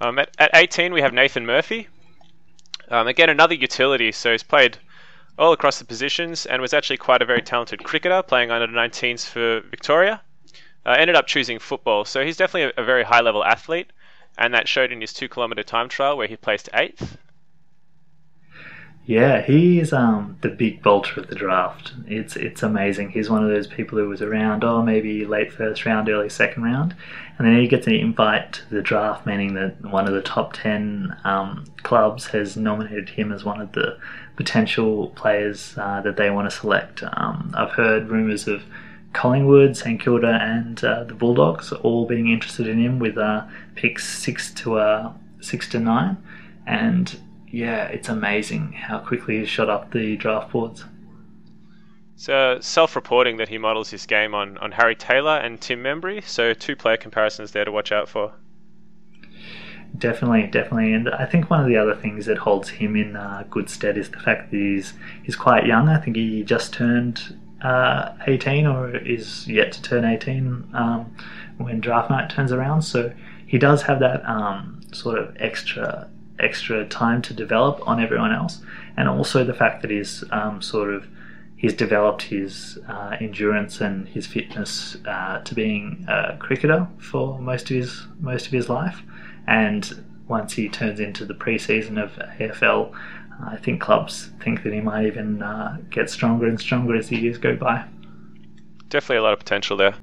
Um, 0.00 0.18
at, 0.18 0.30
at 0.38 0.50
18, 0.54 0.92
we 0.92 1.00
have 1.00 1.12
Nathan 1.12 1.44
Murphy. 1.44 1.88
Um, 2.90 3.06
again, 3.06 3.30
another 3.30 3.54
utility. 3.54 4.12
So 4.12 4.32
he's 4.32 4.42
played 4.42 4.78
all 5.38 5.52
across 5.52 5.78
the 5.78 5.84
positions 5.84 6.46
and 6.46 6.60
was 6.60 6.74
actually 6.74 6.96
quite 6.96 7.22
a 7.22 7.26
very 7.26 7.42
talented 7.42 7.84
cricketer, 7.84 8.22
playing 8.22 8.50
under 8.50 8.66
19s 8.66 9.26
for 9.26 9.60
Victoria. 9.68 10.20
Uh, 10.86 10.96
ended 10.98 11.16
up 11.16 11.26
choosing 11.26 11.58
football, 11.58 12.04
so 12.04 12.24
he's 12.24 12.36
definitely 12.36 12.72
a, 12.76 12.82
a 12.82 12.84
very 12.84 13.04
high 13.04 13.20
level 13.20 13.44
athlete, 13.44 13.92
and 14.38 14.54
that 14.54 14.68
showed 14.68 14.92
in 14.92 15.00
his 15.00 15.12
two 15.12 15.28
kilometre 15.28 15.62
time 15.62 15.88
trial 15.88 16.16
where 16.16 16.28
he 16.28 16.36
placed 16.36 16.68
eighth. 16.72 17.18
Yeah, 19.04 19.40
he's 19.40 19.94
um, 19.94 20.36
the 20.42 20.50
big 20.50 20.82
bolter 20.82 21.20
of 21.20 21.28
the 21.28 21.34
draft. 21.34 21.94
It's 22.06 22.36
it's 22.36 22.62
amazing. 22.62 23.08
He's 23.08 23.30
one 23.30 23.42
of 23.42 23.48
those 23.48 23.66
people 23.66 23.96
who 23.96 24.06
was 24.06 24.20
around, 24.20 24.64
oh, 24.64 24.82
maybe 24.82 25.24
late 25.24 25.50
first 25.50 25.86
round, 25.86 26.10
early 26.10 26.28
second 26.28 26.62
round, 26.62 26.94
and 27.38 27.46
then 27.46 27.58
he 27.58 27.68
gets 27.68 27.86
an 27.86 27.94
invite 27.94 28.52
to 28.52 28.68
the 28.68 28.82
draft, 28.82 29.24
meaning 29.24 29.54
that 29.54 29.80
one 29.80 30.06
of 30.06 30.12
the 30.12 30.20
top 30.20 30.52
ten 30.52 31.16
um, 31.24 31.64
clubs 31.84 32.26
has 32.26 32.54
nominated 32.54 33.08
him 33.08 33.32
as 33.32 33.44
one 33.44 33.62
of 33.62 33.72
the 33.72 33.98
potential 34.36 35.08
players 35.16 35.74
uh, 35.78 36.02
that 36.02 36.18
they 36.18 36.28
want 36.28 36.50
to 36.50 36.54
select. 36.54 37.02
Um, 37.02 37.54
I've 37.56 37.72
heard 37.72 38.08
rumours 38.08 38.46
of 38.46 38.62
Collingwood, 39.12 39.76
St 39.76 40.00
Kilda, 40.00 40.38
and 40.40 40.82
uh, 40.84 41.04
the 41.04 41.14
Bulldogs 41.14 41.72
all 41.72 42.06
being 42.06 42.28
interested 42.28 42.68
in 42.68 42.78
him 42.78 42.98
with 42.98 43.16
uh, 43.18 43.44
picks 43.74 44.08
six 44.08 44.52
to 44.54 44.78
uh, 44.78 45.12
six 45.40 45.68
to 45.70 45.80
nine, 45.80 46.16
and 46.66 47.18
yeah, 47.50 47.84
it's 47.84 48.08
amazing 48.08 48.72
how 48.72 48.98
quickly 48.98 49.38
he's 49.38 49.48
shot 49.48 49.68
up 49.70 49.92
the 49.92 50.16
draft 50.16 50.52
boards. 50.52 50.84
So 52.16 52.58
self-reporting 52.60 53.36
that 53.36 53.48
he 53.48 53.58
models 53.58 53.90
his 53.90 54.04
game 54.04 54.34
on, 54.34 54.58
on 54.58 54.72
Harry 54.72 54.96
Taylor 54.96 55.36
and 55.38 55.60
Tim 55.60 55.82
Membrey, 55.82 56.22
so 56.24 56.52
two 56.52 56.74
player 56.74 56.96
comparisons 56.96 57.52
there 57.52 57.64
to 57.64 57.70
watch 57.70 57.92
out 57.92 58.08
for. 58.08 58.32
Definitely, 59.96 60.48
definitely, 60.48 60.92
and 60.92 61.08
I 61.08 61.24
think 61.24 61.48
one 61.48 61.60
of 61.60 61.66
the 61.66 61.76
other 61.76 61.94
things 61.94 62.26
that 62.26 62.38
holds 62.38 62.68
him 62.68 62.94
in 62.94 63.16
uh, 63.16 63.44
good 63.48 63.70
stead 63.70 63.96
is 63.96 64.10
the 64.10 64.18
fact 64.18 64.50
that 64.50 64.56
he's 64.56 64.92
he's 65.22 65.36
quite 65.36 65.64
young. 65.64 65.88
I 65.88 65.98
think 65.98 66.16
he 66.16 66.42
just 66.42 66.74
turned 66.74 67.38
uh, 67.62 68.12
18 68.26 68.66
or 68.66 68.96
is 68.96 69.46
yet 69.48 69.72
to 69.72 69.82
turn 69.82 70.04
18 70.04 70.70
um, 70.74 71.16
when 71.56 71.80
draft 71.80 72.10
night 72.10 72.30
turns 72.30 72.52
around. 72.52 72.82
So 72.82 73.12
he 73.46 73.58
does 73.58 73.82
have 73.82 74.00
that 74.00 74.24
um, 74.28 74.80
sort 74.92 75.18
of 75.18 75.36
extra 75.40 76.08
extra 76.38 76.84
time 76.86 77.20
to 77.20 77.34
develop 77.34 77.86
on 77.88 78.00
everyone 78.00 78.32
else, 78.32 78.60
and 78.96 79.08
also 79.08 79.42
the 79.42 79.54
fact 79.54 79.82
that 79.82 79.90
he's 79.90 80.22
um, 80.30 80.62
sort 80.62 80.92
of 80.94 81.06
he's 81.56 81.74
developed 81.74 82.22
his 82.22 82.78
uh, 82.88 83.16
endurance 83.20 83.80
and 83.80 84.08
his 84.08 84.26
fitness 84.26 84.96
uh, 85.06 85.40
to 85.40 85.54
being 85.54 86.04
a 86.08 86.36
cricketer 86.38 86.86
for 86.98 87.40
most 87.40 87.70
of 87.70 87.76
his 87.76 88.06
most 88.20 88.46
of 88.46 88.52
his 88.52 88.68
life, 88.68 89.02
and 89.46 90.04
once 90.28 90.52
he 90.52 90.68
turns 90.68 91.00
into 91.00 91.24
the 91.24 91.34
preseason 91.34 92.00
of 92.02 92.12
AFL, 92.38 92.94
I 93.46 93.56
think 93.56 93.80
clubs 93.80 94.30
think 94.42 94.62
that 94.64 94.72
he 94.72 94.80
might 94.80 95.06
even 95.06 95.42
uh, 95.42 95.78
get 95.90 96.10
stronger 96.10 96.46
and 96.46 96.60
stronger 96.60 96.96
as 96.96 97.08
the 97.08 97.16
years 97.16 97.38
go 97.38 97.56
by. 97.56 97.84
Definitely 98.88 99.18
a 99.18 99.22
lot 99.22 99.32
of 99.32 99.38
potential 99.38 99.76
there. 99.76 99.94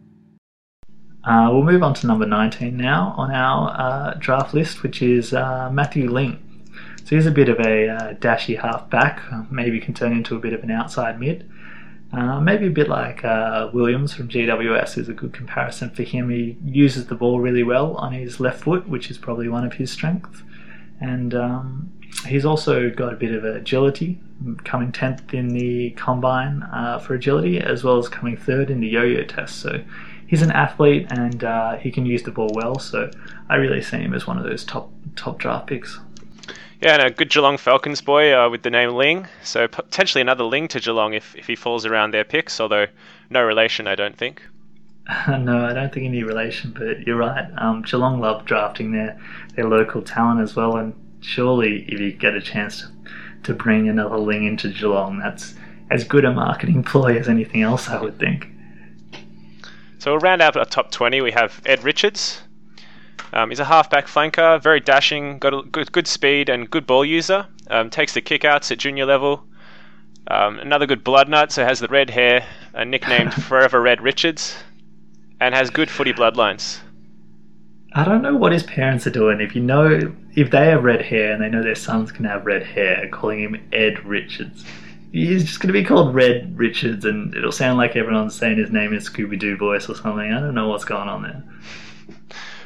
Uh, 1.24 1.50
we'll 1.52 1.64
move 1.64 1.82
on 1.82 1.94
to 1.96 2.08
number 2.08 2.26
19 2.26 2.78
now 2.78 3.16
on 3.18 3.32
our 3.32 3.76
uh, 3.78 4.14
draft 4.20 4.54
list, 4.54 4.84
which 4.84 5.02
is 5.02 5.34
uh, 5.34 5.70
Matthew 5.72 6.10
Ling. 6.10 6.42
So 7.04 7.16
he's 7.16 7.26
a 7.26 7.32
bit 7.32 7.50
of 7.50 7.60
a 7.60 7.90
uh, 7.90 8.14
dashy 8.14 8.56
halfback, 8.56 9.22
maybe 9.52 9.80
can 9.80 9.94
turn 9.94 10.12
into 10.12 10.36
a 10.36 10.40
bit 10.40 10.54
of 10.54 10.64
an 10.64 10.72
outside 10.72 11.20
mid. 11.20 11.50
Uh, 12.14 12.40
maybe 12.40 12.68
a 12.68 12.72
bit 12.72 12.88
like 12.88 13.26
uh, 13.26 13.70
Williams 13.74 14.14
from 14.14 14.30
GWS 14.30 14.98
is 14.98 15.10
a 15.10 15.14
good 15.14 15.34
comparison 15.34 15.90
for 15.90 16.04
him. 16.04 16.30
He 16.30 16.58
uses 16.64 17.08
the 17.08 17.16
ball 17.16 17.40
really 17.40 17.64
well 17.64 17.96
on 17.96 18.14
his 18.14 18.40
left 18.40 18.64
foot, 18.64 18.88
which 18.88 19.12
is 19.12 19.18
probably 19.18 19.50
one 19.50 19.66
of 19.66 19.74
his 19.74 19.92
strengths. 19.92 20.44
And 21.02 21.34
um, 21.34 21.92
he's 22.26 22.46
also 22.46 22.90
got 22.90 23.14
a 23.14 23.16
bit 23.16 23.34
of 23.34 23.44
agility, 23.44 24.20
coming 24.64 24.92
10th 24.92 25.34
in 25.34 25.50
the 25.50 25.92
combine 25.92 26.64
uh, 26.64 27.00
for 27.00 27.14
agility, 27.14 27.60
as 27.60 27.84
well 27.84 27.98
as 27.98 28.10
coming 28.10 28.38
third 28.38 28.70
in 28.70 28.80
the 28.80 28.88
yo 28.88 29.04
yo 29.04 29.24
test. 29.24 29.60
So 29.60 29.84
he's 30.28 30.42
an 30.42 30.52
athlete 30.52 31.08
and 31.12 31.44
uh, 31.44 31.78
he 31.78 31.92
can 31.92 32.06
use 32.06 32.24
the 32.24 32.32
ball 32.32 32.50
well. 32.54 32.80
So 32.80 33.10
I 33.50 33.56
really 33.56 33.82
see 33.82 33.98
him 33.98 34.14
as 34.14 34.28
one 34.28 34.38
of 34.38 34.44
those 34.44 34.64
top 34.64 34.92
top 35.16 35.40
draft 35.40 35.68
picks. 35.68 36.00
Yeah, 36.82 36.96
and 36.96 37.04
a 37.04 37.10
good 37.10 37.30
Geelong 37.30 37.58
Falcons 37.58 38.02
boy 38.02 38.34
uh, 38.34 38.50
with 38.50 38.64
the 38.64 38.70
name 38.70 38.92
Ling. 38.92 39.28
So 39.44 39.68
potentially 39.68 40.22
another 40.22 40.44
Ling 40.44 40.68
to 40.70 40.80
Geelong 40.80 41.14
if, 41.14 41.36
if 41.36 41.48
he 41.48 41.56
falls 41.56 41.86
around 41.86 42.12
their 42.12 42.26
picks, 42.26 42.60
although 42.60 42.88
no 43.30 43.44
relation, 43.44 43.88
I 43.88 43.96
don't 43.96 44.18
think. 44.18 44.44
no, 45.28 45.66
I 45.66 45.74
don't 45.74 45.94
think 45.94 46.06
any 46.06 46.24
relation, 46.24 46.74
but 46.78 47.02
you're 47.02 47.16
right. 47.16 47.48
Um, 47.58 47.84
Geelong 47.84 48.20
love 48.20 48.46
drafting 48.46 48.92
their, 48.92 49.20
their 49.56 49.68
local 49.68 50.02
talent 50.02 50.42
as 50.42 50.56
well, 50.56 50.78
and 50.78 50.94
surely 51.26 51.86
if 51.88 52.00
you 52.00 52.12
get 52.12 52.36
a 52.36 52.42
chance 52.42 52.82
to, 52.82 52.88
to 53.44 53.54
bring 53.54 53.90
another 53.90 54.18
Ling 54.18 54.46
into 54.46 54.70
Geelong, 54.70 55.20
that's 55.20 55.56
as 55.92 56.04
good 56.04 56.26
a 56.26 56.32
marketing 56.32 56.84
ploy 56.84 57.18
as 57.18 57.28
anything 57.28 57.62
else, 57.62 57.90
I 57.90 58.02
would 58.02 58.20
think. 58.20 58.48
So 60.00 60.12
we'll 60.12 60.20
round 60.20 60.42
out 60.42 60.56
our 60.56 60.66
top 60.66 60.92
20. 60.92 61.22
We 61.22 61.32
have 61.32 61.62
Ed 61.66 61.84
Richards, 61.84 62.42
um, 63.36 63.50
he's 63.50 63.60
a 63.60 63.66
halfback 63.66 64.08
flanker, 64.08 64.62
very 64.62 64.80
dashing, 64.80 65.40
got 65.40 65.54
a 65.54 65.62
good, 65.64 65.92
good 65.92 66.08
speed 66.08 66.50
and 66.50 66.70
good 66.70 66.88
ball 66.88 67.04
user. 67.04 67.46
Um, 67.70 67.90
takes 67.90 68.14
the 68.14 68.22
kickouts 68.22 68.72
at 68.72 68.78
junior 68.78 69.06
level. 69.06 69.44
Um, 70.28 70.60
another 70.60 70.86
good 70.86 71.04
blood 71.04 71.28
nut, 71.28 71.52
so 71.52 71.66
has 71.66 71.80
the 71.80 71.88
red 71.90 72.10
hair, 72.10 72.48
uh, 72.74 72.86
nicknamed 72.86 73.34
Forever 73.44 73.82
Red 73.82 74.02
Richards, 74.02 74.56
and 75.40 75.54
has 75.54 75.70
good 75.70 75.90
footy 75.90 76.14
bloodlines. 76.14 76.80
I 77.98 78.04
don't 78.04 78.22
know 78.22 78.36
what 78.36 78.52
his 78.52 78.64
parents 78.64 79.08
are 79.08 79.12
doing. 79.12 79.40
If 79.40 79.56
you 79.56 79.62
know, 79.62 80.14
if 80.36 80.52
they 80.52 80.66
have 80.66 80.84
red 80.84 81.02
hair 81.02 81.32
and 81.32 81.42
they 81.42 81.48
know 81.48 81.64
their 81.64 81.76
sons 81.76 82.12
can 82.12 82.26
have 82.26 82.46
red 82.46 82.64
hair, 82.64 83.08
calling 83.10 83.40
him 83.40 83.70
Ed 83.72 84.04
Richards. 84.04 84.66
He's 85.14 85.46
just 85.46 85.62
going 85.62 85.74
to 85.74 85.74
be 85.74 85.86
called 85.86 86.14
Red 86.14 86.60
Richards, 86.60 87.06
and 87.06 87.34
it'll 87.34 87.54
sound 87.54 87.78
like 87.78 87.96
everyone's 87.96 88.36
saying 88.36 88.58
his 88.58 88.70
name 88.70 88.92
in 88.92 89.00
Scooby 89.00 89.40
Doo 89.40 89.56
voice 89.56 89.88
or 89.90 89.96
something. 89.96 90.34
I 90.34 90.42
don't 90.42 90.54
know 90.54 90.68
what's 90.68 90.84
going 90.84 91.08
on 91.08 91.24
there. 91.24 91.42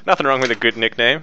Nothing 0.08 0.26
wrong 0.26 0.42
with 0.42 0.50
a 0.50 0.56
good 0.56 0.76
nickname. 0.76 1.22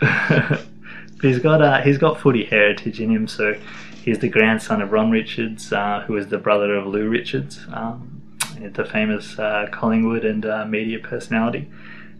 he's 1.22 1.38
got 1.38 1.62
uh, 1.62 1.82
he's 1.82 1.98
got 1.98 2.18
footy 2.18 2.44
heritage 2.46 3.00
in 3.00 3.10
him, 3.10 3.28
so 3.28 3.54
he's 4.02 4.18
the 4.18 4.28
grandson 4.28 4.82
of 4.82 4.90
Ron 4.90 5.12
Richards, 5.12 5.72
uh, 5.72 6.02
who 6.04 6.16
is 6.16 6.26
the 6.26 6.38
brother 6.38 6.74
of 6.74 6.88
Lou 6.88 7.08
Richards, 7.08 7.64
um, 7.72 8.22
the 8.58 8.84
famous 8.84 9.38
uh, 9.38 9.68
Collingwood 9.70 10.24
and 10.24 10.44
uh, 10.44 10.64
media 10.64 10.98
personality. 10.98 11.70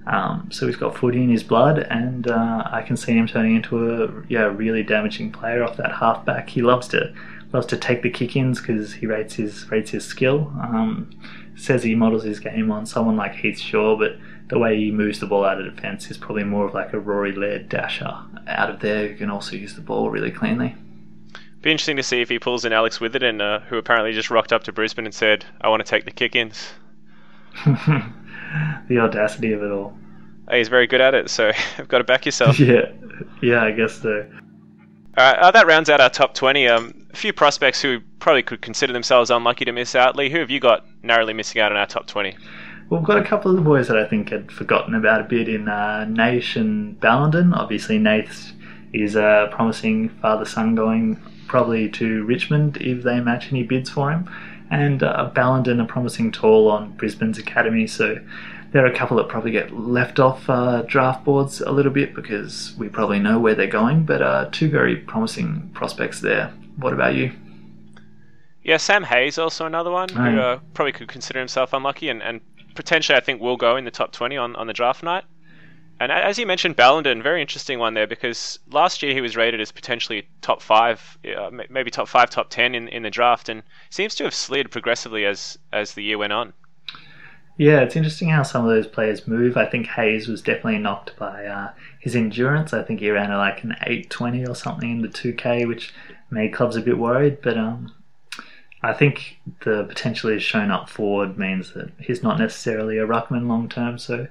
Um, 0.07 0.51
so 0.53 0.67
he's 0.67 0.77
got 0.77 0.97
footy 0.97 1.23
in 1.23 1.31
his 1.31 1.43
blood, 1.43 1.79
and 1.79 2.29
uh, 2.29 2.65
I 2.71 2.83
can 2.83 2.97
see 2.97 3.13
him 3.13 3.27
turning 3.27 3.57
into 3.57 4.03
a 4.05 4.23
yeah 4.29 4.45
really 4.45 4.83
damaging 4.83 5.33
player 5.33 5.65
off 5.65 5.77
that 5.79 5.93
halfback. 5.93 6.51
He 6.51 6.63
loves 6.63 6.89
to 6.89 7.15
loves 7.53 7.67
to 7.67 7.77
take 7.77 8.03
the 8.03 8.11
kick-ins 8.11 8.61
because 8.61 8.93
he 8.93 9.07
rates 9.07 9.35
his 9.35 9.71
rates 9.71 9.91
his 9.91 10.05
skill. 10.05 10.53
Um, 10.61 11.11
says 11.57 11.83
he 11.83 11.95
models 11.95 12.25
his 12.25 12.41
game 12.41 12.71
on 12.71 12.85
someone 12.85 13.17
like 13.17 13.35
Heath 13.35 13.59
Shaw, 13.59 13.97
but 13.97 14.17
the 14.49 14.59
way 14.59 14.77
he 14.77 14.91
moves 14.91 15.21
the 15.21 15.27
ball 15.27 15.45
out 15.45 15.61
of 15.61 15.75
defence 15.75 16.11
is 16.11 16.19
probably 16.19 16.45
more 16.45 16.67
of 16.67 16.75
like 16.75 16.93
a 16.93 16.99
Rory 16.99 17.33
Laird 17.33 17.69
dasher 17.69 18.13
out 18.47 18.71
of 18.71 18.81
there 18.81 19.09
who 19.09 19.17
can 19.17 19.31
also 19.31 19.57
use 19.57 19.75
the 19.75 19.81
ball 19.81 20.11
really 20.11 20.31
cleanly. 20.31 20.75
Be 21.63 21.71
interesting 21.71 21.97
to 21.97 22.03
see 22.03 22.21
if 22.21 22.29
he 22.29 22.39
pulls 22.39 22.67
in 22.67 22.75
Alex 22.75 22.99
Witherden, 22.99 23.41
uh, 23.41 23.61
who 23.61 23.79
apparently 23.79 24.13
just 24.13 24.31
rocked 24.31 24.53
up 24.53 24.65
to 24.65 24.73
Brisbane 24.73 25.07
and 25.07 25.15
said, 25.15 25.47
"I 25.63 25.69
want 25.69 25.85
to 25.85 25.89
take 25.89 26.05
the 26.05 26.11
kick-ins." 26.11 26.73
the 28.89 28.99
audacity 28.99 29.53
of 29.53 29.63
it 29.63 29.71
all. 29.71 29.97
he's 30.51 30.69
very 30.69 30.87
good 30.87 31.01
at 31.01 31.15
it, 31.15 31.31
so 31.31 31.53
you've 31.79 31.89
got 31.89 31.99
to 31.99 32.05
back 32.05 32.27
yourself. 32.27 32.59
Yeah, 32.61 32.93
yeah, 33.43 33.65
I 33.65 33.73
guess 33.73 34.01
so. 34.01 34.27
Uh, 35.17 35.51
that 35.53 35.67
rounds 35.67 35.89
out 35.89 36.01
our 36.01 36.11
top 36.11 36.35
20. 36.35 36.67
Um, 36.67 37.07
a 37.13 37.17
few 37.17 37.33
prospects 37.33 37.81
who 37.81 38.01
probably 38.19 38.43
could 38.43 38.61
consider 38.61 38.93
themselves 38.93 39.31
unlucky 39.31 39.65
to 39.65 39.73
miss 39.73 39.95
out. 39.95 40.17
Lee, 40.17 40.29
who 40.29 40.39
have 40.39 40.51
you 40.51 40.59
got 40.59 40.85
narrowly 41.05 41.33
missing 41.33 41.61
out 41.61 41.71
on 41.71 41.79
our 41.79 41.87
top 41.87 42.07
20? 42.09 42.37
We've 42.91 43.05
got 43.05 43.19
a 43.19 43.25
couple 43.25 43.51
of 43.51 43.57
the 43.57 43.63
boys 43.63 43.89
that 43.89 43.97
I 43.97 44.07
think 44.07 44.31
had 44.31 44.51
forgotten 44.51 44.95
about 44.95 45.21
a 45.21 45.25
bit 45.25 45.49
in 45.49 45.69
uh, 45.69 46.05
Naish 46.09 46.57
and 46.57 47.01
Ballenden. 47.01 47.57
Obviously, 47.57 47.99
Naish 47.99 48.53
is 48.93 49.15
a 49.15 49.49
promising 49.53 50.09
father 50.21 50.45
son 50.45 50.75
going 50.75 51.21
probably 51.47 51.89
to 51.91 52.25
Richmond 52.25 52.79
if 52.79 53.03
they 53.05 53.21
match 53.21 53.53
any 53.53 53.63
bids 53.63 53.89
for 53.89 54.11
him. 54.11 54.29
And 54.75 55.05
uh, 55.05 55.31
Ballenden, 55.33 55.81
a 55.81 55.85
promising 55.85 56.33
tall 56.33 56.69
on 56.69 56.93
Brisbane's 56.97 57.39
academy. 57.39 57.87
So 57.87 58.19
there 58.73 58.85
are 58.85 58.89
a 58.89 58.95
couple 58.95 59.17
that 59.19 59.29
probably 59.29 59.53
get 59.53 59.73
left 59.73 60.19
off 60.19 60.51
uh, 60.51 60.83
draft 60.83 61.25
boards 61.25 61.61
a 61.61 61.71
little 61.71 61.93
bit 61.93 62.13
because 62.13 62.75
we 62.77 62.89
probably 62.89 63.21
know 63.21 63.39
where 63.39 63.55
they're 63.55 63.69
going. 63.69 64.05
But 64.05 64.21
uh, 64.21 64.49
two 64.51 64.69
very 64.69 64.97
promising 64.97 65.71
prospects 65.75 66.21
there. 66.21 66.53
What 66.77 66.93
about 66.93 67.15
you? 67.15 67.31
Yeah, 68.65 68.79
Sam 68.79 69.05
Hayes 69.05 69.39
also 69.39 69.65
another 69.65 69.93
one 69.93 70.09
oh. 70.11 70.15
who 70.15 70.39
uh, 70.41 70.59
probably 70.73 70.93
could 70.93 71.07
consider 71.07 71.39
himself 71.39 71.73
unlucky 71.73 72.09
and, 72.09 72.21
and 72.21 72.41
potentially 72.75 73.17
I 73.17 73.21
think 73.21 73.41
will 73.41 73.57
go 73.57 73.77
in 73.77 73.85
the 73.85 73.93
top 73.93 74.11
20 74.11 74.37
on, 74.37 74.57
on 74.57 74.67
the 74.67 74.73
draft 74.73 75.05
night. 75.05 75.25
And 76.01 76.11
as 76.11 76.39
you 76.39 76.47
mentioned, 76.47 76.77
Ballenden, 76.77 77.23
very 77.23 77.41
interesting 77.41 77.79
one 77.79 77.95
there 77.95 78.07
because 78.07 78.59
last 78.71 79.03
year 79.03 79.15
he 79.15 79.21
was 79.21 79.37
rated 79.37 79.61
as 79.61 79.71
potentially 79.71 80.27
top 80.43 80.61
five, 80.61 81.19
uh, 81.37 81.51
maybe 81.71 81.91
top 81.91 82.09
five, 82.09 82.31
top 82.31 82.51
ten 82.51 82.75
in, 82.75 82.89
in 82.89 83.05
the 83.05 83.11
draft, 83.11 83.49
and 83.49 83.63
seems 83.91 84.15
to 84.17 84.25
have 84.25 84.35
slid 84.35 84.71
progressively 84.71 85.25
as 85.25 85.57
as 85.73 85.95
the 85.95 86.03
year 86.03 86.19
went 86.19 86.33
on. 86.33 86.53
Yeah, 87.57 87.81
it's 87.81 87.95
interesting 87.95 88.31
how 88.31 88.43
some 88.43 88.65
of 88.65 88.71
those 88.71 88.89
players 88.89 89.29
move. 89.29 89.57
I 89.57 89.67
think 89.67 89.87
Hayes 89.87 90.27
was 90.27 90.43
definitely 90.43 90.79
knocked 90.79 91.17
by 91.17 91.47
uh, 91.47 91.71
his 92.01 92.17
endurance. 92.17 92.73
I 92.73 92.83
think 92.83 92.99
he 92.99 93.11
ran 93.11 93.31
like 93.31 93.63
an 93.63 93.77
820 93.83 94.47
or 94.47 94.57
something 94.57 94.91
in 94.91 95.03
the 95.03 95.09
2K, 95.09 95.69
which 95.69 95.95
made 96.31 96.53
clubs 96.53 96.75
a 96.75 96.81
bit 96.81 96.99
worried. 96.99 97.39
But 97.43 97.57
um, 97.57 97.95
I 98.83 98.93
think 98.93 99.39
the 99.61 99.85
potential 99.85 100.31
he's 100.31 100.43
shown 100.43 100.73
up 100.73 100.89
forward 100.89 101.39
means 101.39 101.75
that 101.75 101.93
he's 102.01 102.25
not 102.25 102.41
necessarily 102.41 102.99
a 102.99 103.07
ruckman 103.07 103.47
long 103.47 103.69
term. 103.69 103.99
So, 103.99 104.27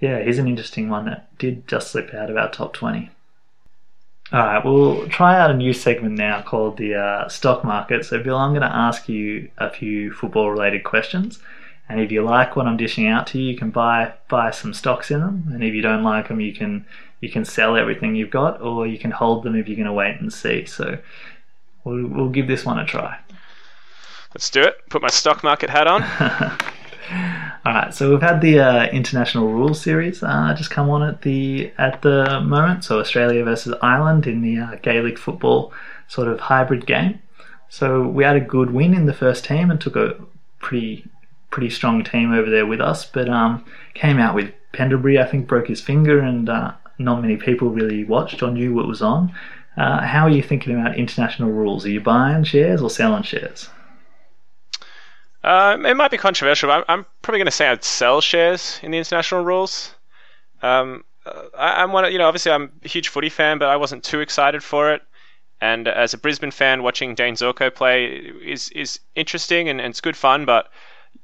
yeah, 0.00 0.22
he's 0.22 0.38
an 0.38 0.48
interesting 0.48 0.88
one 0.88 1.06
that 1.06 1.36
did 1.38 1.66
just 1.66 1.90
slip 1.90 2.12
out 2.12 2.30
of 2.30 2.36
our 2.36 2.50
top 2.50 2.74
20. 2.74 3.10
All 4.32 4.40
right, 4.40 4.64
we'll 4.64 5.08
try 5.08 5.38
out 5.38 5.52
a 5.52 5.54
new 5.54 5.72
segment 5.72 6.16
now 6.16 6.42
called 6.42 6.78
the 6.78 6.96
uh, 6.96 7.28
stock 7.28 7.62
market. 7.62 8.04
So, 8.04 8.20
Bill, 8.22 8.36
I'm 8.36 8.50
going 8.50 8.62
to 8.62 8.74
ask 8.74 9.08
you 9.08 9.50
a 9.56 9.70
few 9.70 10.12
football 10.12 10.50
related 10.50 10.82
questions. 10.82 11.38
And 11.88 12.00
if 12.00 12.10
you 12.10 12.22
like 12.22 12.56
what 12.56 12.66
I'm 12.66 12.76
dishing 12.76 13.06
out 13.06 13.28
to 13.28 13.38
you, 13.38 13.52
you 13.52 13.56
can 13.56 13.70
buy 13.70 14.14
buy 14.28 14.50
some 14.50 14.74
stocks 14.74 15.12
in 15.12 15.20
them. 15.20 15.48
And 15.52 15.62
if 15.62 15.72
you 15.72 15.82
don't 15.82 16.02
like 16.02 16.26
them, 16.26 16.40
you 16.40 16.52
can 16.52 16.84
you 17.20 17.30
can 17.30 17.44
sell 17.44 17.76
everything 17.76 18.16
you've 18.16 18.30
got, 18.30 18.60
or 18.60 18.86
you 18.88 18.98
can 18.98 19.12
hold 19.12 19.44
them 19.44 19.54
if 19.54 19.68
you're 19.68 19.76
going 19.76 19.86
to 19.86 19.92
wait 19.92 20.20
and 20.20 20.32
see. 20.32 20.66
So 20.66 20.98
we'll, 21.84 22.08
we'll 22.08 22.28
give 22.28 22.48
this 22.48 22.64
one 22.64 22.80
a 22.80 22.84
try. 22.84 23.16
Let's 24.34 24.50
do 24.50 24.62
it. 24.62 24.76
Put 24.90 25.02
my 25.02 25.08
stock 25.08 25.44
market 25.44 25.70
hat 25.70 25.86
on. 25.86 26.02
All 27.10 27.72
right, 27.72 27.94
so 27.94 28.10
we've 28.10 28.22
had 28.22 28.40
the 28.40 28.58
uh, 28.58 28.86
international 28.86 29.52
rules 29.52 29.80
series 29.80 30.22
uh, 30.22 30.54
just 30.56 30.70
come 30.70 30.90
on 30.90 31.02
at 31.02 31.22
the 31.22 31.72
at 31.78 32.02
the 32.02 32.40
moment. 32.40 32.84
So 32.84 32.98
Australia 32.98 33.44
versus 33.44 33.74
Ireland 33.80 34.26
in 34.26 34.42
the 34.42 34.58
uh, 34.58 34.74
Gaelic 34.82 35.18
football 35.18 35.72
sort 36.08 36.28
of 36.28 36.40
hybrid 36.40 36.86
game. 36.86 37.20
So 37.68 38.02
we 38.08 38.24
had 38.24 38.36
a 38.36 38.40
good 38.40 38.72
win 38.72 38.94
in 38.94 39.06
the 39.06 39.12
first 39.12 39.44
team 39.44 39.70
and 39.70 39.80
took 39.80 39.96
a 39.96 40.16
pretty 40.58 41.06
pretty 41.50 41.70
strong 41.70 42.02
team 42.02 42.32
over 42.32 42.50
there 42.50 42.66
with 42.66 42.80
us, 42.80 43.06
but 43.06 43.28
um, 43.28 43.64
came 43.94 44.18
out 44.18 44.34
with 44.34 44.52
Pendlebury. 44.72 45.18
I 45.18 45.26
think 45.26 45.46
broke 45.46 45.68
his 45.68 45.80
finger, 45.80 46.18
and 46.20 46.48
uh, 46.48 46.72
not 46.98 47.22
many 47.22 47.36
people 47.36 47.70
really 47.70 48.04
watched 48.04 48.42
or 48.42 48.50
knew 48.50 48.74
what 48.74 48.88
was 48.88 49.02
on. 49.02 49.32
Uh, 49.76 50.00
how 50.00 50.24
are 50.24 50.30
you 50.30 50.42
thinking 50.42 50.74
about 50.74 50.96
international 50.96 51.50
rules? 51.50 51.84
Are 51.84 51.90
you 51.90 52.00
buying 52.00 52.44
shares 52.44 52.82
or 52.82 52.90
selling 52.90 53.22
shares? 53.22 53.68
Uh, 55.46 55.78
it 55.86 55.96
might 55.96 56.10
be 56.10 56.18
controversial. 56.18 56.72
I'm, 56.72 56.82
I'm 56.88 57.06
probably 57.22 57.38
going 57.38 57.46
to 57.46 57.52
say 57.52 57.68
I'd 57.68 57.84
sell 57.84 58.20
shares 58.20 58.80
in 58.82 58.90
the 58.90 58.98
international 58.98 59.44
rules. 59.44 59.94
Um, 60.60 61.04
uh, 61.24 61.42
I, 61.56 61.84
am 61.84 61.92
one, 61.92 62.10
you 62.10 62.18
know, 62.18 62.26
obviously 62.26 62.50
I'm 62.50 62.72
a 62.84 62.88
huge 62.88 63.08
footy 63.08 63.28
fan, 63.28 63.58
but 63.58 63.68
I 63.68 63.76
wasn't 63.76 64.02
too 64.02 64.18
excited 64.18 64.64
for 64.64 64.92
it. 64.92 65.02
And 65.60 65.86
as 65.86 66.14
a 66.14 66.18
Brisbane 66.18 66.50
fan, 66.50 66.82
watching 66.82 67.14
Dane 67.14 67.34
Zorko 67.34 67.72
play 67.72 68.16
is 68.44 68.70
is 68.70 68.98
interesting 69.14 69.68
and, 69.68 69.80
and 69.80 69.90
it's 69.90 70.00
good 70.00 70.16
fun. 70.16 70.46
But 70.46 70.68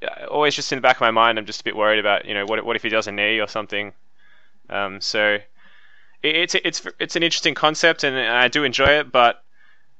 uh, 0.03 0.27
always 0.27 0.55
just 0.55 0.73
in 0.73 0.77
the 0.77 0.83
back 0.83 0.97
of 0.97 1.01
my 1.01 1.11
mind, 1.11 1.37
I'm 1.37 1.45
just 1.45 1.61
a 1.61 1.65
bit 1.65 1.77
worried 1.77 1.99
about, 1.99 2.25
you 2.25 2.33
know, 2.33 2.47
what 2.47 2.65
what 2.65 2.77
if 2.77 2.83
he 2.85 2.89
does 2.89 3.09
a 3.09 3.13
knee 3.13 3.41
or 3.41 3.49
something. 3.49 3.93
Um, 4.71 5.01
so 5.01 5.39
it's 6.23 6.55
it's 6.55 6.87
it's 7.01 7.17
an 7.17 7.25
interesting 7.25 7.55
concept, 7.55 8.05
and 8.05 8.17
I 8.17 8.47
do 8.47 8.63
enjoy 8.63 9.01
it. 9.01 9.11
But 9.11 9.43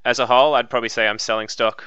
as 0.05 0.21
a 0.21 0.27
whole, 0.27 0.55
I'd 0.55 0.71
probably 0.71 0.89
say 0.89 1.09
I'm 1.09 1.19
selling 1.19 1.49
stock. 1.49 1.85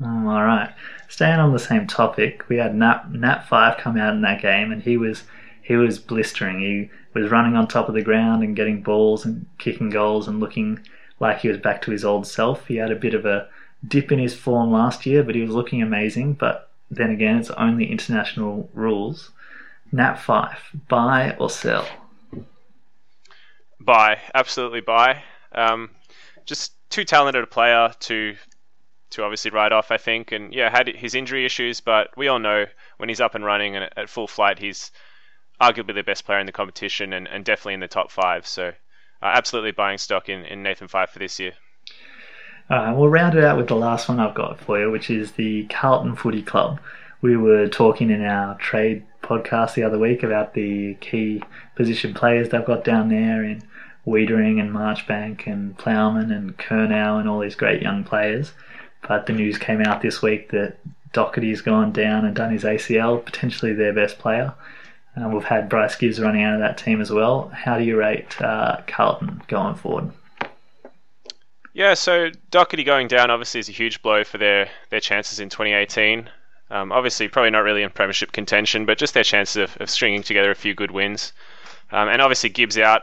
Mm, 0.00 0.26
all 0.26 0.42
right. 0.42 0.72
Staying 1.08 1.38
on 1.38 1.52
the 1.52 1.58
same 1.58 1.86
topic, 1.86 2.48
we 2.48 2.56
had 2.56 2.74
Nat 2.74 3.12
Nat 3.12 3.46
Fyfe 3.48 3.78
come 3.78 3.96
out 3.96 4.14
in 4.14 4.22
that 4.22 4.42
game, 4.42 4.72
and 4.72 4.82
he 4.82 4.96
was 4.96 5.24
he 5.62 5.76
was 5.76 5.98
blistering. 5.98 6.60
He 6.60 6.90
was 7.14 7.30
running 7.30 7.56
on 7.56 7.68
top 7.68 7.88
of 7.88 7.94
the 7.94 8.02
ground 8.02 8.42
and 8.42 8.56
getting 8.56 8.82
balls 8.82 9.24
and 9.24 9.46
kicking 9.58 9.90
goals 9.90 10.28
and 10.28 10.40
looking 10.40 10.80
like 11.20 11.40
he 11.40 11.48
was 11.48 11.58
back 11.58 11.82
to 11.82 11.90
his 11.90 12.04
old 12.04 12.26
self. 12.26 12.66
He 12.66 12.76
had 12.76 12.90
a 12.90 12.96
bit 12.96 13.14
of 13.14 13.24
a 13.24 13.48
dip 13.86 14.10
in 14.12 14.18
his 14.18 14.34
form 14.34 14.72
last 14.72 15.06
year, 15.06 15.22
but 15.22 15.34
he 15.34 15.42
was 15.42 15.50
looking 15.50 15.82
amazing. 15.82 16.34
But 16.34 16.70
then 16.90 17.10
again, 17.10 17.38
it's 17.38 17.50
only 17.50 17.90
international 17.90 18.68
rules. 18.74 19.30
Nat 19.92 20.16
Fyfe, 20.16 20.76
buy 20.88 21.36
or 21.38 21.48
sell? 21.48 21.86
Buy, 23.80 24.18
absolutely 24.34 24.80
buy. 24.80 25.22
Um, 25.52 25.90
just 26.46 26.72
too 26.90 27.04
talented 27.04 27.44
a 27.44 27.46
player 27.46 27.92
to 28.00 28.34
to 29.14 29.24
obviously 29.24 29.50
write 29.50 29.72
off, 29.72 29.90
I 29.90 29.96
think. 29.96 30.32
And 30.32 30.52
yeah, 30.52 30.70
had 30.70 30.88
his 30.88 31.14
injury 31.14 31.44
issues, 31.44 31.80
but 31.80 32.16
we 32.16 32.28
all 32.28 32.38
know 32.38 32.66
when 32.98 33.08
he's 33.08 33.20
up 33.20 33.34
and 33.34 33.44
running 33.44 33.76
and 33.76 33.88
at 33.96 34.08
full 34.08 34.26
flight, 34.26 34.58
he's 34.58 34.90
arguably 35.60 35.94
the 35.94 36.02
best 36.02 36.24
player 36.24 36.38
in 36.38 36.46
the 36.46 36.52
competition 36.52 37.12
and, 37.12 37.28
and 37.28 37.44
definitely 37.44 37.74
in 37.74 37.80
the 37.80 37.88
top 37.88 38.10
five. 38.10 38.46
So, 38.46 38.68
uh, 38.68 38.72
absolutely 39.22 39.72
buying 39.72 39.98
stock 39.98 40.28
in, 40.28 40.44
in 40.44 40.62
Nathan 40.62 40.88
Fyfe 40.88 41.10
for 41.10 41.18
this 41.18 41.38
year. 41.38 41.52
Right, 42.70 42.92
we'll 42.92 43.08
round 43.08 43.36
it 43.36 43.44
out 43.44 43.56
with 43.56 43.68
the 43.68 43.76
last 43.76 44.08
one 44.08 44.20
I've 44.20 44.34
got 44.34 44.58
for 44.58 44.80
you, 44.80 44.90
which 44.90 45.10
is 45.10 45.32
the 45.32 45.66
Carlton 45.66 46.16
Footy 46.16 46.42
Club. 46.42 46.80
We 47.20 47.36
were 47.36 47.68
talking 47.68 48.10
in 48.10 48.24
our 48.24 48.56
trade 48.56 49.04
podcast 49.22 49.74
the 49.74 49.82
other 49.82 49.98
week 49.98 50.22
about 50.22 50.54
the 50.54 50.94
key 50.94 51.42
position 51.74 52.14
players 52.14 52.48
they've 52.48 52.64
got 52.64 52.84
down 52.84 53.08
there 53.08 53.42
in 53.42 53.62
Weitering 54.06 54.60
and 54.60 54.70
Marchbank 54.70 55.46
and 55.46 55.76
Plowman 55.78 56.30
and 56.30 56.56
Curnow 56.58 57.18
and 57.18 57.28
all 57.28 57.40
these 57.40 57.54
great 57.54 57.80
young 57.80 58.04
players. 58.04 58.52
But 59.06 59.26
the 59.26 59.32
news 59.32 59.58
came 59.58 59.82
out 59.82 60.02
this 60.02 60.22
week 60.22 60.50
that 60.50 60.78
Docherty's 61.12 61.60
gone 61.60 61.92
down 61.92 62.24
and 62.24 62.34
done 62.34 62.52
his 62.52 62.64
ACL, 62.64 63.24
potentially 63.24 63.72
their 63.72 63.92
best 63.92 64.18
player. 64.18 64.54
Uh, 65.16 65.28
we've 65.28 65.44
had 65.44 65.68
Bryce 65.68 65.96
Gibbs 65.96 66.20
running 66.20 66.42
out 66.42 66.54
of 66.54 66.60
that 66.60 66.78
team 66.78 67.00
as 67.00 67.10
well. 67.10 67.48
How 67.48 67.78
do 67.78 67.84
you 67.84 67.96
rate 67.96 68.40
uh, 68.40 68.80
Carlton 68.86 69.42
going 69.46 69.76
forward? 69.76 70.10
Yeah, 71.72 71.94
so 71.94 72.30
Docherty 72.50 72.84
going 72.84 73.08
down 73.08 73.30
obviously 73.30 73.60
is 73.60 73.68
a 73.68 73.72
huge 73.72 74.02
blow 74.02 74.24
for 74.24 74.38
their, 74.38 74.68
their 74.90 75.00
chances 75.00 75.40
in 75.40 75.48
2018. 75.48 76.28
Um, 76.70 76.92
obviously, 76.92 77.28
probably 77.28 77.50
not 77.50 77.64
really 77.64 77.82
in 77.82 77.90
premiership 77.90 78.32
contention, 78.32 78.86
but 78.86 78.98
just 78.98 79.14
their 79.14 79.24
chances 79.24 79.56
of, 79.56 79.76
of 79.80 79.90
stringing 79.90 80.22
together 80.22 80.50
a 80.50 80.56
few 80.56 80.74
good 80.74 80.90
wins. 80.90 81.32
Um, 81.92 82.08
and 82.08 82.22
obviously, 82.22 82.48
Gibbs 82.48 82.78
out 82.78 83.02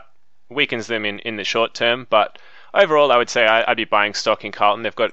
weakens 0.50 0.86
them 0.86 1.04
in, 1.04 1.20
in 1.20 1.36
the 1.36 1.44
short 1.44 1.74
term. 1.74 2.06
But 2.10 2.38
overall, 2.74 3.12
I 3.12 3.16
would 3.16 3.30
say 3.30 3.46
I, 3.46 3.70
would 3.70 3.76
be 3.76 3.84
buying 3.84 4.14
stock 4.14 4.44
in 4.44 4.52
Carlton. 4.52 4.82
They've 4.82 4.94
got 4.94 5.12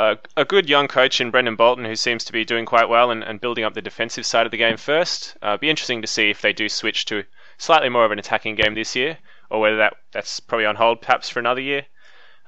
uh, 0.00 0.16
a 0.34 0.46
good 0.46 0.66
young 0.66 0.88
coach 0.88 1.20
in 1.20 1.30
Brendon 1.30 1.56
Bolton 1.56 1.84
who 1.84 1.94
seems 1.94 2.24
to 2.24 2.32
be 2.32 2.42
doing 2.42 2.64
quite 2.64 2.88
well 2.88 3.10
and, 3.10 3.22
and 3.22 3.38
building 3.38 3.64
up 3.64 3.74
the 3.74 3.82
defensive 3.82 4.24
side 4.24 4.46
of 4.46 4.50
the 4.50 4.56
game 4.56 4.78
first. 4.78 5.36
Uh, 5.42 5.58
be 5.58 5.68
interesting 5.68 6.00
to 6.00 6.08
see 6.08 6.30
if 6.30 6.40
they 6.40 6.54
do 6.54 6.70
switch 6.70 7.04
to 7.04 7.24
slightly 7.58 7.90
more 7.90 8.06
of 8.06 8.10
an 8.10 8.18
attacking 8.18 8.54
game 8.54 8.74
this 8.74 8.96
year, 8.96 9.18
or 9.50 9.60
whether 9.60 9.76
that 9.76 9.96
that's 10.10 10.40
probably 10.40 10.64
on 10.64 10.76
hold 10.76 11.02
perhaps 11.02 11.28
for 11.28 11.38
another 11.38 11.60
year. 11.60 11.84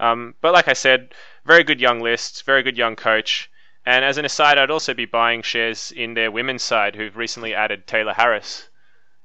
Um, 0.01 0.35
but 0.41 0.55
like 0.55 0.67
I 0.67 0.73
said, 0.73 1.13
very 1.45 1.63
good 1.63 1.79
young 1.79 2.01
list, 2.01 2.47
very 2.47 2.63
good 2.63 2.79
young 2.79 2.97
coach. 2.97 3.51
And 3.85 4.03
as 4.03 4.17
an 4.17 4.25
aside, 4.25 4.57
I'd 4.57 4.71
also 4.71 4.95
be 4.95 5.05
buying 5.05 5.43
shares 5.43 5.93
in 5.93 6.15
their 6.15 6.31
women's 6.31 6.63
side, 6.63 6.97
who've 6.97 7.19
recently 7.19 7.55
added 7.55 7.87
Tayla 7.87 8.15
Harris 8.15 8.71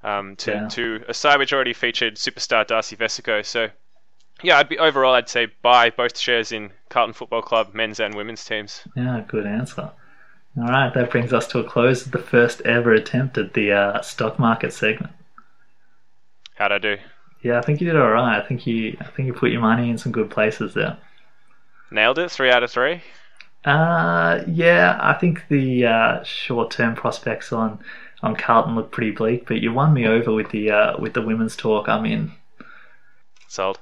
um, 0.03 0.35
to, 0.37 0.51
yeah. 0.51 0.67
to 0.67 1.05
a 1.07 1.13
side 1.13 1.39
which 1.39 1.53
already 1.53 1.73
featured 1.73 2.15
superstar 2.15 2.67
Darcy 2.67 2.97
Vescio. 2.97 3.45
So 3.45 3.69
yeah, 4.43 4.57
I'd 4.57 4.67
be 4.67 4.79
overall. 4.79 5.13
I'd 5.13 5.29
say 5.29 5.47
buy 5.61 5.91
both 5.91 6.17
shares 6.17 6.51
in 6.51 6.71
Carlton 6.89 7.13
Football 7.13 7.41
Club 7.41 7.73
men's 7.73 7.99
and 7.99 8.15
women's 8.15 8.43
teams. 8.43 8.81
Yeah, 8.95 9.23
good 9.27 9.45
answer. 9.45 9.91
All 10.57 10.67
right, 10.67 10.93
that 10.93 11.11
brings 11.11 11.33
us 11.33 11.47
to 11.47 11.59
a 11.59 11.63
close 11.63 12.05
of 12.05 12.11
the 12.11 12.17
first 12.17 12.61
ever 12.61 12.91
attempt 12.91 13.37
at 13.37 13.53
the 13.53 13.71
uh, 13.71 14.01
stock 14.01 14.39
market 14.39 14.73
segment. 14.73 15.13
How'd 16.55 16.71
I 16.71 16.79
do? 16.79 16.97
Yeah, 17.43 17.59
I 17.59 17.61
think 17.61 17.79
you 17.79 17.87
did 17.87 17.95
all 17.95 18.09
right. 18.09 18.41
I 18.41 18.47
think 18.47 18.65
you, 18.65 18.97
I 18.99 19.05
think 19.05 19.27
you 19.27 19.33
put 19.33 19.51
your 19.51 19.61
money 19.61 19.89
in 19.89 19.97
some 19.97 20.11
good 20.11 20.31
places 20.31 20.73
there. 20.73 20.97
Nailed 21.91 22.17
it. 22.17 22.31
Three 22.31 22.49
out 22.49 22.63
of 22.63 22.71
three. 22.71 23.03
Uh, 23.63 24.43
yeah, 24.47 24.97
I 24.99 25.13
think 25.13 25.47
the 25.49 25.85
uh, 25.85 26.23
short-term 26.23 26.95
prospects 26.95 27.51
on 27.51 27.79
on 28.23 28.35
Carlton 28.35 28.75
look 28.75 28.91
pretty 28.91 29.11
bleak, 29.11 29.45
but 29.47 29.57
you 29.57 29.71
won 29.71 29.93
me 29.93 30.07
over 30.07 30.33
with 30.33 30.49
the 30.49 30.71
uh, 30.71 30.97
with 30.99 31.13
the 31.13 31.21
women's 31.21 31.55
talk. 31.55 31.87
I'm 31.87 32.05
in. 32.05 32.31
Sold. 33.47 33.79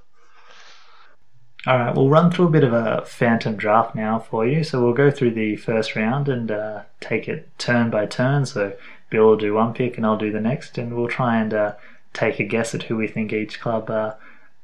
All 1.67 1.79
right, 1.79 1.95
we'll 1.95 2.09
run 2.09 2.29
through 2.29 2.45
a 2.45 2.51
bit 2.51 2.63
of 2.63 2.73
a 2.73 3.03
phantom 3.07 3.55
draft 3.55 3.95
now 3.95 4.19
for 4.19 4.45
you. 4.45 4.63
So 4.63 4.83
we'll 4.83 4.93
go 4.93 5.09
through 5.09 5.31
the 5.31 5.55
first 5.55 5.95
round 5.95 6.29
and 6.29 6.51
uh, 6.51 6.83
take 6.99 7.27
it 7.27 7.49
turn 7.57 7.89
by 7.89 8.05
turn. 8.05 8.45
So 8.45 8.73
Bill 9.09 9.25
will 9.25 9.37
do 9.37 9.55
one 9.55 9.73
pick 9.73 9.97
and 9.97 10.05
I'll 10.05 10.17
do 10.17 10.31
the 10.31 10.39
next, 10.39 10.77
and 10.77 10.95
we'll 10.95 11.07
try 11.07 11.41
and 11.41 11.53
uh, 11.53 11.73
take 12.13 12.39
a 12.39 12.43
guess 12.43 12.75
at 12.75 12.83
who 12.83 12.97
we 12.97 13.07
think 13.07 13.33
each 13.33 13.59
club 13.59 13.89
uh, 13.89 14.13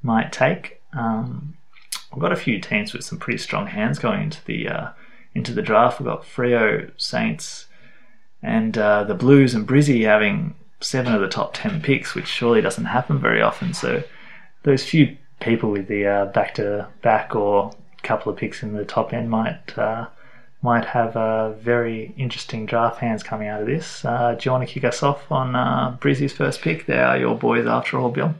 might 0.04 0.32
take. 0.32 0.80
Um, 0.93 1.58
we've 2.12 2.22
got 2.22 2.34
a 2.34 2.36
few 2.36 2.60
teams 2.62 2.93
with 2.93 3.04
some 3.04 3.18
pretty 3.18 3.39
strong 3.39 3.66
hands 3.66 3.97
going 3.97 4.22
into 4.22 4.45
the 4.45 4.68
uh, 4.68 4.89
into 5.34 5.54
the 5.54 5.62
draft. 5.64 5.99
We've 5.99 6.06
got 6.06 6.24
Freo, 6.24 6.91
Saints, 6.97 7.66
and 8.43 8.78
uh, 8.78 9.06
the 9.06 9.16
Blues 9.16 9.56
and 9.56 9.68
Brizzy 9.68 10.06
having 10.06 10.54
seven 10.82 11.16
of 11.16 11.22
the 11.22 11.28
top 11.28 11.56
ten 11.56 11.82
picks, 11.82 12.14
which 12.14 12.28
surely 12.28 12.62
doesn't 12.62 12.86
happen 12.86 13.18
very 13.20 13.41
often. 13.41 13.74
So 13.74 14.04
those 14.64 14.84
few 14.84 15.18
people 15.42 15.72
with 15.72 15.88
the 15.88 16.06
uh, 16.06 16.26
back 16.28 16.54
to 16.56 16.88
back 17.02 17.36
or 17.36 17.72
couple 18.04 18.32
of 18.32 18.38
picks 18.38 18.64
in 18.64 18.74
the 18.74 18.86
top 18.86 19.14
end 19.14 19.30
might 19.30 19.78
uh, 19.78 20.08
might 20.62 20.86
have 20.86 21.16
uh, 21.16 21.52
very 21.54 22.14
interesting 22.18 22.66
draft 22.66 23.00
hands 23.00 23.24
coming 23.24 23.48
out 23.48 23.62
of 23.62 23.68
this. 23.68 24.06
Uh, 24.06 24.36
do 24.36 24.48
you 24.48 24.52
want 24.52 24.68
to 24.68 24.72
kick 24.72 24.84
us 24.84 25.02
off 25.02 25.32
on 25.32 25.56
uh, 25.56 25.98
Brizzy's 26.00 26.34
first 26.34 26.62
pick? 26.62 26.86
They 26.86 27.00
are 27.00 27.18
your 27.18 27.36
boys 27.38 27.66
after 27.66 27.98
all, 27.98 28.10
Bill. 28.10 28.36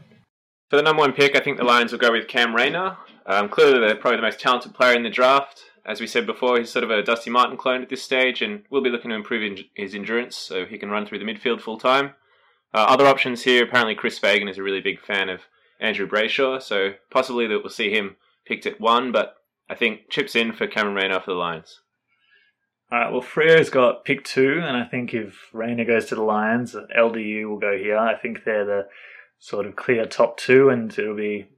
For 0.70 0.76
the 0.76 0.82
number 0.82 1.00
one 1.00 1.12
pick, 1.12 1.36
I 1.36 1.40
think 1.40 1.58
the 1.58 1.64
Lions 1.64 1.92
will 1.92 1.98
go 1.98 2.12
with 2.12 2.28
Cam 2.28 2.54
Rayner. 2.54 2.96
Um, 3.26 3.48
clearly, 3.48 3.80
they're 3.80 3.96
probably 3.96 4.18
the 4.18 4.22
most 4.22 4.40
talented 4.40 4.74
player 4.74 4.96
in 4.96 5.02
the 5.02 5.10
draft. 5.10 5.62
As 5.84 6.00
we 6.00 6.06
said 6.06 6.26
before, 6.26 6.58
he's 6.58 6.70
sort 6.70 6.84
of 6.84 6.90
a 6.90 7.02
Dusty 7.02 7.28
Martin 7.28 7.56
clone 7.56 7.82
at 7.82 7.88
this 7.88 8.02
stage, 8.02 8.40
and 8.40 8.62
will 8.70 8.82
be 8.82 8.90
looking 8.90 9.10
to 9.10 9.16
improve 9.16 9.58
his 9.74 9.94
endurance 9.94 10.36
so 10.36 10.64
he 10.64 10.78
can 10.78 10.90
run 10.90 11.06
through 11.06 11.18
the 11.18 11.24
midfield 11.24 11.60
full 11.60 11.78
time. 11.78 12.14
Uh, 12.72 12.86
other 12.88 13.06
options 13.06 13.42
here, 13.42 13.64
apparently 13.64 13.94
Chris 13.94 14.18
Fagan 14.18 14.48
is 14.48 14.58
a 14.58 14.62
really 14.62 14.80
big 14.80 15.00
fan 15.00 15.28
of 15.28 15.40
Andrew 15.82 16.08
Brayshaw, 16.08 16.62
so 16.62 16.94
possibly 17.10 17.46
that 17.48 17.58
we'll 17.58 17.70
see 17.70 17.90
him 17.90 18.16
picked 18.46 18.66
at 18.66 18.80
one, 18.80 19.12
but 19.12 19.34
I 19.68 19.74
think 19.74 20.08
chips 20.08 20.36
in 20.36 20.52
for 20.52 20.66
Cameron 20.66 20.94
Rayner 20.94 21.20
for 21.20 21.32
the 21.32 21.36
Lions. 21.36 21.80
All 22.90 22.98
right, 22.98 23.12
well, 23.12 23.22
Freo's 23.22 23.70
got 23.70 24.04
pick 24.04 24.22
two, 24.22 24.60
and 24.62 24.76
I 24.76 24.84
think 24.84 25.12
if 25.12 25.48
Rayner 25.52 25.84
goes 25.84 26.06
to 26.06 26.14
the 26.14 26.22
Lions, 26.22 26.76
LDU 26.96 27.48
will 27.48 27.58
go 27.58 27.76
here. 27.76 27.98
I 27.98 28.16
think 28.16 28.44
they're 28.44 28.64
the 28.64 28.88
sort 29.38 29.66
of 29.66 29.76
clear 29.76 30.06
top 30.06 30.36
two, 30.36 30.68
and 30.68 30.96
it'll 30.96 31.16
be 31.16 31.48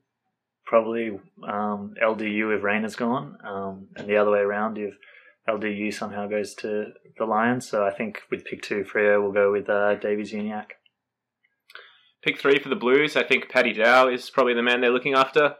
probably 0.64 1.10
um, 1.46 1.94
LDU 2.02 2.56
if 2.56 2.62
Rayner's 2.62 2.96
gone, 2.96 3.36
um, 3.44 3.88
and 3.96 4.08
the 4.08 4.16
other 4.16 4.30
way 4.30 4.38
around 4.38 4.78
if 4.78 4.94
LDU 5.48 5.92
somehow 5.92 6.28
goes 6.28 6.54
to 6.54 6.92
the 7.18 7.26
Lions. 7.26 7.68
So 7.68 7.84
I 7.84 7.90
think 7.90 8.22
with 8.30 8.44
pick 8.44 8.62
two, 8.62 8.84
Freo 8.84 9.20
will 9.20 9.32
go 9.32 9.52
with 9.52 9.68
uh, 9.68 9.96
Davies 9.96 10.32
Uniacke. 10.32 10.72
Pick 12.24 12.38
three 12.38 12.58
for 12.58 12.70
the 12.70 12.76
Blues, 12.76 13.16
I 13.16 13.22
think 13.22 13.50
Paddy 13.50 13.74
Dow 13.74 14.08
is 14.08 14.30
probably 14.30 14.54
the 14.54 14.62
man 14.62 14.80
they're 14.80 14.88
looking 14.88 15.12
after. 15.12 15.56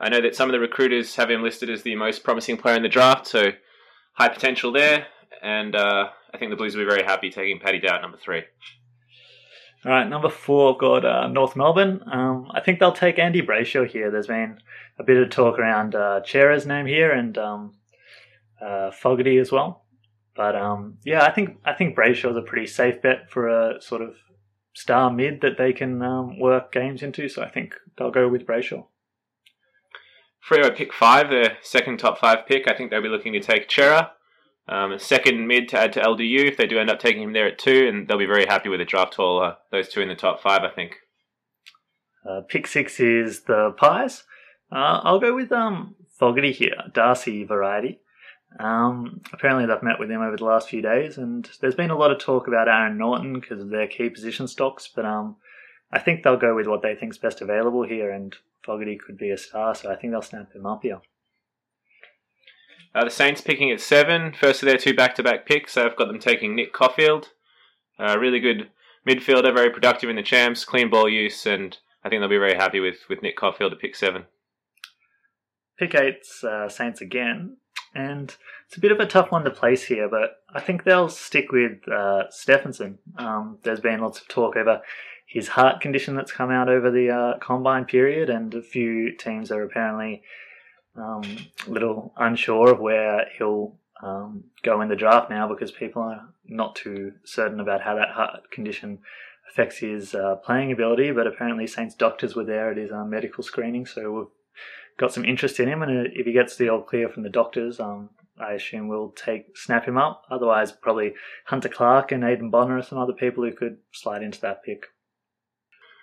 I 0.00 0.08
know 0.08 0.22
that 0.22 0.34
some 0.34 0.48
of 0.48 0.52
the 0.54 0.60
recruiters 0.60 1.14
have 1.16 1.30
him 1.30 1.42
listed 1.42 1.68
as 1.68 1.82
the 1.82 1.94
most 1.94 2.24
promising 2.24 2.56
player 2.56 2.74
in 2.74 2.82
the 2.82 2.88
draft, 2.88 3.26
so 3.26 3.50
high 4.14 4.30
potential 4.30 4.72
there. 4.72 5.08
And 5.42 5.76
uh, 5.76 6.08
I 6.32 6.38
think 6.38 6.50
the 6.50 6.56
Blues 6.56 6.74
will 6.74 6.84
be 6.84 6.88
very 6.88 7.02
happy 7.02 7.28
taking 7.28 7.60
Paddy 7.60 7.80
Dow 7.80 7.96
at 7.96 8.00
number 8.00 8.16
three. 8.16 8.44
All 9.84 9.92
right, 9.92 10.08
number 10.08 10.30
four, 10.30 10.78
got 10.78 11.04
uh, 11.04 11.28
North 11.28 11.54
Melbourne. 11.54 12.00
Um, 12.10 12.50
I 12.50 12.60
think 12.60 12.80
they'll 12.80 12.92
take 12.92 13.18
Andy 13.18 13.42
Brayshaw 13.42 13.86
here. 13.86 14.10
There's 14.10 14.26
been 14.26 14.58
a 14.98 15.04
bit 15.04 15.18
of 15.18 15.28
talk 15.28 15.58
around 15.58 15.94
uh, 15.94 16.22
Cerra's 16.24 16.64
name 16.64 16.86
here 16.86 17.12
and 17.12 17.36
um, 17.36 17.74
uh, 18.64 18.90
Fogarty 18.90 19.36
as 19.36 19.52
well. 19.52 19.84
But 20.34 20.56
um, 20.56 20.96
yeah, 21.04 21.24
I 21.24 21.30
think 21.30 21.58
I 21.66 21.74
think 21.74 21.94
Brayshaw's 21.94 22.38
a 22.38 22.42
pretty 22.42 22.66
safe 22.66 23.02
bet 23.02 23.30
for 23.30 23.48
a 23.48 23.82
sort 23.82 24.00
of 24.00 24.14
star 24.76 25.10
mid 25.10 25.40
that 25.40 25.56
they 25.56 25.72
can 25.72 26.02
um, 26.02 26.38
work 26.38 26.70
games 26.70 27.02
into. 27.02 27.28
So 27.30 27.42
I 27.42 27.48
think 27.48 27.74
they'll 27.96 28.10
go 28.10 28.28
with 28.28 28.46
Brayshaw. 28.46 28.84
Freo 30.46 30.76
pick 30.76 30.92
five, 30.92 31.30
their 31.30 31.56
second 31.62 31.98
top 31.98 32.18
five 32.18 32.46
pick. 32.46 32.68
I 32.68 32.76
think 32.76 32.90
they'll 32.90 33.02
be 33.02 33.08
looking 33.08 33.32
to 33.32 33.40
take 33.40 33.70
Cerra, 33.70 34.12
Um, 34.68 34.96
second 34.98 35.46
mid 35.46 35.68
to 35.70 35.78
add 35.80 35.94
to 35.94 36.00
LDU 36.00 36.44
if 36.44 36.56
they 36.56 36.66
do 36.66 36.78
end 36.78 36.90
up 36.90 37.00
taking 37.00 37.22
him 37.22 37.32
there 37.32 37.48
at 37.48 37.58
two, 37.58 37.88
and 37.88 38.06
they'll 38.06 38.18
be 38.18 38.26
very 38.26 38.46
happy 38.46 38.68
with 38.68 38.80
a 38.80 38.84
draft 38.84 39.14
haul. 39.14 39.42
Uh, 39.42 39.54
those 39.72 39.88
two 39.88 40.02
in 40.02 40.08
the 40.08 40.14
top 40.14 40.42
five, 40.42 40.62
I 40.62 40.70
think. 40.70 40.96
Uh, 42.28 42.42
pick 42.46 42.66
six 42.66 43.00
is 43.00 43.44
the 43.44 43.74
Pies. 43.76 44.24
Uh, 44.70 45.00
I'll 45.02 45.20
go 45.20 45.34
with 45.34 45.50
um, 45.52 45.94
Fogarty 46.18 46.52
here, 46.52 46.76
Darcy 46.92 47.44
Fogarty. 47.46 48.00
Um, 48.58 49.20
apparently, 49.32 49.66
they've 49.66 49.82
met 49.82 49.98
with 49.98 50.10
him 50.10 50.22
over 50.22 50.36
the 50.36 50.44
last 50.44 50.68
few 50.68 50.80
days, 50.80 51.18
and 51.18 51.48
there's 51.60 51.74
been 51.74 51.90
a 51.90 51.98
lot 51.98 52.10
of 52.10 52.18
talk 52.18 52.48
about 52.48 52.68
Aaron 52.68 52.98
Naughton 52.98 53.34
because 53.38 53.60
of 53.60 53.70
their 53.70 53.86
key 53.86 54.08
position 54.08 54.48
stocks. 54.48 54.88
But 54.94 55.04
um, 55.04 55.36
I 55.92 55.98
think 55.98 56.22
they'll 56.22 56.36
go 56.36 56.54
with 56.54 56.66
what 56.66 56.82
they 56.82 56.94
think's 56.94 57.18
best 57.18 57.40
available 57.40 57.82
here, 57.82 58.10
and 58.10 58.34
Fogarty 58.64 58.96
could 58.96 59.18
be 59.18 59.30
a 59.30 59.36
star, 59.36 59.74
so 59.74 59.90
I 59.90 59.96
think 59.96 60.12
they'll 60.12 60.22
snap 60.22 60.52
him 60.54 60.66
up 60.66 60.82
here. 60.82 61.00
Uh, 62.94 63.04
the 63.04 63.10
Saints 63.10 63.42
picking 63.42 63.70
at 63.70 63.80
seven. 63.80 64.32
First 64.32 64.62
of 64.62 64.66
their 64.66 64.78
two 64.78 64.94
back-to-back 64.94 65.44
picks. 65.46 65.76
I've 65.76 65.96
got 65.96 66.08
them 66.08 66.18
taking 66.18 66.56
Nick 66.56 66.72
Coffield. 66.72 67.28
Uh, 67.98 68.16
really 68.18 68.40
good 68.40 68.70
midfielder, 69.06 69.54
very 69.54 69.70
productive 69.70 70.10
in 70.10 70.16
the 70.16 70.22
champs, 70.22 70.64
clean 70.64 70.90
ball 70.90 71.08
use, 71.08 71.46
and 71.46 71.76
I 72.02 72.08
think 72.08 72.20
they'll 72.20 72.28
be 72.28 72.38
very 72.38 72.54
happy 72.54 72.80
with, 72.80 73.00
with 73.08 73.22
Nick 73.22 73.36
Coffield 73.36 73.72
at 73.72 73.78
pick 73.78 73.94
seven. 73.94 74.24
Pick 75.78 75.94
eight's 75.94 76.42
uh, 76.42 76.68
Saints 76.68 77.00
again, 77.00 77.58
and 77.96 78.36
it's 78.66 78.76
a 78.76 78.80
bit 78.80 78.92
of 78.92 79.00
a 79.00 79.06
tough 79.06 79.32
one 79.32 79.44
to 79.44 79.50
place 79.50 79.84
here, 79.84 80.08
but 80.08 80.42
I 80.54 80.60
think 80.60 80.84
they'll 80.84 81.08
stick 81.08 81.50
with 81.50 81.88
uh, 81.88 82.30
Stephenson. 82.30 82.98
Um, 83.16 83.58
there's 83.62 83.80
been 83.80 84.00
lots 84.00 84.20
of 84.20 84.28
talk 84.28 84.56
over 84.56 84.82
his 85.26 85.48
heart 85.48 85.80
condition 85.80 86.14
that's 86.14 86.32
come 86.32 86.50
out 86.50 86.68
over 86.68 86.90
the 86.90 87.10
uh, 87.10 87.38
combine 87.38 87.84
period, 87.86 88.28
and 88.28 88.54
a 88.54 88.62
few 88.62 89.16
teams 89.16 89.50
are 89.50 89.62
apparently 89.62 90.22
um, 90.96 91.22
a 91.66 91.70
little 91.70 92.12
unsure 92.16 92.72
of 92.72 92.80
where 92.80 93.26
he'll 93.38 93.76
um, 94.02 94.44
go 94.62 94.80
in 94.82 94.88
the 94.88 94.96
draft 94.96 95.30
now 95.30 95.48
because 95.48 95.70
people 95.70 96.02
are 96.02 96.28
not 96.46 96.76
too 96.76 97.12
certain 97.24 97.60
about 97.60 97.80
how 97.80 97.94
that 97.94 98.10
heart 98.10 98.50
condition 98.50 98.98
affects 99.50 99.78
his 99.78 100.14
uh, 100.14 100.36
playing 100.36 100.70
ability. 100.70 101.12
But 101.12 101.26
apparently, 101.26 101.66
Saints 101.66 101.94
doctors 101.94 102.36
were 102.36 102.44
there 102.44 102.70
at 102.70 102.76
his 102.76 102.92
uh, 102.92 103.04
medical 103.04 103.42
screening, 103.42 103.86
so 103.86 104.12
we've 104.12 104.26
got 104.98 105.12
some 105.12 105.24
interest 105.24 105.60
in 105.60 105.68
him. 105.68 105.82
And 105.82 106.08
if 106.12 106.26
he 106.26 106.32
gets 106.32 106.56
the 106.56 106.68
all 106.68 106.82
clear 106.82 107.08
from 107.08 107.22
the 107.22 107.28
doctors, 107.28 107.80
um, 107.80 108.10
I 108.38 108.52
assume 108.52 108.88
we'll 108.88 109.10
take 109.10 109.56
snap 109.56 109.86
him 109.86 109.96
up. 109.96 110.24
Otherwise, 110.30 110.72
probably 110.72 111.14
Hunter 111.46 111.68
Clark 111.68 112.12
and 112.12 112.22
Aiden 112.22 112.50
Bonar 112.50 112.78
are 112.78 112.82
some 112.82 112.98
other 112.98 113.12
people 113.12 113.44
who 113.44 113.52
could 113.52 113.78
slide 113.92 114.22
into 114.22 114.40
that 114.40 114.62
pick. 114.62 114.86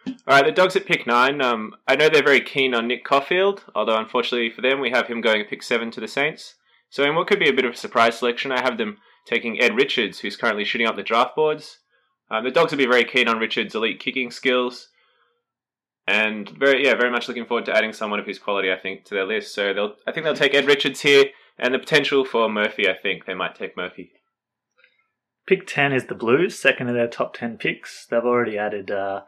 All 0.06 0.16
right, 0.28 0.46
the 0.46 0.52
dogs 0.52 0.76
at 0.76 0.86
pick 0.86 1.08
nine. 1.08 1.42
Um, 1.42 1.76
I 1.88 1.96
know 1.96 2.10
they're 2.10 2.24
very 2.24 2.42
keen 2.42 2.74
on 2.74 2.88
Nick 2.88 3.06
Coffield, 3.06 3.64
although 3.74 3.98
unfortunately 3.98 4.50
for 4.50 4.62
them, 4.62 4.82
we 4.82 4.90
have 4.90 5.08
him 5.08 5.22
going 5.22 5.42
at 5.42 5.50
pick 5.50 5.64
seven 5.64 5.92
to 5.92 6.02
the 6.02 6.08
Saints. 6.08 6.56
So 6.90 7.04
in 7.04 7.16
what 7.16 7.28
could 7.28 7.40
be 7.40 7.50
a 7.50 7.54
bit 7.54 7.66
of 7.66 7.74
a 7.74 7.78
surprise 7.78 8.18
selection, 8.18 8.52
I 8.52 8.62
have 8.62 8.78
them 8.78 8.98
taking 9.26 9.62
Ed 9.62 9.76
Richards, 9.76 10.20
who's 10.20 10.36
currently 10.36 10.66
shooting 10.66 10.88
up 10.88 10.96
the 10.96 11.04
draft 11.04 11.36
boards. 11.36 11.80
Um, 12.30 12.44
the 12.44 12.52
dogs 12.52 12.72
will 12.72 12.80
be 12.80 12.86
very 12.86 13.06
keen 13.06 13.28
on 13.28 13.40
Richards' 13.40 13.76
elite 13.76 14.00
kicking 14.00 14.30
skills, 14.30 14.90
and 16.08 16.50
very 16.50 16.86
yeah, 16.86 16.96
very 16.96 17.12
much 17.12 17.28
looking 17.28 17.46
forward 17.46 17.66
to 17.66 17.76
adding 17.76 17.94
someone 17.94 18.20
of 18.20 18.26
his 18.26 18.40
quality, 18.40 18.72
I 18.72 18.78
think, 18.78 19.06
to 19.06 19.16
their 19.16 19.26
list. 19.26 19.54
So 19.54 19.74
they'll, 19.74 19.96
I 20.08 20.12
think 20.12 20.26
they'll 20.26 20.36
take 20.36 20.54
Ed 20.54 20.66
Richards 20.66 21.02
here, 21.02 21.26
and 21.58 21.74
the 21.74 21.80
potential 21.80 22.26
for 22.26 22.50
Murphy, 22.50 22.90
I 22.90 22.96
think 23.02 23.26
they 23.26 23.34
might 23.34 23.56
take 23.56 23.78
Murphy. 23.78 24.12
Pick 25.48 25.68
ten 25.68 25.94
is 25.94 26.06
the 26.06 26.16
Blues, 26.16 26.58
second 26.58 26.88
of 26.88 26.96
their 26.96 27.08
top 27.08 27.34
ten 27.34 27.58
picks. 27.58 28.06
They've 28.06 28.24
already 28.24 28.58
added. 28.58 28.92
Uh, 28.92 29.22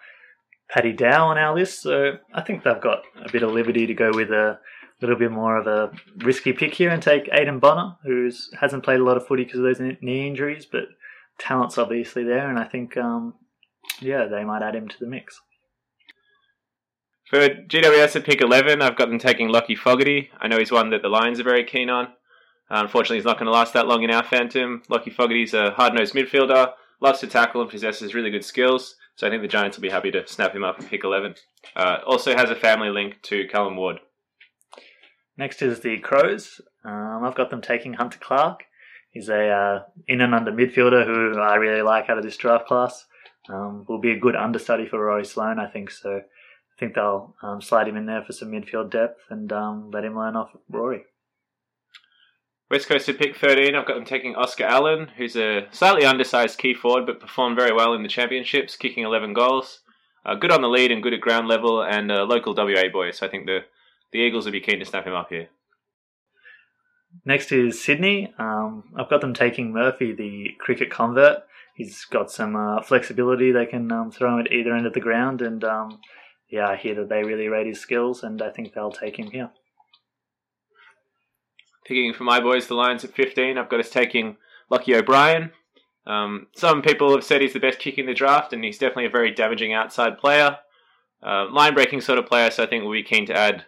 Paddy 0.68 0.94
Dow 0.94 1.28
on 1.28 1.38
our 1.38 1.54
list, 1.54 1.84
so 1.84 2.14
I 2.34 2.42
think 2.42 2.64
they've 2.64 2.82
got 2.82 3.04
a 3.24 3.32
bit 3.32 3.44
of 3.44 3.52
liberty 3.52 3.86
to 3.86 3.94
go 3.94 4.10
with 4.12 4.32
a 4.32 4.58
little 5.00 5.16
bit 5.16 5.32
more 5.32 5.58
of 5.58 5.68
a 5.68 5.92
risky 6.26 6.54
pick 6.54 6.74
here 6.74 6.90
and 6.90 7.04
take 7.04 7.30
Aiden 7.30 7.60
Bonar, 7.60 8.00
who 8.04 8.32
hasn't 8.60 8.84
played 8.84 9.00
a 9.00 9.04
lot 9.04 9.16
of 9.16 9.28
footy 9.28 9.44
because 9.44 9.60
of 9.60 9.66
those 9.66 9.80
knee 9.80 10.28
injuries, 10.28 10.66
but 10.66 10.86
talent's 11.38 11.78
obviously 11.78 12.24
there, 12.24 12.50
and 12.50 12.58
I 12.58 12.64
think, 12.64 12.98
um, 12.98 13.36
yeah, 14.02 14.26
they 14.26 14.44
might 14.44 14.64
add 14.64 14.76
him 14.76 14.88
to 14.88 15.00
the 15.00 15.06
mix. 15.06 15.40
For 17.30 17.40
GWS 17.40 18.18
at 18.18 18.24
pick 18.24 18.42
11, 18.42 18.82
I've 18.82 18.96
got 18.96 19.10
them 19.10 19.18
taking 19.18 19.50
Lachie 19.50 19.78
Fogarty. 19.78 20.30
I 20.40 20.48
know 20.48 20.60
he's 20.60 20.72
one 20.72 20.92
that 20.92 21.02
the 21.02 21.10
Lions 21.10 21.40
are 21.40 21.44
very 21.44 21.64
keen 21.64 21.90
on. 21.90 22.06
Uh, 22.70 22.82
unfortunately, 22.82 23.18
he's 23.18 23.26
not 23.26 23.38
going 23.38 23.48
to 23.48 23.52
last 23.52 23.74
that 23.74 23.88
long 23.88 24.04
in 24.04 24.12
our 24.12 24.24
phantom. 24.24 24.84
Lachie 24.90 25.14
Fogarty's 25.14 25.54
a 25.54 25.72
hard 25.72 25.94
nosed 25.94 26.14
midfielder, 26.14 26.74
loves 27.02 27.20
to 27.20 27.28
tackle 27.28 27.62
and 27.62 27.70
possesses 27.70 28.14
really 28.14 28.30
good 28.30 28.46
skills. 28.46 28.96
So 29.16 29.26
I 29.26 29.30
think 29.30 29.42
the 29.42 29.48
Giants 29.48 29.78
will 29.78 29.82
be 29.82 29.90
happy 29.90 30.12
to 30.12 30.28
snap 30.28 30.54
him 30.54 30.64
up 30.64 30.80
at 30.80 30.88
pick 30.88 31.04
11. 31.04 31.36
Uh, 31.76 31.98
also 32.06 32.36
has 32.36 32.52
a 32.52 32.56
family 32.56 32.90
link 32.90 33.22
to 33.24 33.48
Callan 33.48 33.76
Ward. 33.76 34.00
Next 35.38 35.62
is 35.62 35.80
the 35.80 35.98
Crows. 35.98 36.62
Um, 36.84 37.22
I've 37.24 37.36
got 37.36 37.50
them 37.50 37.62
taking 37.62 37.94
Hunter 37.94 38.20
Clark. 38.22 38.64
He's 39.12 39.30
a 39.30 39.48
uh, 39.48 39.84
in 40.08 40.22
and 40.22 40.36
under 40.36 40.52
midfielder 40.52 41.06
who 41.06 41.40
I 41.40 41.56
really 41.56 41.82
like 41.82 42.10
out 42.10 42.18
of 42.18 42.24
this 42.24 42.38
draft 42.38 42.68
class. 42.68 43.06
Um, 43.50 43.86
will 43.88 44.00
be 44.00 44.12
a 44.12 44.20
good 44.20 44.36
understudy 44.36 44.88
for 44.88 45.00
Rory 45.00 45.26
Sloane, 45.26 45.60
I 45.60 45.68
think. 45.68 45.92
So 45.92 46.22
I 46.76 46.80
think 46.80 46.96
they'll 46.96 47.36
um, 47.42 47.62
slide 47.62 47.88
him 47.88 47.96
in 47.96 48.06
there 48.06 48.24
for 48.24 48.34
some 48.34 48.52
midfield 48.52 48.92
depth 48.92 49.22
and 49.30 49.52
um, 49.54 49.92
let 49.92 50.04
him 50.04 50.18
learn 50.18 50.36
off 50.36 50.50
Rory. 50.70 51.04
West 52.70 52.88
Coast 52.88 53.08
at 53.08 53.20
pick 53.20 53.38
13, 53.38 53.76
I've 53.76 53.86
got 53.86 53.94
them 53.94 54.06
taking 54.06 54.36
Oscar 54.36 54.66
Allen, 54.66 55.10
who's 55.18 55.38
a 55.38 55.68
slightly 55.72 56.04
undersized 56.04 56.58
key 56.58 56.74
forward 56.74 57.06
but 57.06 57.20
performed 57.20 57.56
very 57.56 57.72
well 57.72 57.94
in 57.94 58.02
the 58.02 58.10
championships, 58.10 58.76
kicking 58.76 59.06
11 59.06 59.34
goals. 59.34 59.82
Uh, 60.26 60.34
good 60.34 60.52
on 60.52 60.62
the 60.62 60.68
lead 60.68 60.92
and 60.92 61.04
good 61.04 61.14
at 61.14 61.22
ground 61.22 61.48
level, 61.48 61.84
and 61.84 62.12
a 62.12 62.24
local 62.24 62.56
WA 62.56 62.90
boy, 62.92 63.12
so 63.12 63.28
I 63.28 63.30
think 63.30 63.46
the, 63.46 63.60
the 64.12 64.18
Eagles 64.18 64.46
will 64.46 64.52
be 64.52 64.62
keen 64.62 64.80
to 64.80 64.86
snap 64.86 65.06
him 65.06 65.14
up 65.14 65.30
here. 65.30 65.50
Next 67.24 67.52
is 67.52 67.82
Sydney. 67.82 68.34
Um, 68.40 68.86
I've 68.98 69.10
got 69.10 69.22
them 69.22 69.36
taking 69.36 69.72
Murphy, 69.72 70.12
the 70.12 70.50
cricket 70.60 70.90
convert. 70.90 71.44
He's 71.76 72.04
got 72.06 72.32
some 72.32 72.56
uh, 72.56 72.82
flexibility. 72.82 73.52
They 73.52 73.68
can 73.68 73.92
um, 73.92 74.12
throw 74.12 74.34
him 74.34 74.40
at 74.46 74.52
either 74.52 74.76
end 74.76 74.88
of 74.88 74.94
the 74.94 75.00
ground, 75.00 75.42
and 75.42 75.64
um, 75.64 76.00
yeah, 76.56 76.70
I 76.70 76.78
hear 76.78 76.96
that 76.96 77.10
they 77.10 77.22
really 77.22 77.50
rate 77.50 77.68
his 77.68 77.82
skills, 77.82 78.24
and 78.24 78.42
I 78.42 78.50
think 78.50 78.74
they'll 78.74 78.90
take 78.90 79.20
him 79.20 79.30
here. 79.30 79.50
Picking 81.86 82.14
for 82.14 82.24
my 82.24 82.40
boys, 82.40 82.68
the 82.68 82.76
Lions 82.76 83.04
at 83.04 83.14
15, 83.14 83.58
I've 83.58 83.70
got 83.70 83.82
us 83.82 83.90
taking 83.90 84.38
Lachie 84.72 84.96
O'Brien. 84.96 85.52
Um, 86.08 86.48
some 86.56 86.82
people 86.82 87.12
have 87.12 87.26
said 87.26 87.42
he's 87.42 87.52
the 87.52 87.60
best 87.60 87.80
kick 87.80 87.98
in 87.98 88.06
the 88.06 88.14
draft, 88.14 88.54
and 88.54 88.64
he's 88.64 88.78
definitely 88.78 89.08
a 89.08 89.10
very 89.10 89.32
damaging 89.32 89.74
outside 89.74 90.18
player. 90.18 90.58
Uh, 91.22 91.52
line 91.52 91.74
breaking 91.74 92.00
sort 92.00 92.20
of 92.20 92.26
player, 92.26 92.50
so 92.50 92.64
I 92.64 92.68
think 92.68 92.84
we'll 92.84 92.94
be 92.94 93.04
keen 93.04 93.26
to 93.26 93.38
add 93.38 93.66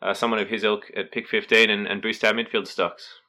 uh, 0.00 0.14
someone 0.14 0.40
of 0.40 0.48
his 0.48 0.64
ilk 0.64 0.90
at 0.96 1.12
pick 1.12 1.28
15 1.28 1.68
and, 1.68 1.86
and 1.86 2.00
boost 2.00 2.24
our 2.24 2.32
midfield 2.32 2.66
stocks. 2.66 3.20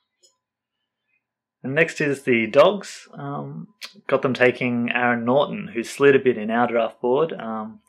And 1.62 1.76
next 1.76 1.99
is 1.99 2.24
the 2.24 2.47
Dogs. 2.47 3.10
Um, 3.14 3.68
got 4.08 4.22
them 4.22 4.34
taking 4.34 4.91
Aaron 4.93 5.26
Naughton, 5.26 5.72
who 5.74 5.84
slid 5.84 6.16
a 6.16 6.20
bit 6.20 6.38
in 6.38 6.49
our 6.49 6.68
draft 6.68 7.01
board. 7.01 7.34
Um, 7.34 7.82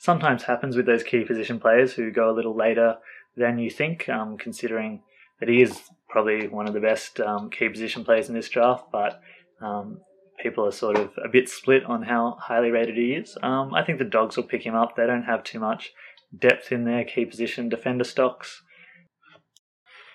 sometimes 0.00 0.44
happens 0.44 0.76
with 0.76 0.86
those 0.86 1.02
key 1.02 1.24
position 1.24 1.60
players 1.60 1.92
who 1.92 2.10
go 2.10 2.30
a 2.30 2.32
little 2.34 2.56
later 2.56 2.96
than 3.36 3.58
you 3.58 3.70
think, 3.70 4.08
um, 4.08 4.38
considering 4.38 5.02
that 5.38 5.48
he 5.48 5.60
is 5.60 5.78
probably 6.08 6.48
one 6.48 6.66
of 6.66 6.72
the 6.72 6.80
best 6.80 7.20
um, 7.20 7.50
key 7.50 7.68
position 7.68 8.02
players 8.02 8.28
in 8.28 8.34
this 8.34 8.48
draft, 8.48 8.84
but 8.90 9.20
um, 9.60 10.00
people 10.42 10.66
are 10.66 10.72
sort 10.72 10.96
of 10.96 11.10
a 11.22 11.28
bit 11.28 11.50
split 11.50 11.84
on 11.84 12.02
how 12.02 12.38
highly 12.40 12.70
rated 12.70 12.96
he 12.96 13.12
is. 13.12 13.36
Um, 13.42 13.74
I 13.74 13.84
think 13.84 13.98
the 13.98 14.06
Dogs 14.06 14.38
will 14.38 14.44
pick 14.44 14.62
him 14.62 14.74
up. 14.74 14.96
They 14.96 15.06
don't 15.06 15.24
have 15.24 15.44
too 15.44 15.60
much 15.60 15.92
depth 16.36 16.72
in 16.72 16.84
their 16.84 17.04
key 17.04 17.26
position 17.26 17.68
defender 17.68 18.04
stocks. 18.04 18.62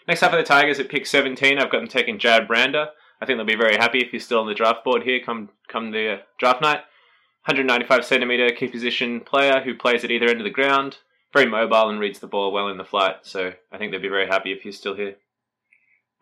Next 0.08 0.24
up 0.24 0.32
for 0.32 0.38
the 0.38 0.44
Tigers 0.44 0.80
at 0.80 0.90
pick 0.90 1.06
17, 1.06 1.60
I've 1.60 1.72
got 1.72 1.80
them 1.80 1.88
taking 1.88 2.18
Jarrod 2.18 2.48
Brander. 2.48 2.88
I 3.22 3.26
think 3.26 3.38
they'll 3.38 3.46
be 3.46 3.56
very 3.56 3.78
happy 3.78 4.00
if 4.00 4.10
he's 4.10 4.26
still 4.26 4.40
on 4.40 4.48
the 4.48 4.56
draft 4.56 4.84
board 4.84 5.04
here 5.04 5.20
come 5.24 5.50
come 5.68 5.92
the 5.92 6.14
uh, 6.14 6.18
draft 6.40 6.62
night. 6.62 6.82
195 7.46 8.06
centimeter 8.06 8.50
key 8.52 8.68
position 8.68 9.20
player 9.20 9.62
who 9.62 9.76
plays 9.76 10.04
at 10.04 10.12
either 10.12 10.28
end 10.28 10.40
of 10.40 10.46
the 10.46 10.50
ground 10.50 10.98
very 11.36 11.46
mobile 11.46 11.90
and 11.90 12.00
reads 12.00 12.20
the 12.20 12.28
ball 12.28 12.54
well 12.54 12.70
in 12.70 12.78
the 12.78 12.86
flight. 12.86 13.18
So 13.24 13.52
I 13.70 13.78
think 13.78 13.92
they'd 13.92 14.02
be 14.02 14.08
very 14.08 14.28
happy 14.28 14.54
if 14.54 14.62
he's 14.62 14.78
still 14.78 14.96
here. 14.96 15.18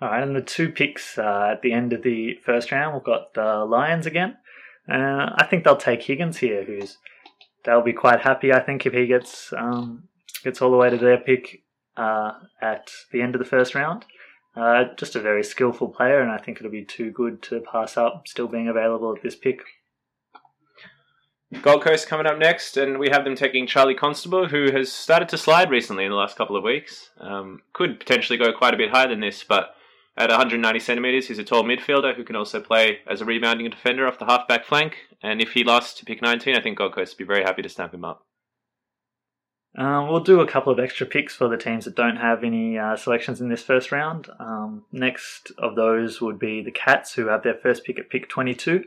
All 0.02 0.10
right, 0.10 0.24
and 0.24 0.36
the 0.36 0.42
two 0.42 0.70
picks 0.70 1.20
uh, 1.20 1.52
at 1.52 1.62
the 1.62 1.72
end 1.72 1.94
of 1.94 2.02
the 2.02 2.34
first 2.44 2.72
round, 2.72 2.96
we've 2.96 3.04
got 3.04 3.36
the 3.36 3.64
Lions 3.64 4.08
again. 4.08 4.38
Uh, 4.90 5.30
I 5.38 5.46
think 5.48 5.64
they'll 5.64 5.78
take 5.78 6.02
Higgins 6.02 6.38
here, 6.38 6.64
who's 6.64 6.98
they'll 7.64 7.84
be 7.84 7.94
quite 7.94 8.22
happy. 8.22 8.52
I 8.52 8.60
think 8.60 8.88
if 8.88 8.94
he 8.94 9.06
gets 9.06 9.54
um, 9.54 10.10
gets 10.44 10.62
all 10.62 10.72
the 10.72 10.78
way 10.78 10.90
to 10.90 10.98
their 10.98 11.20
pick 11.20 11.62
uh, 11.96 12.32
at 12.60 12.92
the 13.12 13.22
end 13.22 13.36
of 13.36 13.40
the 13.40 13.46
first 13.46 13.76
round. 13.76 14.06
Uh, 14.56 14.86
just 14.98 15.16
a 15.16 15.22
very 15.22 15.44
skillful 15.44 15.90
player, 15.90 16.22
and 16.22 16.32
I 16.32 16.38
think 16.38 16.58
it'll 16.58 16.72
be 16.72 16.86
too 16.86 17.12
good 17.12 17.42
to 17.44 17.62
pass 17.62 17.98
up, 17.98 18.28
still 18.28 18.48
being 18.48 18.68
available 18.68 19.16
at 19.16 19.22
this 19.22 19.36
pick. 19.36 19.62
Gold 21.62 21.84
Coast 21.84 22.08
coming 22.08 22.26
up 22.26 22.38
next, 22.38 22.78
and 22.78 22.98
we 23.00 23.10
have 23.10 23.24
them 23.24 23.36
taking 23.36 23.68
Charlie 23.68 23.96
Constable, 23.96 24.48
who 24.48 24.72
has 24.72 24.92
started 24.92 25.30
to 25.30 25.38
slide 25.38 25.70
recently 25.70 26.06
in 26.06 26.12
the 26.12 26.18
last 26.18 26.38
couple 26.38 26.56
of 26.56 26.64
weeks. 26.64 27.12
Um, 27.20 27.62
could 27.74 28.00
potentially 28.00 28.38
go 28.38 28.52
quite 28.52 28.74
a 28.74 28.78
bit 28.78 28.92
higher 28.92 29.08
than 29.08 29.20
this, 29.20 29.44
but 29.44 29.76
at 30.16 30.30
190 30.30 30.80
centimetres, 30.80 31.28
he's 31.28 31.40
a 31.40 31.44
tall 31.44 31.64
midfielder 31.64 32.16
who 32.16 32.24
can 32.24 32.36
also 32.36 32.60
play 32.60 33.00
as 33.10 33.22
a 33.22 33.26
rebounding 33.26 33.70
defender 33.70 34.08
off 34.08 34.20
the 34.20 34.26
halfback 34.26 34.66
flank. 34.66 34.98
And 35.22 35.42
if 35.42 35.54
he 35.54 35.64
lasts 35.64 36.00
to 36.00 36.06
pick 36.06 36.22
19, 36.22 36.56
I 36.56 36.62
think 36.62 36.78
Gold 36.78 36.94
Coast 36.94 37.14
would 37.14 37.26
be 37.26 37.28
very 37.28 37.44
happy 37.44 37.62
to 37.62 37.70
stamp 37.70 37.94
him 37.94 38.06
up. 38.06 38.26
Um, 39.76 40.08
we'll 40.08 40.20
do 40.20 40.40
a 40.40 40.48
couple 40.48 40.72
of 40.72 40.80
extra 40.80 41.08
picks 41.08 41.36
for 41.36 41.48
the 41.48 41.58
teams 41.58 41.86
that 41.86 41.96
don't 41.96 42.18
have 42.18 42.44
any 42.44 42.78
uh, 42.78 42.96
selections 42.96 43.42
in 43.42 43.50
this 43.50 43.64
first 43.64 43.92
round. 43.92 44.30
Um, 44.40 44.86
next 44.92 45.52
of 45.58 45.76
those 45.76 46.22
would 46.22 46.38
be 46.38 46.62
the 46.62 46.72
Cats, 46.72 47.14
who 47.16 47.28
have 47.28 47.42
their 47.42 47.56
first 47.56 47.84
pick 47.84 47.98
at 47.98 48.10
pick 48.12 48.30
22. 48.30 48.84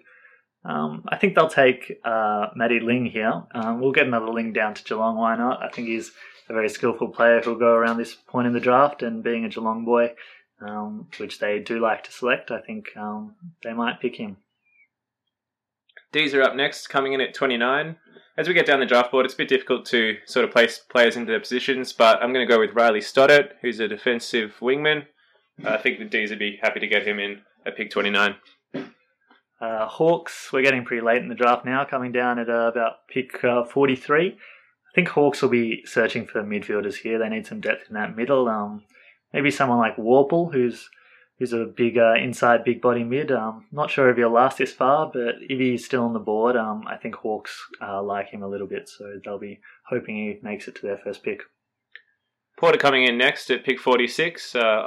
Um, 0.67 1.05
I 1.09 1.17
think 1.17 1.35
they'll 1.35 1.49
take 1.49 2.01
uh, 2.05 2.49
Ling 2.57 3.07
here. 3.07 3.45
Um, 3.55 3.81
we'll 3.81 3.93
get 3.93 4.07
another 4.07 4.29
Ling 4.29 4.53
down 4.53 4.75
to 4.75 4.83
Geelong. 4.83 5.17
Why 5.17 5.37
not? 5.37 5.63
I 5.63 5.69
think 5.69 5.87
he's 5.87 6.11
a 6.49 6.53
very 6.53 6.69
skillful 6.69 7.09
player 7.09 7.41
who'll 7.41 7.55
go 7.55 7.73
around 7.73 7.99
this 7.99 8.15
point 8.15 8.49
in 8.49 8.53
the 8.53 8.61
draft. 8.61 9.03
And 9.03 9.23
being 9.23 9.45
a 9.45 9.49
Geelong 9.49 9.85
boy, 9.85 10.15
um, 10.61 11.07
which 11.19 11.39
they 11.39 11.61
do 11.61 11.79
like 11.79 12.03
to 12.05 12.13
select, 12.13 12.51
I 12.51 12.61
think 12.61 12.87
um, 12.97 13.37
they 13.63 13.73
might 13.73 14.01
pick 14.01 14.17
him. 14.17 14.39
D's 16.11 16.35
are 16.35 16.43
up 16.43 16.57
next, 16.57 16.89
coming 16.89 17.13
in 17.13 17.21
at 17.21 17.35
29. 17.35 17.97
As 18.37 18.49
we 18.49 18.55
get 18.55 18.67
down 18.67 18.81
the 18.81 18.87
draft 18.87 19.13
board, 19.13 19.25
it's 19.25 19.35
a 19.35 19.39
bit 19.39 19.49
difficult 19.49 19.87
to 19.87 20.17
sort 20.27 20.45
of 20.45 20.51
place 20.51 20.79
players 20.79 21.17
into 21.17 21.31
their 21.31 21.41
positions, 21.41 21.93
but 21.93 22.23
I'm 22.23 22.33
going 22.33 22.47
to 22.47 22.53
go 22.53 22.61
with 22.61 22.75
Riley 22.75 23.01
Stoddart, 23.01 23.57
who's 23.63 23.81
a 23.81 23.89
defensive 23.89 24.57
wingman. 24.61 25.07
Uh, 25.65 25.71
I 25.71 25.79
think 25.79 25.99
the 25.99 26.05
D's 26.05 26.31
would 26.31 26.39
be 26.39 26.59
happy 26.61 26.81
to 26.81 26.87
get 26.87 27.07
him 27.07 27.19
in 27.19 27.43
at 27.65 27.77
pick 27.77 27.91
29. 27.91 28.35
Uh, 29.61 29.87
Hawks, 29.87 30.51
we're 30.53 30.63
getting 30.63 30.85
pretty 30.85 31.05
late 31.05 31.23
in 31.23 31.29
the 31.29 31.35
draft 31.35 31.65
now, 31.65 31.85
coming 31.85 32.13
down 32.13 32.39
at 32.39 32.51
uh, 32.51 32.69
about 32.69 33.09
pick 33.09 33.43
uh, 33.43 33.65
43. 33.65 34.29
I 34.29 34.95
think 34.95 35.09
Hawks 35.09 35.41
will 35.41 35.49
be 35.49 35.83
searching 35.87 36.27
for 36.27 36.43
midfielders 36.43 36.97
here. 36.97 37.19
They 37.19 37.29
need 37.29 37.47
some 37.47 37.61
depth 37.61 37.89
in 37.89 37.95
that 37.95 38.17
middle. 38.17 38.49
Um, 38.49 38.85
maybe 39.33 39.51
someone 39.51 39.79
like 39.79 39.97
Worpel, 39.97 40.53
who's 40.53 40.89
who's 41.39 41.53
a 41.53 41.65
big 41.65 41.99
uh, 41.99 42.15
inside 42.15 42.65
big 42.65 42.81
body 42.81 43.05
mid. 43.05 43.31
Um, 43.31 43.67
not 43.73 43.91
sure 43.91 44.11
if 44.11 44.17
he'll 44.17 44.31
last 44.31 44.59
this 44.59 44.73
far, 44.73 45.11
but 45.13 45.37
if 45.41 45.59
he's 45.59 45.85
still 45.85 46.05
on 46.05 46.13
the 46.13 46.19
board, 46.19 46.57
um, 46.57 46.85
I 46.87 46.97
think 46.97 47.15
Hawks 47.17 47.59
uh, 47.81 48.03
like 48.03 48.29
him 48.29 48.43
a 48.43 48.49
little 48.49 48.67
bit, 48.67 48.89
so 48.89 49.21
they'll 49.25 49.39
be 49.39 49.61
hoping 49.89 50.17
he 50.17 50.39
makes 50.43 50.69
it 50.69 50.77
to 50.77 50.83
their 50.83 50.99
first 50.99 51.23
pick. 51.23 51.43
Porter 52.59 52.79
coming 52.79 53.05
in 53.05 53.19
next 53.19 53.51
at 53.51 53.65
pick 53.65 53.79
46. 53.79 54.55
Uh, 54.55 54.83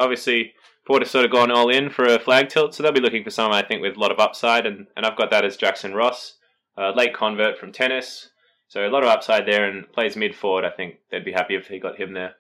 obviously, 0.90 1.10
Porter's 1.10 1.12
sort 1.12 1.26
of 1.26 1.32
gone 1.32 1.52
all 1.52 1.70
in 1.70 1.90
for 1.90 2.06
a 2.06 2.20
flag 2.20 2.50
tilt, 2.50 2.74
so 2.74 2.84
they'll 2.84 2.92
be 2.92 3.00
looking 3.00 3.24
for 3.24 3.30
someone 3.30 3.58
I 3.58 3.68
think 3.68 3.82
with 3.82 3.96
a 3.96 4.00
lot 4.00 4.12
of 4.12 4.20
upside, 4.20 4.66
and, 4.66 4.88
and 4.96 5.06
I've 5.06 5.18
got 5.18 5.32
that 5.32 5.46
as 5.46 5.58
Jackson 5.58 5.94
Ross, 5.94 6.38
uh, 6.78 6.92
late 6.96 7.14
convert 7.14 7.58
from 7.58 7.72
tennis. 7.72 8.30
So 8.68 8.86
a 8.86 8.90
lot 8.90 9.04
of 9.04 9.10
upside 9.10 9.48
there 9.48 9.68
and 9.68 9.92
plays 9.92 10.16
mid 10.16 10.36
forward. 10.36 10.64
I 10.64 10.70
think 10.70 10.98
they'd 11.10 11.26
be 11.26 11.32
happy 11.32 11.56
if 11.56 11.68
he 11.68 11.80
got 11.80 12.00
him 12.00 12.14
there. 12.14 12.36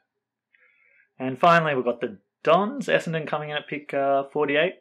And 1.17 1.39
finally, 1.39 1.75
we've 1.75 1.83
got 1.83 2.01
the 2.01 2.19
Dons, 2.43 2.87
Essendon 2.87 3.27
coming 3.27 3.49
in 3.49 3.57
at 3.57 3.67
pick 3.67 3.93
uh, 3.93 4.23
48. 4.31 4.75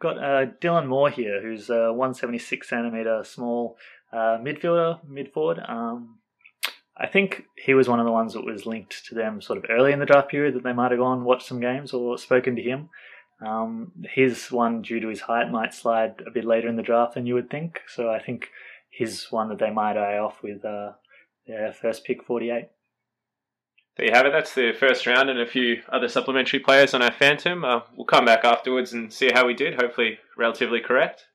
Got 0.00 0.18
uh, 0.18 0.46
Dylan 0.60 0.86
Moore 0.86 1.10
here, 1.10 1.42
who's 1.42 1.68
a 1.68 1.92
176 1.92 2.68
centimeter 2.68 3.22
small 3.24 3.76
uh, 4.12 4.38
midfielder, 4.38 5.00
mid 5.06 5.32
forward. 5.32 5.60
Um, 5.68 6.18
I 6.96 7.06
think 7.06 7.44
he 7.56 7.74
was 7.74 7.88
one 7.88 8.00
of 8.00 8.06
the 8.06 8.12
ones 8.12 8.34
that 8.34 8.44
was 8.44 8.66
linked 8.66 9.06
to 9.06 9.14
them 9.14 9.40
sort 9.40 9.58
of 9.58 9.66
early 9.70 9.92
in 9.92 9.98
the 9.98 10.06
draft 10.06 10.30
period 10.30 10.54
that 10.54 10.62
they 10.62 10.72
might 10.72 10.92
have 10.92 11.00
gone 11.00 11.24
watched 11.24 11.46
some 11.46 11.60
games 11.60 11.92
or 11.92 12.16
spoken 12.18 12.54
to 12.56 12.62
him. 12.62 12.90
Um, 13.44 13.92
his 14.14 14.50
one, 14.52 14.82
due 14.82 15.00
to 15.00 15.08
his 15.08 15.20
height, 15.20 15.50
might 15.50 15.74
slide 15.74 16.22
a 16.26 16.30
bit 16.30 16.44
later 16.44 16.68
in 16.68 16.76
the 16.76 16.82
draft 16.82 17.14
than 17.14 17.26
you 17.26 17.34
would 17.34 17.50
think. 17.50 17.80
So 17.88 18.10
I 18.10 18.20
think 18.20 18.50
he's 18.90 19.26
one 19.30 19.48
that 19.48 19.58
they 19.58 19.70
might 19.70 19.96
eye 19.96 20.18
off 20.18 20.42
with 20.42 20.64
uh, 20.64 20.92
their 21.46 21.72
first 21.72 22.04
pick 22.04 22.24
48. 22.24 22.68
There 23.96 24.06
you 24.06 24.12
have 24.12 24.26
it. 24.26 24.32
That's 24.32 24.54
the 24.54 24.72
first 24.72 25.06
round 25.06 25.28
and 25.28 25.38
a 25.38 25.46
few 25.46 25.82
other 25.90 26.08
supplementary 26.08 26.60
players 26.60 26.94
on 26.94 27.02
our 27.02 27.12
Phantom. 27.12 27.64
Uh, 27.64 27.80
we'll 27.94 28.06
come 28.06 28.24
back 28.24 28.44
afterwards 28.44 28.92
and 28.92 29.12
see 29.12 29.30
how 29.32 29.46
we 29.46 29.54
did. 29.54 29.80
Hopefully, 29.80 30.18
relatively 30.36 30.80
correct. 30.80 31.26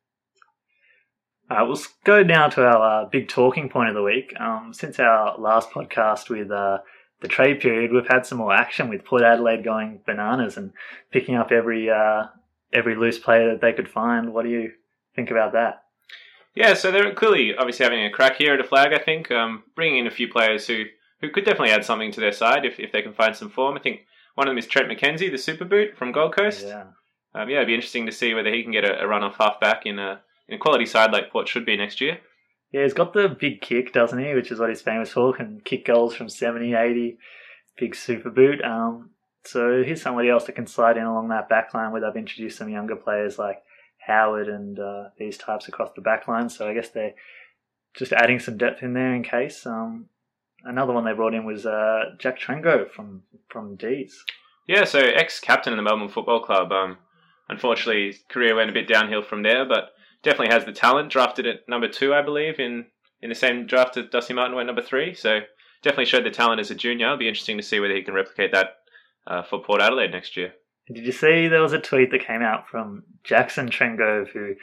Uh, 1.49 1.63
we'll 1.67 1.79
go 2.03 2.23
now 2.23 2.49
to 2.49 2.65
our 2.65 3.03
uh, 3.03 3.09
big 3.09 3.29
talking 3.29 3.69
point 3.69 3.89
of 3.89 3.95
the 3.95 4.03
week. 4.03 4.33
Um, 4.39 4.71
since 4.73 4.99
our 4.99 5.37
last 5.37 5.69
podcast 5.69 6.29
with 6.29 6.51
uh, 6.51 6.79
the 7.21 7.27
trade 7.27 7.59
period, 7.59 7.91
we've 7.91 8.07
had 8.07 8.25
some 8.25 8.37
more 8.37 8.53
action 8.53 8.89
with 8.89 9.05
Port 9.05 9.23
Adelaide 9.23 9.63
going 9.63 10.01
bananas 10.05 10.57
and 10.57 10.71
picking 11.11 11.35
up 11.35 11.51
every 11.51 11.89
uh, 11.89 12.25
every 12.73 12.95
loose 12.95 13.17
player 13.17 13.51
that 13.51 13.61
they 13.61 13.73
could 13.73 13.89
find. 13.89 14.33
What 14.33 14.43
do 14.43 14.49
you 14.49 14.71
think 15.15 15.31
about 15.31 15.53
that? 15.53 15.83
Yeah, 16.55 16.73
so 16.73 16.91
they're 16.91 17.13
clearly 17.13 17.55
obviously 17.55 17.83
having 17.83 18.03
a 18.03 18.11
crack 18.11 18.37
here 18.37 18.53
at 18.53 18.59
a 18.59 18.63
flag. 18.63 18.93
I 18.93 18.99
think 18.99 19.31
um, 19.31 19.63
bringing 19.75 19.99
in 19.99 20.07
a 20.07 20.11
few 20.11 20.27
players 20.27 20.67
who 20.67 20.85
who 21.21 21.29
could 21.29 21.45
definitely 21.45 21.71
add 21.71 21.85
something 21.85 22.11
to 22.11 22.19
their 22.19 22.31
side 22.31 22.65
if, 22.65 22.79
if 22.79 22.91
they 22.91 23.01
can 23.01 23.13
find 23.13 23.35
some 23.35 23.49
form. 23.49 23.75
I 23.75 23.79
think 23.79 24.01
one 24.35 24.47
of 24.47 24.51
them 24.51 24.57
is 24.59 24.67
Trent 24.67 24.89
McKenzie, 24.89 25.31
the 25.31 25.37
super 25.37 25.65
boot 25.65 25.97
from 25.97 26.11
Gold 26.11 26.35
Coast. 26.35 26.65
Yeah, 26.67 26.85
um, 27.33 27.49
yeah, 27.49 27.57
it'd 27.57 27.67
be 27.67 27.73
interesting 27.73 28.05
to 28.05 28.11
see 28.11 28.33
whether 28.33 28.53
he 28.53 28.63
can 28.63 28.71
get 28.71 28.85
a, 28.85 29.03
a 29.03 29.07
run 29.07 29.23
off 29.23 29.37
halfback 29.37 29.85
in 29.85 29.97
a 29.99 30.21
in 30.47 30.55
a 30.55 30.59
quality 30.59 30.85
side 30.85 31.11
like 31.11 31.31
Port 31.31 31.47
should 31.47 31.65
be 31.65 31.77
next 31.77 31.99
year. 32.01 32.19
Yeah, 32.71 32.83
he's 32.83 32.93
got 32.93 33.13
the 33.13 33.29
big 33.29 33.61
kick, 33.61 33.93
doesn't 33.93 34.19
he? 34.19 34.33
Which 34.33 34.51
is 34.51 34.59
what 34.59 34.69
he's 34.69 34.81
famous 34.81 35.11
for. 35.11 35.33
Can 35.33 35.61
kick 35.63 35.85
goals 35.85 36.15
from 36.15 36.29
70, 36.29 36.73
80. 36.73 37.17
Big 37.77 37.95
super 37.95 38.29
boot. 38.29 38.61
Um, 38.63 39.11
so 39.45 39.83
here's 39.83 40.01
somebody 40.01 40.29
else 40.29 40.45
that 40.45 40.55
can 40.55 40.67
slide 40.67 40.97
in 40.97 41.03
along 41.03 41.29
that 41.29 41.47
back 41.47 41.73
line 41.73 41.91
where 41.91 42.01
they've 42.01 42.19
introduced 42.19 42.57
some 42.57 42.69
younger 42.69 42.95
players 42.95 43.39
like 43.39 43.63
Howard 44.05 44.49
and 44.49 44.77
uh, 44.79 45.05
these 45.17 45.37
types 45.37 45.67
across 45.67 45.91
the 45.95 46.01
back 46.01 46.27
line. 46.27 46.49
So 46.49 46.67
I 46.67 46.73
guess 46.73 46.89
they're 46.89 47.13
just 47.95 48.11
adding 48.11 48.39
some 48.39 48.57
depth 48.57 48.83
in 48.83 48.93
there 48.93 49.13
in 49.13 49.23
case. 49.23 49.65
Um, 49.65 50.07
another 50.63 50.93
one 50.93 51.05
they 51.05 51.13
brought 51.13 51.33
in 51.33 51.45
was 51.45 51.65
uh, 51.65 52.15
Jack 52.19 52.39
Trengove 52.39 52.91
from 52.91 53.23
from 53.49 53.75
D's. 53.75 54.23
Yeah, 54.67 54.83
so 54.83 54.99
ex-captain 54.99 55.71
in 55.71 55.77
the 55.77 55.83
Melbourne 55.83 56.09
Football 56.09 56.41
Club. 56.41 56.71
Um, 56.73 56.97
unfortunately, 57.47 58.07
his 58.07 58.19
career 58.29 58.53
went 58.53 58.69
a 58.69 58.73
bit 58.73 58.87
downhill 58.87 59.23
from 59.23 59.43
there, 59.43 59.65
but 59.65 59.91
definitely 60.23 60.53
has 60.53 60.65
the 60.65 60.71
talent. 60.71 61.11
Drafted 61.11 61.45
at 61.47 61.67
number 61.67 61.87
two, 61.87 62.13
I 62.13 62.21
believe, 62.21 62.59
in 62.59 62.85
in 63.21 63.29
the 63.29 63.35
same 63.35 63.65
draft 63.65 63.97
as 63.97 64.09
Dusty 64.11 64.33
Martin 64.33 64.55
went 64.55 64.67
number 64.67 64.81
three. 64.81 65.13
So 65.13 65.39
definitely 65.81 66.05
showed 66.05 66.25
the 66.25 66.31
talent 66.31 66.59
as 66.59 66.71
a 66.71 66.75
junior. 66.75 67.07
It'll 67.07 67.17
be 67.17 67.27
interesting 67.27 67.57
to 67.57 67.63
see 67.63 67.79
whether 67.79 67.95
he 67.95 68.03
can 68.03 68.13
replicate 68.13 68.51
that 68.51 68.77
uh, 69.25 69.43
for 69.43 69.61
Port 69.61 69.81
Adelaide 69.81 70.11
next 70.11 70.37
year. 70.37 70.53
Did 70.93 71.05
you 71.05 71.11
see 71.11 71.47
there 71.47 71.61
was 71.61 71.73
a 71.73 71.79
tweet 71.79 72.11
that 72.11 72.25
came 72.25 72.41
out 72.41 72.67
from 72.69 73.03
Jackson 73.23 73.69
Trengove, 73.69 74.29
who 74.29 74.55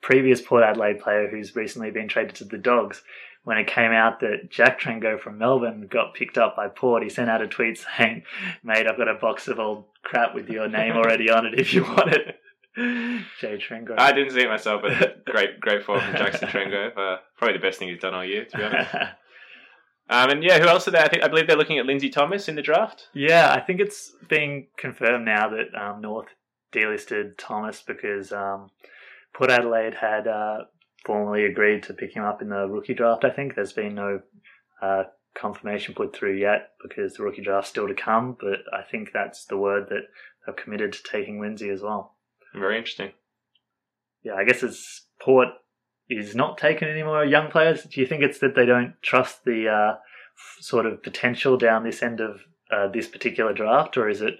previous 0.00 0.40
Port 0.40 0.62
Adelaide 0.62 1.00
player 1.00 1.28
who's 1.28 1.56
recently 1.56 1.90
been 1.90 2.08
traded 2.08 2.34
to 2.36 2.44
the 2.44 2.58
Dogs, 2.58 3.02
when 3.44 3.58
it 3.58 3.66
came 3.66 3.90
out 3.90 4.20
that 4.20 4.50
Jack 4.50 4.80
Trengove 4.80 5.20
from 5.20 5.38
Melbourne 5.38 5.88
got 5.90 6.14
picked 6.14 6.38
up 6.38 6.56
by 6.56 6.68
Port, 6.68 7.02
he 7.02 7.08
sent 7.08 7.30
out 7.30 7.42
a 7.42 7.48
tweet 7.48 7.78
saying, 7.96 8.22
Mate, 8.62 8.86
I've 8.86 8.98
got 8.98 9.08
a 9.08 9.14
box 9.14 9.48
of 9.48 9.58
old 9.58 9.86
crap 10.02 10.34
with 10.34 10.48
your 10.48 10.68
name 10.68 10.92
already 10.92 11.30
on 11.30 11.46
it 11.46 11.58
if 11.58 11.72
you 11.74 11.82
want 11.84 12.12
it. 12.12 12.36
Jay 12.76 13.58
Trengove. 13.58 13.98
I 13.98 14.12
didn't 14.12 14.32
see 14.32 14.42
it 14.42 14.48
myself, 14.48 14.82
but 14.82 15.24
great, 15.26 15.60
great 15.60 15.84
form 15.84 16.00
from 16.00 16.16
Jackson 16.16 16.48
Trengove. 16.48 16.92
Uh, 16.96 17.16
probably 17.36 17.56
the 17.56 17.62
best 17.62 17.78
thing 17.78 17.88
he's 17.88 18.00
done 18.00 18.14
all 18.14 18.24
year, 18.24 18.44
to 18.44 18.56
be 18.56 18.62
honest. 18.62 18.94
Um, 20.10 20.30
and 20.30 20.42
yeah, 20.42 20.58
who 20.58 20.66
else 20.66 20.88
are 20.88 20.90
there? 20.90 21.04
I, 21.04 21.08
think, 21.08 21.22
I 21.22 21.28
believe 21.28 21.46
they're 21.46 21.56
looking 21.56 21.78
at 21.78 21.86
Lindsay 21.86 22.10
Thomas 22.10 22.48
in 22.48 22.56
the 22.56 22.62
draft. 22.62 23.08
Yeah, 23.14 23.52
I 23.52 23.60
think 23.60 23.80
it's 23.80 24.12
being 24.28 24.66
confirmed 24.76 25.24
now 25.24 25.48
that 25.50 25.74
um, 25.80 26.00
North 26.00 26.26
delisted 26.72 27.38
Thomas 27.38 27.82
because 27.86 28.32
um, 28.32 28.70
Port 29.32 29.50
Adelaide 29.50 29.94
had 29.94 30.26
uh, 30.26 30.64
formally 31.06 31.44
agreed 31.44 31.84
to 31.84 31.94
pick 31.94 32.12
him 32.12 32.24
up 32.24 32.42
in 32.42 32.48
the 32.48 32.66
rookie 32.66 32.94
draft. 32.94 33.24
I 33.24 33.30
think 33.30 33.54
there's 33.54 33.72
been 33.72 33.94
no 33.94 34.20
uh, 34.82 35.04
confirmation 35.34 35.94
put 35.94 36.14
through 36.14 36.36
yet 36.36 36.70
because 36.82 37.14
the 37.14 37.22
rookie 37.22 37.42
draft's 37.42 37.70
still 37.70 37.86
to 37.86 37.94
come. 37.94 38.36
But 38.38 38.60
I 38.72 38.82
think 38.82 39.10
that's 39.12 39.44
the 39.44 39.56
word 39.56 39.88
that 39.90 40.08
they've 40.44 40.56
committed 40.56 40.92
to 40.92 41.02
taking 41.04 41.40
Lindsay 41.40 41.70
as 41.70 41.82
well. 41.82 42.16
Very 42.54 42.78
interesting. 42.78 43.12
Yeah, 44.22 44.34
I 44.34 44.44
guess 44.44 44.62
it's 44.62 45.06
Port 45.20 45.48
is 46.08 46.34
not 46.34 46.58
taking 46.58 46.88
any 46.88 47.02
more 47.02 47.24
young 47.24 47.50
players. 47.50 47.84
Do 47.84 48.00
you 48.00 48.06
think 48.06 48.22
it's 48.22 48.40
that 48.40 48.54
they 48.54 48.66
don't 48.66 48.94
trust 49.02 49.44
the 49.44 49.68
uh, 49.68 49.98
sort 50.60 50.86
of 50.86 51.02
potential 51.02 51.56
down 51.56 51.84
this 51.84 52.02
end 52.02 52.20
of 52.20 52.40
uh, 52.70 52.88
this 52.88 53.06
particular 53.06 53.52
draft, 53.52 53.96
or 53.96 54.08
is 54.08 54.20
it, 54.20 54.34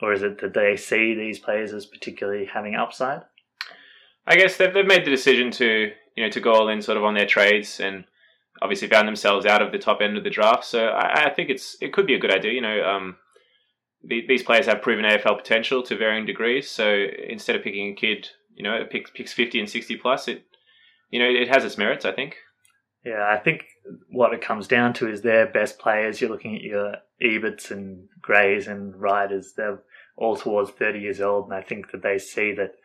or 0.00 0.12
is 0.12 0.22
it 0.22 0.40
that 0.40 0.54
they 0.54 0.76
see 0.76 1.14
these 1.14 1.38
players 1.38 1.72
as 1.72 1.86
particularly 1.86 2.46
having 2.52 2.74
upside? 2.74 3.22
I 4.26 4.36
guess 4.36 4.56
they've, 4.56 4.72
they've 4.72 4.86
made 4.86 5.04
the 5.04 5.10
decision 5.10 5.50
to 5.52 5.90
you 6.16 6.24
know 6.24 6.30
to 6.30 6.40
go 6.40 6.52
all 6.52 6.68
in 6.68 6.80
sort 6.80 6.96
of 6.96 7.04
on 7.04 7.14
their 7.14 7.26
trades 7.26 7.80
and 7.80 8.04
obviously 8.62 8.88
found 8.88 9.08
themselves 9.08 9.46
out 9.46 9.62
of 9.62 9.72
the 9.72 9.78
top 9.78 10.00
end 10.00 10.16
of 10.16 10.24
the 10.24 10.30
draft. 10.30 10.64
So 10.64 10.86
I, 10.86 11.26
I 11.26 11.30
think 11.30 11.50
it's 11.50 11.76
it 11.80 11.92
could 11.92 12.06
be 12.06 12.14
a 12.14 12.18
good 12.18 12.32
idea. 12.32 12.52
You 12.52 12.62
know, 12.62 12.84
um, 12.84 13.16
the, 14.06 14.24
these 14.26 14.42
players 14.42 14.66
have 14.66 14.82
proven 14.82 15.04
AFL 15.04 15.38
potential 15.38 15.82
to 15.84 15.96
varying 15.96 16.26
degrees. 16.26 16.70
So 16.70 17.06
instead 17.28 17.56
of 17.56 17.62
picking 17.62 17.92
a 17.92 17.94
kid, 17.94 18.28
you 18.54 18.62
know, 18.62 18.74
it 18.74 18.90
picks, 18.90 19.10
picks 19.10 19.32
fifty 19.32 19.58
and 19.60 19.68
sixty 19.68 19.96
plus, 19.96 20.28
it 20.28 20.44
you 21.10 21.18
know 21.18 21.28
it 21.28 21.48
has 21.48 21.64
its 21.64 21.78
merits. 21.78 22.04
I 22.04 22.12
think. 22.12 22.36
Yeah, 23.04 23.26
I 23.28 23.38
think 23.38 23.64
what 24.10 24.32
it 24.32 24.40
comes 24.40 24.66
down 24.66 24.94
to 24.94 25.10
is 25.10 25.20
their 25.20 25.46
best 25.46 25.78
players. 25.78 26.20
You're 26.20 26.30
looking 26.30 26.56
at 26.56 26.62
your 26.62 26.96
Eberts 27.22 27.70
and 27.70 28.08
Grays 28.20 28.66
and 28.66 28.96
Ryders. 28.96 29.52
They're 29.54 29.80
all 30.16 30.36
towards 30.36 30.70
30 30.70 31.00
years 31.00 31.20
old, 31.20 31.46
and 31.46 31.54
I 31.54 31.60
think 31.60 31.90
that 31.90 32.02
they 32.02 32.18
see 32.18 32.52
that 32.54 32.76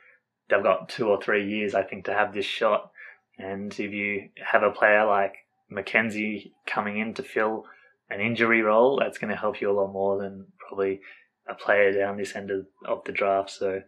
they've 0.50 0.62
got 0.62 0.90
two 0.90 1.08
or 1.08 1.22
three 1.22 1.50
years, 1.50 1.74
I 1.74 1.84
think, 1.84 2.06
to 2.06 2.14
have 2.14 2.34
this 2.34 2.46
shot. 2.46 2.92
And 3.38 3.72
if 3.72 3.94
you 3.94 4.30
have 4.44 4.64
a 4.64 4.72
player 4.72 5.06
like 5.06 5.36
McKenzie 5.72 6.52
coming 6.68 6.98
in 6.98 7.14
to 7.14 7.24
fill 7.24 7.66
an 8.10 8.22
injury 8.22 8.62
role, 8.62 9.00
that's 9.00 9.18
going 9.18 9.32
to 9.32 9.40
help 9.40 9.62
you 9.62 9.72
a 9.72 9.74
lot 9.74 9.92
more 9.92 10.22
than 10.22 10.48
probably 10.68 11.02
a 11.48 11.56
player 11.56 11.92
down 11.92 12.18
this 12.18 12.36
end 12.36 12.52
of, 12.52 12.66
of 12.86 13.04
the 13.06 13.12
draft. 13.12 13.50
So 13.52 13.82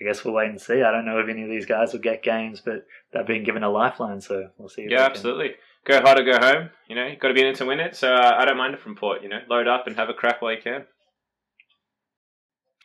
I 0.00 0.04
guess 0.04 0.24
we'll 0.24 0.34
wait 0.34 0.50
and 0.50 0.60
see. 0.60 0.82
I 0.82 0.90
don't 0.90 1.04
know 1.04 1.18
if 1.18 1.28
any 1.28 1.42
of 1.42 1.48
these 1.48 1.66
guys 1.66 1.92
will 1.92 2.00
get 2.00 2.22
games, 2.22 2.60
but 2.64 2.86
they've 3.12 3.26
been 3.26 3.44
given 3.44 3.62
a 3.62 3.70
lifeline, 3.70 4.20
so 4.20 4.48
we'll 4.58 4.68
see. 4.68 4.86
Yeah, 4.88 5.02
absolutely. 5.02 5.52
Go 5.84 6.00
hard 6.00 6.20
or 6.20 6.24
go 6.24 6.38
home. 6.38 6.70
You 6.88 6.96
know, 6.96 7.06
you've 7.06 7.18
got 7.18 7.28
to 7.28 7.34
be 7.34 7.40
in 7.40 7.48
it 7.48 7.56
to 7.56 7.66
win 7.66 7.80
it. 7.80 7.96
So 7.96 8.14
uh, 8.14 8.36
I 8.38 8.44
don't 8.44 8.56
mind 8.56 8.74
it 8.74 8.80
from 8.80 8.94
Port. 8.94 9.22
You 9.22 9.28
know, 9.28 9.40
load 9.48 9.66
up 9.66 9.86
and 9.86 9.96
have 9.96 10.08
a 10.08 10.14
crack 10.14 10.40
while 10.40 10.52
you 10.52 10.62
can. 10.62 10.84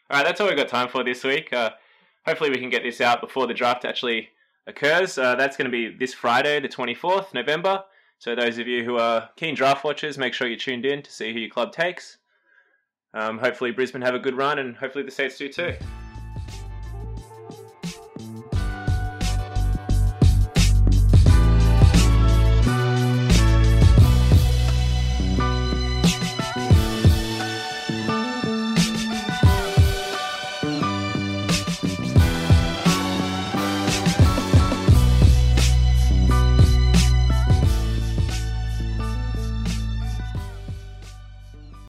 All 0.09 0.17
right, 0.17 0.23
that's 0.23 0.39
all 0.41 0.47
we've 0.47 0.57
got 0.57 0.67
time 0.67 0.89
for 0.89 1.03
this 1.03 1.23
week. 1.23 1.51
Uh, 1.53 1.71
hopefully, 2.25 2.49
we 2.49 2.57
can 2.57 2.69
get 2.69 2.83
this 2.83 3.01
out 3.01 3.21
before 3.21 3.45
the 3.45 3.53
draft 3.53 3.85
actually 3.85 4.29
occurs. 4.65 5.17
Uh, 5.17 5.35
that's 5.35 5.57
going 5.57 5.69
to 5.69 5.71
be 5.71 5.95
this 5.95 6.13
Friday, 6.13 6.59
the 6.59 6.69
24th 6.69 7.33
November. 7.33 7.83
So 8.20 8.36
those 8.36 8.57
of 8.57 8.68
you 8.68 8.84
who 8.84 8.97
are 8.97 9.30
keen 9.36 9.55
draft 9.55 9.84
watchers, 9.84 10.18
make 10.18 10.34
sure 10.34 10.47
you're 10.47 10.57
tuned 10.57 10.86
in 10.86 11.03
to 11.03 11.11
see 11.11 11.34
who 11.34 11.39
your 11.39 11.49
club 11.49 11.72
takes. 11.72 12.18
Um, 13.13 13.38
hopefully 13.38 13.72
Brisbane 13.72 14.01
have 14.01 14.15
a 14.15 14.20
good 14.20 14.36
run, 14.36 14.59
and 14.59 14.76
hopefully 14.76 15.03
the 15.03 15.11
Saints 15.11 15.38
do 15.38 15.49
too. 15.49 15.76